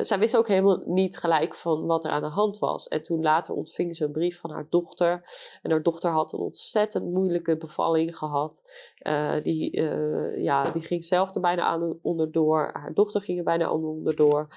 zij 0.00 0.18
wist 0.18 0.36
ook 0.36 0.48
helemaal 0.48 0.82
niet 0.84 1.18
gelijk 1.18 1.54
van 1.54 1.86
wat 1.86 2.04
er 2.04 2.10
aan 2.10 2.22
de 2.22 2.28
hand 2.28 2.58
was. 2.58 2.88
En 2.88 3.02
toen 3.02 3.22
later 3.22 3.54
ontving 3.54 3.96
ze 3.96 4.04
een 4.04 4.12
brief 4.12 4.40
van 4.40 4.50
haar 4.50 4.66
dochter. 4.70 5.22
En 5.62 5.70
haar 5.70 5.82
dochter 5.82 6.10
had 6.10 6.32
een 6.32 6.38
ontzettend 6.38 7.04
moeilijke 7.04 7.56
bevalling 7.56 8.16
gehad. 8.16 8.62
die, 9.42 9.80
ja, 10.40 10.70
die 10.70 10.82
ging 10.82 11.04
zelf 11.04 11.34
er 11.34 11.40
bijna 11.40 11.62
aan 11.62 11.98
onderdoor. 12.02 12.70
Haar 12.72 12.94
dochter 12.94 13.20
ging 13.20 13.38
er 13.38 13.44
bijna 13.44 13.70
onderdoor. 13.70 14.48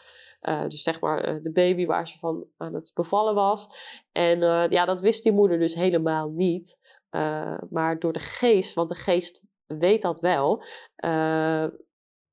dus 0.67 0.83
zeg 0.83 0.99
maar 0.99 1.41
de 1.43 1.51
baby 1.51 1.85
waar 1.85 2.07
ze 2.07 2.17
van 2.17 2.45
aan 2.57 2.73
het 2.73 2.91
bevallen 2.93 3.35
was. 3.35 3.69
En 4.11 4.39
ja, 4.69 4.85
dat 4.85 5.01
wist 5.01 5.23
die 5.23 5.31
moeder 5.31 5.59
dus 5.59 5.75
helemaal 5.75 6.29
niet. 6.29 6.79
Uh, 7.11 7.57
maar 7.69 7.99
door 7.99 8.13
de 8.13 8.19
geest, 8.19 8.73
want 8.73 8.89
de 8.89 8.95
geest 8.95 9.47
weet 9.65 10.01
dat 10.01 10.19
wel, 10.19 10.63
uh, 11.05 11.65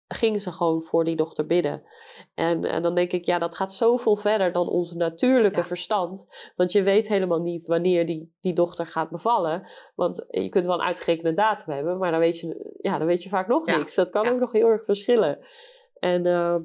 gingen 0.09 0.41
ze 0.41 0.53
gewoon 0.53 0.83
voor 0.83 1.05
die 1.05 1.17
dochter 1.17 1.47
bidden. 1.47 1.83
En, 2.35 2.65
en, 2.65 2.83
dan 2.83 2.95
denk 2.95 3.13
ik, 3.13 3.25
ja, 3.25 3.39
dat 3.39 3.57
gaat 3.57 3.73
zoveel 3.73 4.17
verder 4.17 4.53
dan 4.53 4.69
onze 4.69 4.97
natuurlijke 4.97 5.65
verstand. 5.65 6.27
Want 6.57 6.73
je 6.73 6.83
weet 6.83 7.09
helemaal 7.09 7.41
niet 7.41 7.67
wanneer 7.67 8.07
die, 8.07 8.35
die 8.41 8.53
dochter 8.53 8.87
gaat 8.87 9.11
bevallen. 9.11 9.67
Want 9.95 10.27
je 10.29 10.49
kunt 10.49 10.67
wel 10.67 10.75
een 10.75 10.87
uitgerekende 10.87 11.35
datum 11.35 11.75
hebben, 11.75 11.99
maar 11.99 12.11
dan 12.11 12.21
weet 12.21 12.39
je, 12.39 12.77
ja, 12.81 12.99
dan 12.99 13.07
weet 13.07 13.23
je 13.23 13.29
vaak 13.29 13.49
nog 13.49 13.67
niks. 13.67 13.95
Dat 13.95 14.11
kan 14.11 14.29
ook 14.29 14.41
nog 14.41 14.53
heel 14.53 14.69
erg 14.69 14.85
verschillen. 14.85 15.39
En 15.99 16.27
uh, 16.27 16.57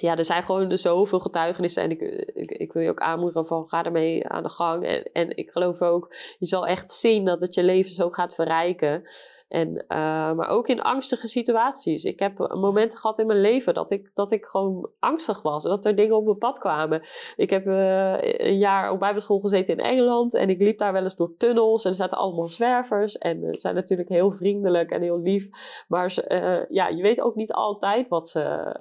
ja, 0.00 0.16
er 0.16 0.24
zijn 0.24 0.42
gewoon 0.42 0.78
zoveel 0.78 1.20
getuigenissen. 1.20 1.82
En 1.82 1.90
ik, 1.90 2.00
ik, 2.34 2.50
ik, 2.50 2.72
wil 2.72 2.82
je 2.82 2.88
ook 2.88 3.00
aanmoedigen 3.00 3.46
van 3.46 3.68
ga 3.68 3.84
ermee 3.84 4.28
aan 4.28 4.42
de 4.42 4.48
gang. 4.48 4.86
En, 4.86 5.02
en 5.12 5.36
ik 5.36 5.50
geloof 5.50 5.82
ook, 5.82 6.14
je 6.38 6.46
zal 6.46 6.66
echt 6.66 6.92
zien 6.92 7.24
dat 7.24 7.40
het 7.40 7.54
je 7.54 7.62
leven 7.62 7.92
zo 7.92 8.10
gaat 8.10 8.34
verrijken. 8.34 9.02
En, 9.50 9.68
uh, 9.88 10.32
maar 10.32 10.48
ook 10.48 10.68
in 10.68 10.82
angstige 10.82 11.28
situaties. 11.28 12.04
Ik 12.04 12.18
heb 12.18 12.38
momenten 12.38 12.98
gehad 12.98 13.18
in 13.18 13.26
mijn 13.26 13.40
leven 13.40 13.74
dat 13.74 13.90
ik, 13.90 14.10
dat 14.14 14.30
ik 14.30 14.44
gewoon 14.44 14.90
angstig 14.98 15.42
was. 15.42 15.64
Dat 15.64 15.84
er 15.84 15.94
dingen 15.94 16.16
op 16.16 16.24
mijn 16.24 16.38
pad 16.38 16.58
kwamen. 16.58 17.02
Ik 17.36 17.50
heb 17.50 17.66
uh, 17.66 18.14
een 18.20 18.58
jaar 18.58 18.90
op 18.90 18.98
bijbelschool 18.98 19.38
gezeten 19.38 19.76
in 19.76 19.84
Engeland. 19.84 20.34
En 20.34 20.50
ik 20.50 20.58
liep 20.58 20.78
daar 20.78 20.92
wel 20.92 21.02
eens 21.02 21.16
door 21.16 21.34
tunnels. 21.36 21.84
En 21.84 21.90
er 21.90 21.96
zaten 21.96 22.18
allemaal 22.18 22.46
zwervers. 22.46 23.18
En 23.18 23.38
ze 23.50 23.60
zijn 23.60 23.74
natuurlijk 23.74 24.08
heel 24.08 24.32
vriendelijk 24.32 24.90
en 24.90 25.02
heel 25.02 25.20
lief. 25.20 25.48
Maar 25.88 26.14
uh, 26.28 26.58
ja, 26.68 26.88
je 26.88 27.02
weet 27.02 27.20
ook 27.20 27.34
niet 27.34 27.52
altijd 27.52 28.08
wat 28.08 28.28
ze, 28.28 28.74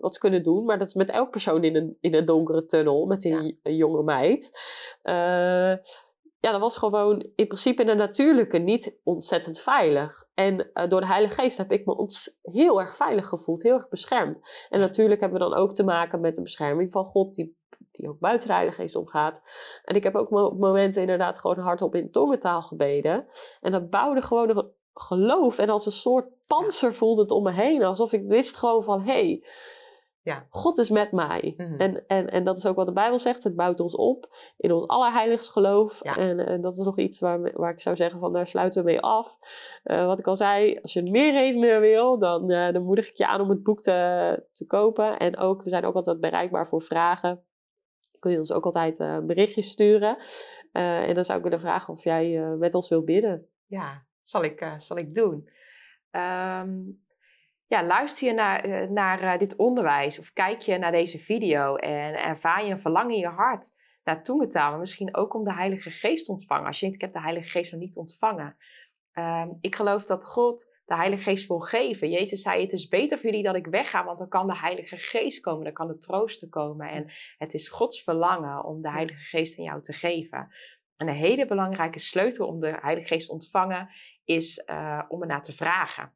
wat 0.00 0.14
ze 0.14 0.20
kunnen 0.20 0.42
doen. 0.42 0.64
Maar 0.64 0.78
dat 0.78 0.86
is 0.86 0.94
met 0.94 1.10
elk 1.10 1.30
persoon 1.30 1.64
in 1.64 1.76
een, 1.76 1.96
in 2.00 2.14
een 2.14 2.24
donkere 2.24 2.64
tunnel. 2.64 3.06
Met 3.06 3.20
die 3.20 3.58
ja. 3.62 3.70
jonge 3.70 4.02
meid 4.02 4.50
ja, 6.44 6.50
dat 6.50 6.60
was 6.60 6.76
gewoon 6.76 7.26
in 7.34 7.46
principe 7.46 7.80
in 7.82 7.86
de 7.86 7.94
natuurlijke 7.94 8.58
niet 8.58 9.00
ontzettend 9.04 9.60
veilig. 9.60 10.26
En 10.34 10.70
uh, 10.74 10.88
door 10.88 11.00
de 11.00 11.06
Heilige 11.06 11.34
Geest 11.34 11.56
heb 11.56 11.72
ik 11.72 11.86
me 11.86 11.96
ons 11.96 12.38
heel 12.42 12.80
erg 12.80 12.96
veilig 12.96 13.26
gevoeld, 13.28 13.62
heel 13.62 13.74
erg 13.74 13.88
beschermd. 13.88 14.66
En 14.70 14.80
natuurlijk 14.80 15.20
hebben 15.20 15.38
we 15.38 15.48
dan 15.48 15.58
ook 15.58 15.74
te 15.74 15.84
maken 15.84 16.20
met 16.20 16.34
de 16.36 16.42
bescherming 16.42 16.92
van 16.92 17.04
God, 17.04 17.34
die, 17.34 17.56
die 17.92 18.08
ook 18.08 18.18
buiten 18.18 18.48
de 18.48 18.54
Heilige 18.54 18.80
Geest 18.80 18.96
omgaat. 18.96 19.42
En 19.84 19.94
ik 19.94 20.02
heb 20.02 20.14
ook 20.14 20.30
op 20.30 20.58
momenten 20.58 21.00
inderdaad 21.00 21.38
gewoon 21.38 21.58
hardop 21.58 21.94
in 21.94 22.10
tongentaal 22.10 22.62
gebeden. 22.62 23.26
En 23.60 23.72
dat 23.72 23.90
bouwde 23.90 24.22
gewoon 24.22 24.56
een 24.56 24.72
geloof. 24.94 25.58
En 25.58 25.68
als 25.68 25.86
een 25.86 25.92
soort 25.92 26.26
panzer 26.46 26.94
voelde 26.94 27.22
het 27.22 27.30
om 27.30 27.42
me 27.42 27.52
heen. 27.52 27.82
Alsof 27.82 28.12
ik 28.12 28.24
wist 28.26 28.56
gewoon 28.56 28.84
van, 28.84 29.02
hé, 29.02 29.12
hey, 29.12 29.44
ja. 30.24 30.46
God 30.50 30.78
is 30.78 30.90
met 30.90 31.12
mij. 31.12 31.54
Mhm. 31.56 31.80
en, 31.80 32.06
en, 32.06 32.30
en 32.30 32.44
dat 32.44 32.56
is 32.56 32.66
ook 32.66 32.76
wat 32.76 32.86
de 32.86 32.92
Bijbel 32.92 33.18
zegt. 33.18 33.44
Het 33.44 33.56
bouwt 33.56 33.80
ons 33.80 33.96
op 33.96 34.36
in 34.56 34.72
ons 34.72 34.86
allerheiligst 34.86 35.50
geloof. 35.50 36.02
En, 36.02 36.46
en, 36.46 36.60
dat 36.60 36.72
is 36.72 36.78
nog 36.78 36.98
iets 36.98 37.20
waar, 37.20 37.52
waar 37.52 37.72
ik 37.72 37.80
zou 37.80 37.96
zeggen 37.96 38.20
van 38.20 38.32
daar 38.32 38.46
sluiten 38.46 38.84
we 38.84 38.90
mee 38.90 39.00
af. 39.00 39.38
Uh, 39.84 40.06
wat 40.06 40.18
ik 40.18 40.26
al 40.26 40.36
zei, 40.36 40.78
als 40.82 40.92
je 40.92 41.10
meer 41.10 41.32
redenen 41.32 41.80
wil, 41.80 42.18
dan, 42.18 42.50
uh, 42.50 42.72
dan 42.72 42.82
moedig 42.82 43.08
ik 43.08 43.16
je 43.16 43.26
aan 43.26 43.40
om 43.40 43.50
het 43.50 43.62
boek 43.62 43.80
te, 43.80 44.46
te 44.52 44.66
kopen. 44.66 45.18
En 45.18 45.36
ook, 45.36 45.62
we 45.62 45.68
zijn 45.68 45.84
ook 45.84 45.94
altijd 45.94 46.20
bereikbaar 46.20 46.68
voor 46.68 46.82
vragen. 46.82 47.44
Kun 48.18 48.30
je 48.30 48.38
ons 48.38 48.52
ook 48.52 48.64
altijd 48.64 49.00
uh, 49.00 49.18
berichtjes 49.18 49.70
sturen. 49.70 50.16
en 50.72 51.14
dan 51.14 51.24
zou 51.24 51.38
ik 51.38 51.44
willen 51.44 51.60
vragen 51.60 51.94
of 51.94 52.04
jij 52.04 52.38
met 52.58 52.74
ons 52.74 52.88
wil 52.88 53.02
bidden. 53.02 53.48
Ja, 53.66 53.92
dat 53.92 54.28
zal 54.28 54.44
ik, 54.44 54.74
zal 54.78 54.96
ik 54.96 55.14
doen. 55.14 55.48
Um, 56.10 57.03
ja, 57.74 57.86
luister 57.86 58.26
je 58.26 58.34
naar, 58.34 58.60
eh, 58.60 58.88
naar 58.88 59.22
eh, 59.22 59.38
dit 59.38 59.56
onderwijs 59.56 60.18
of 60.18 60.32
kijk 60.32 60.60
je 60.60 60.78
naar 60.78 60.92
deze 60.92 61.18
video 61.18 61.76
en 61.76 62.14
ervaar 62.14 62.64
je 62.64 62.72
een 62.72 62.80
verlangen 62.80 63.14
in 63.14 63.20
je 63.20 63.26
hart 63.26 63.72
naar 64.04 64.22
tongentaal, 64.22 64.70
maar 64.70 64.78
misschien 64.78 65.16
ook 65.16 65.34
om 65.34 65.44
de 65.44 65.54
Heilige 65.54 65.90
Geest 65.90 66.26
te 66.26 66.32
ontvangen. 66.32 66.66
Als 66.66 66.80
je 66.80 66.86
denkt, 66.86 67.02
ik 67.02 67.04
heb 67.04 67.12
de 67.12 67.20
Heilige 67.20 67.48
Geest 67.48 67.72
nog 67.72 67.80
niet 67.80 67.96
ontvangen. 67.96 68.56
Ehm, 69.12 69.48
ik 69.60 69.74
geloof 69.74 70.04
dat 70.04 70.26
God 70.26 70.72
de 70.84 70.94
Heilige 70.94 71.22
Geest 71.22 71.48
wil 71.48 71.58
geven. 71.58 72.10
Jezus 72.10 72.42
zei, 72.42 72.62
het 72.62 72.72
is 72.72 72.88
beter 72.88 73.18
voor 73.18 73.30
jullie 73.30 73.44
dat 73.44 73.56
ik 73.56 73.66
wegga, 73.66 74.04
want 74.04 74.18
dan 74.18 74.28
kan 74.28 74.46
de 74.46 74.58
Heilige 74.58 74.96
Geest 74.96 75.40
komen, 75.40 75.64
dan 75.64 75.72
kan 75.72 75.88
de 75.88 75.98
troosten 75.98 76.48
komen. 76.48 76.90
En 76.90 77.12
het 77.38 77.54
is 77.54 77.68
Gods 77.68 78.02
verlangen 78.02 78.64
om 78.64 78.82
de 78.82 78.90
Heilige 78.90 79.24
Geest 79.24 79.58
in 79.58 79.64
jou 79.64 79.82
te 79.82 79.92
geven. 79.92 80.48
En 80.96 81.08
een 81.08 81.14
hele 81.14 81.46
belangrijke 81.46 81.98
sleutel 81.98 82.46
om 82.46 82.60
de 82.60 82.78
Heilige 82.80 83.06
Geest 83.06 83.26
te 83.26 83.32
ontvangen 83.32 83.88
is 84.24 84.68
uh, 84.70 85.02
om 85.08 85.20
ernaar 85.20 85.42
te 85.42 85.52
vragen. 85.52 86.12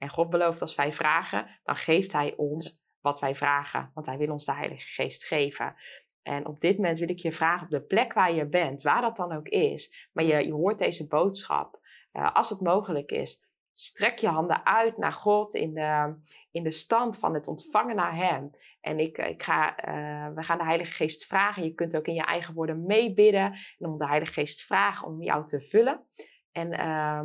En 0.00 0.08
God 0.08 0.30
belooft 0.30 0.60
als 0.60 0.74
wij 0.74 0.92
vragen, 0.92 1.46
dan 1.62 1.76
geeft 1.76 2.12
Hij 2.12 2.34
ons 2.36 2.82
wat 3.00 3.20
wij 3.20 3.34
vragen. 3.34 3.90
Want 3.94 4.06
Hij 4.06 4.18
wil 4.18 4.32
ons 4.32 4.44
de 4.44 4.54
Heilige 4.54 4.88
Geest 4.88 5.24
geven. 5.24 5.74
En 6.22 6.46
op 6.46 6.60
dit 6.60 6.76
moment 6.76 6.98
wil 6.98 7.08
ik 7.08 7.18
je 7.18 7.32
vragen 7.32 7.64
op 7.64 7.70
de 7.70 7.82
plek 7.82 8.12
waar 8.12 8.32
je 8.32 8.48
bent, 8.48 8.82
waar 8.82 9.00
dat 9.00 9.16
dan 9.16 9.32
ook 9.32 9.48
is. 9.48 10.08
Maar 10.12 10.24
je, 10.24 10.46
je 10.46 10.52
hoort 10.52 10.78
deze 10.78 11.06
boodschap. 11.06 11.78
Uh, 12.12 12.34
als 12.34 12.50
het 12.50 12.60
mogelijk 12.60 13.10
is, 13.10 13.44
strek 13.72 14.18
je 14.18 14.28
handen 14.28 14.66
uit 14.66 14.98
naar 14.98 15.12
God 15.12 15.54
in 15.54 15.74
de, 15.74 16.14
in 16.50 16.62
de 16.62 16.70
stand 16.70 17.18
van 17.18 17.34
het 17.34 17.46
ontvangen 17.46 17.96
naar 17.96 18.16
Hem. 18.16 18.50
En 18.80 18.98
ik, 18.98 19.18
ik 19.18 19.42
ga, 19.42 19.88
uh, 19.88 20.34
we 20.34 20.42
gaan 20.42 20.58
de 20.58 20.64
Heilige 20.64 20.92
Geest 20.92 21.26
vragen. 21.26 21.64
Je 21.64 21.74
kunt 21.74 21.96
ook 21.96 22.06
in 22.06 22.14
je 22.14 22.24
eigen 22.24 22.54
woorden 22.54 22.86
meebidden. 22.86 23.52
En 23.78 23.88
om 23.88 23.98
de 23.98 24.06
Heilige 24.06 24.32
Geest 24.32 24.62
vragen 24.62 25.06
om 25.06 25.22
jou 25.22 25.44
te 25.44 25.60
vullen. 25.60 26.06
En 26.52 26.72
uh, 26.72 27.22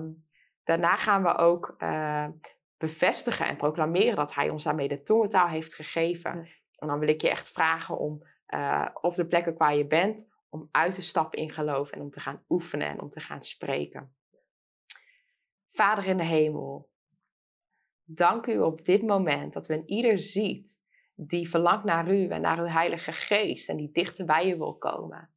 daarna 0.64 0.96
gaan 0.96 1.24
we 1.24 1.36
ook 1.36 1.76
uh, 1.78 2.28
bevestigen 2.78 3.48
en 3.48 3.58
proclameren 3.58 4.16
dat 4.16 4.34
Hij 4.34 4.50
ons 4.50 4.64
daarmee 4.64 4.88
de 4.88 5.04
tongentaal 5.04 5.48
heeft 5.48 5.76
gegeven. 5.76 6.48
En 6.76 6.88
dan 6.88 7.00
wil 7.00 7.08
ik 7.08 7.22
je 7.22 7.30
echt 7.30 7.50
vragen 7.50 7.98
om 7.98 8.24
uh, 8.50 8.88
op 9.02 9.16
de 9.16 9.28
plekken 9.28 9.58
waar 9.58 9.76
je 9.76 9.88
bent, 9.88 10.30
om 10.50 10.70
uit 10.72 10.96
te 10.96 11.02
stappen 11.02 11.40
in 11.40 11.52
geloof 11.52 11.92
en 11.92 12.02
om 12.02 12.10
te 12.10 12.20
gaan 12.20 12.44
oefenen 12.50 12.88
en 12.88 13.02
om 13.02 13.10
te 13.10 13.20
gaan 13.20 13.42
spreken. 13.42 14.16
Vader 15.68 16.06
in 16.06 16.18
de 16.18 16.26
hemel, 16.26 16.90
dank 18.04 18.46
u 18.46 18.60
op 18.60 18.86
dit 18.86 19.02
moment 19.02 19.54
dat 19.54 19.68
we 19.68 19.74
een 19.74 19.90
ieder 19.90 20.20
ziet 20.20 20.84
die 21.16 21.50
verlangt 21.50 21.86
naar 21.86 22.14
u 22.14 22.28
en 22.28 22.42
naar 22.42 22.60
uw 22.60 22.68
Heilige 22.68 23.14
Geest 23.14 23.70
en 23.70 23.78
die 23.78 23.92
dichter 23.92 24.26
bij 24.26 24.52
u 24.52 24.58
wil 24.58 24.78
komen. 24.78 25.30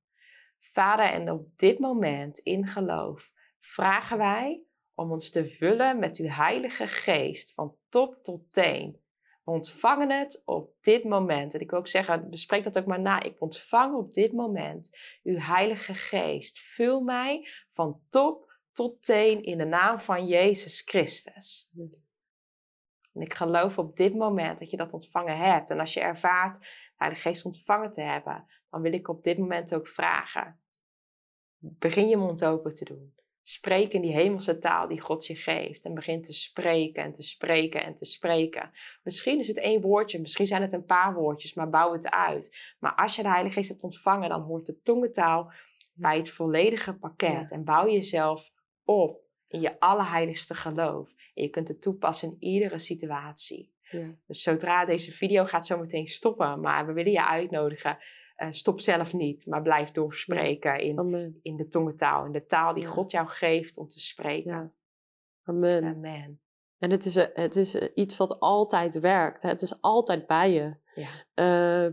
Vader, 0.58 1.04
en 1.04 1.30
op 1.30 1.48
dit 1.56 1.78
moment 1.78 2.38
in 2.38 2.66
geloof 2.66 3.30
vragen 3.60 4.18
wij 4.18 4.62
om 4.98 5.10
ons 5.10 5.30
te 5.30 5.48
vullen 5.48 5.98
met 5.98 6.16
uw 6.16 6.28
Heilige 6.28 6.86
Geest 6.86 7.54
van 7.54 7.76
top 7.88 8.22
tot 8.22 8.52
teen. 8.52 9.00
We 9.44 9.50
ontvangen 9.50 10.10
het 10.10 10.42
op 10.44 10.74
dit 10.80 11.04
moment. 11.04 11.54
En 11.54 11.60
ik 11.60 11.70
wil 11.70 11.78
ook 11.78 11.88
zeggen, 11.88 12.30
bespreek 12.30 12.64
dat 12.64 12.78
ook 12.78 12.86
maar 12.86 13.00
na. 13.00 13.22
Ik 13.22 13.40
ontvang 13.40 13.96
op 13.96 14.12
dit 14.12 14.32
moment 14.32 14.98
uw 15.22 15.38
Heilige 15.38 15.94
Geest. 15.94 16.60
Vul 16.60 17.00
mij 17.00 17.48
van 17.70 18.00
top 18.08 18.52
tot 18.72 19.02
teen 19.02 19.42
in 19.42 19.58
de 19.58 19.64
naam 19.64 20.00
van 20.00 20.26
Jezus 20.26 20.80
Christus. 20.80 21.70
En 23.12 23.20
ik 23.20 23.34
geloof 23.34 23.78
op 23.78 23.96
dit 23.96 24.14
moment 24.14 24.58
dat 24.58 24.70
je 24.70 24.76
dat 24.76 24.92
ontvangen 24.92 25.38
hebt. 25.38 25.70
En 25.70 25.80
als 25.80 25.94
je 25.94 26.00
ervaart 26.00 26.58
de 26.58 26.66
Heilige 26.96 27.28
Geest 27.28 27.44
ontvangen 27.44 27.90
te 27.90 28.02
hebben, 28.02 28.46
dan 28.70 28.80
wil 28.80 28.92
ik 28.92 29.08
op 29.08 29.24
dit 29.24 29.38
moment 29.38 29.74
ook 29.74 29.88
vragen. 29.88 30.60
Begin 31.58 32.08
je 32.08 32.16
mond 32.16 32.44
open 32.44 32.74
te 32.74 32.84
doen. 32.84 33.17
Spreek 33.48 33.92
in 33.92 34.00
die 34.00 34.12
hemelse 34.12 34.58
taal 34.58 34.88
die 34.88 35.00
God 35.00 35.26
je 35.26 35.34
geeft. 35.36 35.82
En 35.82 35.94
begin 35.94 36.22
te 36.22 36.32
spreken 36.32 37.02
en 37.02 37.12
te 37.12 37.22
spreken 37.22 37.84
en 37.84 37.94
te 37.94 38.04
spreken. 38.04 38.70
Misschien 39.02 39.38
is 39.38 39.48
het 39.48 39.58
één 39.58 39.80
woordje, 39.80 40.20
misschien 40.20 40.46
zijn 40.46 40.62
het 40.62 40.72
een 40.72 40.84
paar 40.84 41.14
woordjes, 41.14 41.54
maar 41.54 41.70
bouw 41.70 41.92
het 41.92 42.10
uit. 42.10 42.56
Maar 42.78 42.94
als 42.94 43.16
je 43.16 43.22
de 43.22 43.28
Heilige 43.28 43.54
Geest 43.54 43.68
hebt 43.68 43.82
ontvangen, 43.82 44.28
dan 44.28 44.40
hoort 44.42 44.66
de 44.66 44.80
tongentaal 44.82 45.52
bij 45.92 46.16
het 46.16 46.30
volledige 46.30 46.94
pakket. 46.94 47.50
En 47.50 47.64
bouw 47.64 47.86
jezelf 47.86 48.50
op 48.84 49.20
in 49.46 49.60
je 49.60 49.80
allerheiligste 49.80 50.54
geloof. 50.54 51.08
En 51.34 51.42
je 51.42 51.48
kunt 51.48 51.68
het 51.68 51.82
toepassen 51.82 52.28
in 52.28 52.36
iedere 52.52 52.78
situatie. 52.78 53.72
Ja. 53.90 54.14
Dus 54.26 54.42
zodra 54.42 54.84
deze 54.84 55.12
video 55.12 55.44
gaat 55.44 55.66
zo 55.66 55.78
meteen 55.78 56.06
stoppen, 56.06 56.60
maar 56.60 56.86
we 56.86 56.92
willen 56.92 57.12
je 57.12 57.26
uitnodigen. 57.26 57.98
Uh, 58.42 58.48
stop 58.50 58.80
zelf 58.80 59.14
niet, 59.14 59.46
maar 59.46 59.62
blijf 59.62 59.90
doorspreken 59.90 60.80
in, 60.80 61.38
in 61.42 61.56
de 61.56 61.68
tongentaal. 61.68 62.24
In 62.24 62.32
de 62.32 62.46
taal 62.46 62.74
die 62.74 62.86
God 62.86 63.10
jou 63.10 63.28
geeft 63.28 63.78
om 63.78 63.88
te 63.88 64.00
spreken. 64.00 64.52
Ja. 64.52 64.72
Amen. 65.42 65.84
Amen. 65.84 66.40
En 66.78 66.90
het 66.90 67.04
is, 67.04 67.14
het 67.14 67.56
is 67.56 67.74
iets 67.74 68.16
wat 68.16 68.40
altijd 68.40 69.00
werkt. 69.00 69.42
Het 69.42 69.62
is 69.62 69.80
altijd 69.80 70.26
bij 70.26 70.52
je. 70.52 70.76
Ja. 70.94 71.86
Uh, 71.86 71.92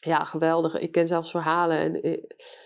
ja, 0.00 0.24
geweldig. 0.24 0.78
Ik 0.78 0.92
ken 0.92 1.06
zelfs 1.06 1.30
verhalen. 1.30 1.78
En 1.78 2.02
eh, 2.02 2.22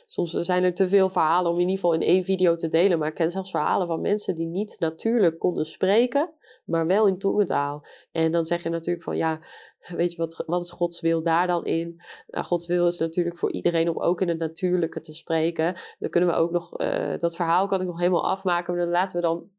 soms 0.07 0.33
zijn 0.33 0.65
er 0.65 0.75
te 0.75 0.89
veel 0.89 1.09
verhalen 1.09 1.51
om 1.51 1.57
in 1.57 1.69
ieder 1.69 1.75
geval 1.75 1.95
in 1.95 2.01
één 2.01 2.25
video 2.25 2.57
te 2.57 2.69
delen. 2.69 2.99
Maar 2.99 3.09
ik 3.09 3.15
ken 3.15 3.31
zelfs 3.31 3.51
verhalen 3.51 3.87
van 3.87 4.01
mensen 4.01 4.35
die 4.35 4.47
niet 4.47 4.77
natuurlijk 4.79 5.39
konden 5.39 5.65
spreken, 5.65 6.33
maar 6.65 6.87
wel 6.87 7.07
in 7.07 7.19
tongentaal. 7.19 7.87
En 8.13 8.33
dan 8.33 8.45
zeg 8.45 8.63
je 8.63 8.69
natuurlijk 8.69 9.05
van 9.05 9.17
ja, 9.17 9.41
weet 9.89 10.11
je 10.13 10.17
wat, 10.17 10.43
wat 10.47 10.65
is 10.65 10.71
Gods 10.71 11.01
wil 11.01 11.23
daar 11.23 11.47
dan 11.47 11.65
in? 11.65 12.03
Nou, 12.27 12.45
Gods 12.45 12.67
wil 12.67 12.87
is 12.87 12.99
natuurlijk 12.99 13.39
voor 13.39 13.53
iedereen 13.53 13.89
om 13.89 14.01
ook 14.01 14.21
in 14.21 14.29
het 14.29 14.39
natuurlijke 14.39 15.01
te 15.01 15.15
spreken. 15.15 15.77
Dan 15.99 16.11
kunnen 16.11 16.31
we 16.31 16.37
ook 16.37 16.51
nog, 16.51 16.81
uh, 16.81 17.17
dat 17.19 17.37
verhaal 17.37 17.67
kan 17.67 17.81
ik 17.81 17.87
nog 17.87 17.99
helemaal 17.99 18.31
afmaken. 18.31 18.75
Maar 18.75 18.83
dan 18.83 18.93
laten 18.93 19.17
we 19.17 19.23
dan 19.23 19.51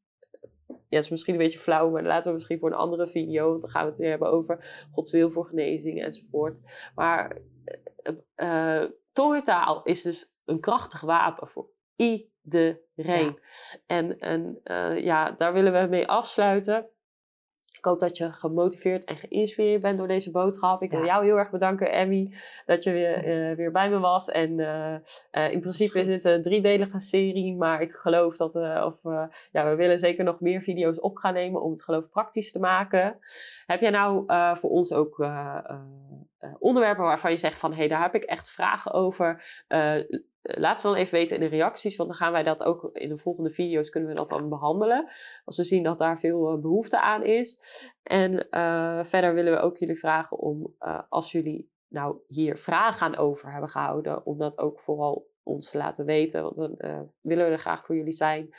ja, 0.90 0.98
is 0.98 1.10
misschien 1.10 1.34
een 1.34 1.40
beetje 1.40 1.60
flauw, 1.60 1.90
maar 1.90 2.04
laten 2.04 2.28
we 2.30 2.36
misschien 2.36 2.60
voor 2.60 2.70
een 2.70 2.78
andere 2.78 3.08
video. 3.08 3.50
Want 3.50 3.62
dan 3.62 3.72
gaan 3.72 3.84
we 3.84 3.90
het 3.90 4.00
weer 4.00 4.10
hebben 4.10 4.32
over 4.32 4.88
Gods 4.92 5.12
wil 5.12 5.32
voor 5.32 5.46
genezing 5.46 6.02
enzovoort. 6.02 6.90
Maar 6.96 7.38
uh, 8.36 8.84
tongentaal 9.12 9.84
is 9.84 10.02
dus 10.02 10.34
een 10.46 10.60
krachtig 10.60 11.02
wapen 11.02 11.48
voor 11.48 11.70
iedereen. 11.96 13.40
En, 13.86 14.20
en 14.20 14.60
uh, 14.64 15.04
ja, 15.04 15.32
daar 15.32 15.54
willen 15.54 15.82
we 15.82 15.88
mee 15.90 16.08
afsluiten. 16.08 16.90
Ik 17.86 17.92
hoop 17.92 18.00
dat 18.00 18.18
je 18.18 18.32
gemotiveerd 18.32 19.06
en 19.06 19.18
geïnspireerd 19.18 19.82
bent 19.82 19.98
door 19.98 20.08
deze 20.08 20.32
boodschap. 20.32 20.82
Ik 20.82 20.92
wil 20.92 21.06
jou 21.06 21.26
heel 21.26 21.38
erg 21.38 21.50
bedanken, 21.50 21.92
Emmy, 21.92 22.34
dat 22.66 22.84
je 22.84 22.92
weer, 22.92 23.18
uh, 23.18 23.56
weer 23.56 23.72
bij 23.72 23.90
me 23.90 24.00
was. 24.00 24.30
En 24.30 24.60
uh, 24.60 24.96
uh, 25.32 25.52
in 25.52 25.60
principe 25.60 26.00
is, 26.00 26.08
is, 26.08 26.24
het 26.24 26.34
een 26.34 26.42
driedelige 26.42 27.00
serie, 27.00 27.56
maar 27.56 27.82
ik 27.82 27.94
geloof 27.94 28.38
dat 28.38 28.56
of, 28.56 28.96
ja, 29.52 29.70
we 29.70 29.76
willen 29.76 30.00
zeker 30.00 30.24
nog 30.24 30.40
meer 30.40 30.62
video's 30.62 31.02
op 31.02 31.18
gaan 31.18 31.34
nemen 31.34 31.62
om 31.62 31.72
het 31.72 31.84
geloof 31.84 32.10
praktisch 32.10 32.52
te 32.52 32.60
maken. 32.60 33.18
Heb 33.66 33.82
jij 33.82 33.90
nou 33.90 34.26
voor 34.58 34.70
ons 34.70 34.94
ook 34.94 35.18
onderwerpen 36.60 37.04
waarvan 37.04 37.32
je 37.32 37.38
zegt 37.38 37.60
van 37.60 37.72
hé, 37.72 37.78
hey, 37.78 37.88
daar 37.88 38.02
heb 38.02 38.16
ik 38.16 38.24
echt 38.24 38.52
vragen 38.52 38.92
over? 38.92 39.44
laat 40.48 40.80
ze 40.80 40.88
dan 40.88 40.96
even 40.96 41.14
weten 41.14 41.36
in 41.36 41.42
de 41.42 41.50
reacties, 41.56 41.96
want 41.96 42.10
dan 42.10 42.18
gaan 42.18 42.32
wij 42.32 42.44
dat 42.44 42.64
ook 42.64 42.90
in 42.94 43.10
de 43.10 43.18
volgende 43.18 43.52
video's 43.52 43.90
kunnen 43.90 44.10
we 44.10 44.16
dat 44.16 44.30
dan 44.30 44.50
behandelen. 44.50 45.10
Als 45.44 45.58
we 45.58 45.64
zien 45.64 45.84
dat 45.84 45.98
daar 45.98 46.20
veel 46.20 46.60
behoefte 46.60 47.02
aan 47.02 47.24
is. 47.24 47.60
En 48.04 48.48
uh, 48.52 49.04
verder 49.04 49.34
willen 49.34 49.54
we 49.54 49.60
ook 49.60 49.78
jullie 49.78 50.00
vragen 50.00 50.38
om, 50.38 50.76
uh, 50.80 51.02
als 51.10 51.32
jullie 51.32 51.72
nou 51.88 52.18
hier 52.28 52.58
vragen 52.58 53.06
aan 53.06 53.18
over 53.18 53.52
hebben 53.52 53.70
gehouden, 53.70 54.26
om 54.26 54.38
dat 54.38 54.58
ook 54.58 54.82
vooral 54.82 55.34
ons 55.44 55.70
te 55.70 55.78
laten 55.78 56.06
weten, 56.06 56.42
want 56.42 56.56
dan 56.56 56.78
willen 57.22 57.46
we 57.46 57.52
er 57.52 57.60
graag 57.60 57.86
voor 57.86 57.96
jullie 57.96 58.14
zijn. 58.14 58.50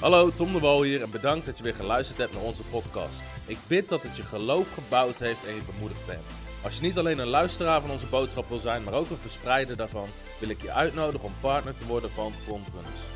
Hallo, 0.00 0.30
Tom 0.30 0.52
de 0.52 0.58
Wol 0.58 0.82
hier 0.82 1.02
en 1.02 1.10
bedankt 1.10 1.46
dat 1.46 1.58
je 1.58 1.64
weer 1.64 1.74
geluisterd 1.74 2.18
hebt 2.18 2.32
naar 2.32 2.42
onze 2.42 2.62
podcast. 2.62 3.22
Ik 3.46 3.58
bid 3.68 3.88
dat 3.88 4.02
het 4.02 4.16
je 4.16 4.22
geloof 4.22 4.74
gebouwd 4.74 5.18
heeft 5.18 5.46
en 5.46 5.54
je 5.54 5.72
bemoedigd 5.74 6.06
bent. 6.06 6.24
Als 6.64 6.76
je 6.76 6.82
niet 6.82 6.98
alleen 6.98 7.18
een 7.18 7.26
luisteraar 7.26 7.80
van 7.80 7.90
onze 7.90 8.06
boodschap 8.06 8.48
wil 8.48 8.58
zijn, 8.58 8.84
maar 8.84 8.94
ook 8.94 9.10
een 9.10 9.16
verspreider 9.16 9.76
daarvan, 9.76 10.08
wil 10.40 10.48
ik 10.48 10.62
je 10.62 10.72
uitnodigen 10.72 11.26
om 11.26 11.34
partner 11.40 11.76
te 11.76 11.86
worden 11.86 12.10
van 12.10 12.32
Frontrunners. 12.32 13.15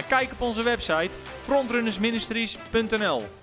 en 0.00 0.06
kijk 0.06 0.32
op 0.32 0.40
onze 0.40 0.62
website 0.62 1.10
frontrunnersministries.nl. 1.40 3.39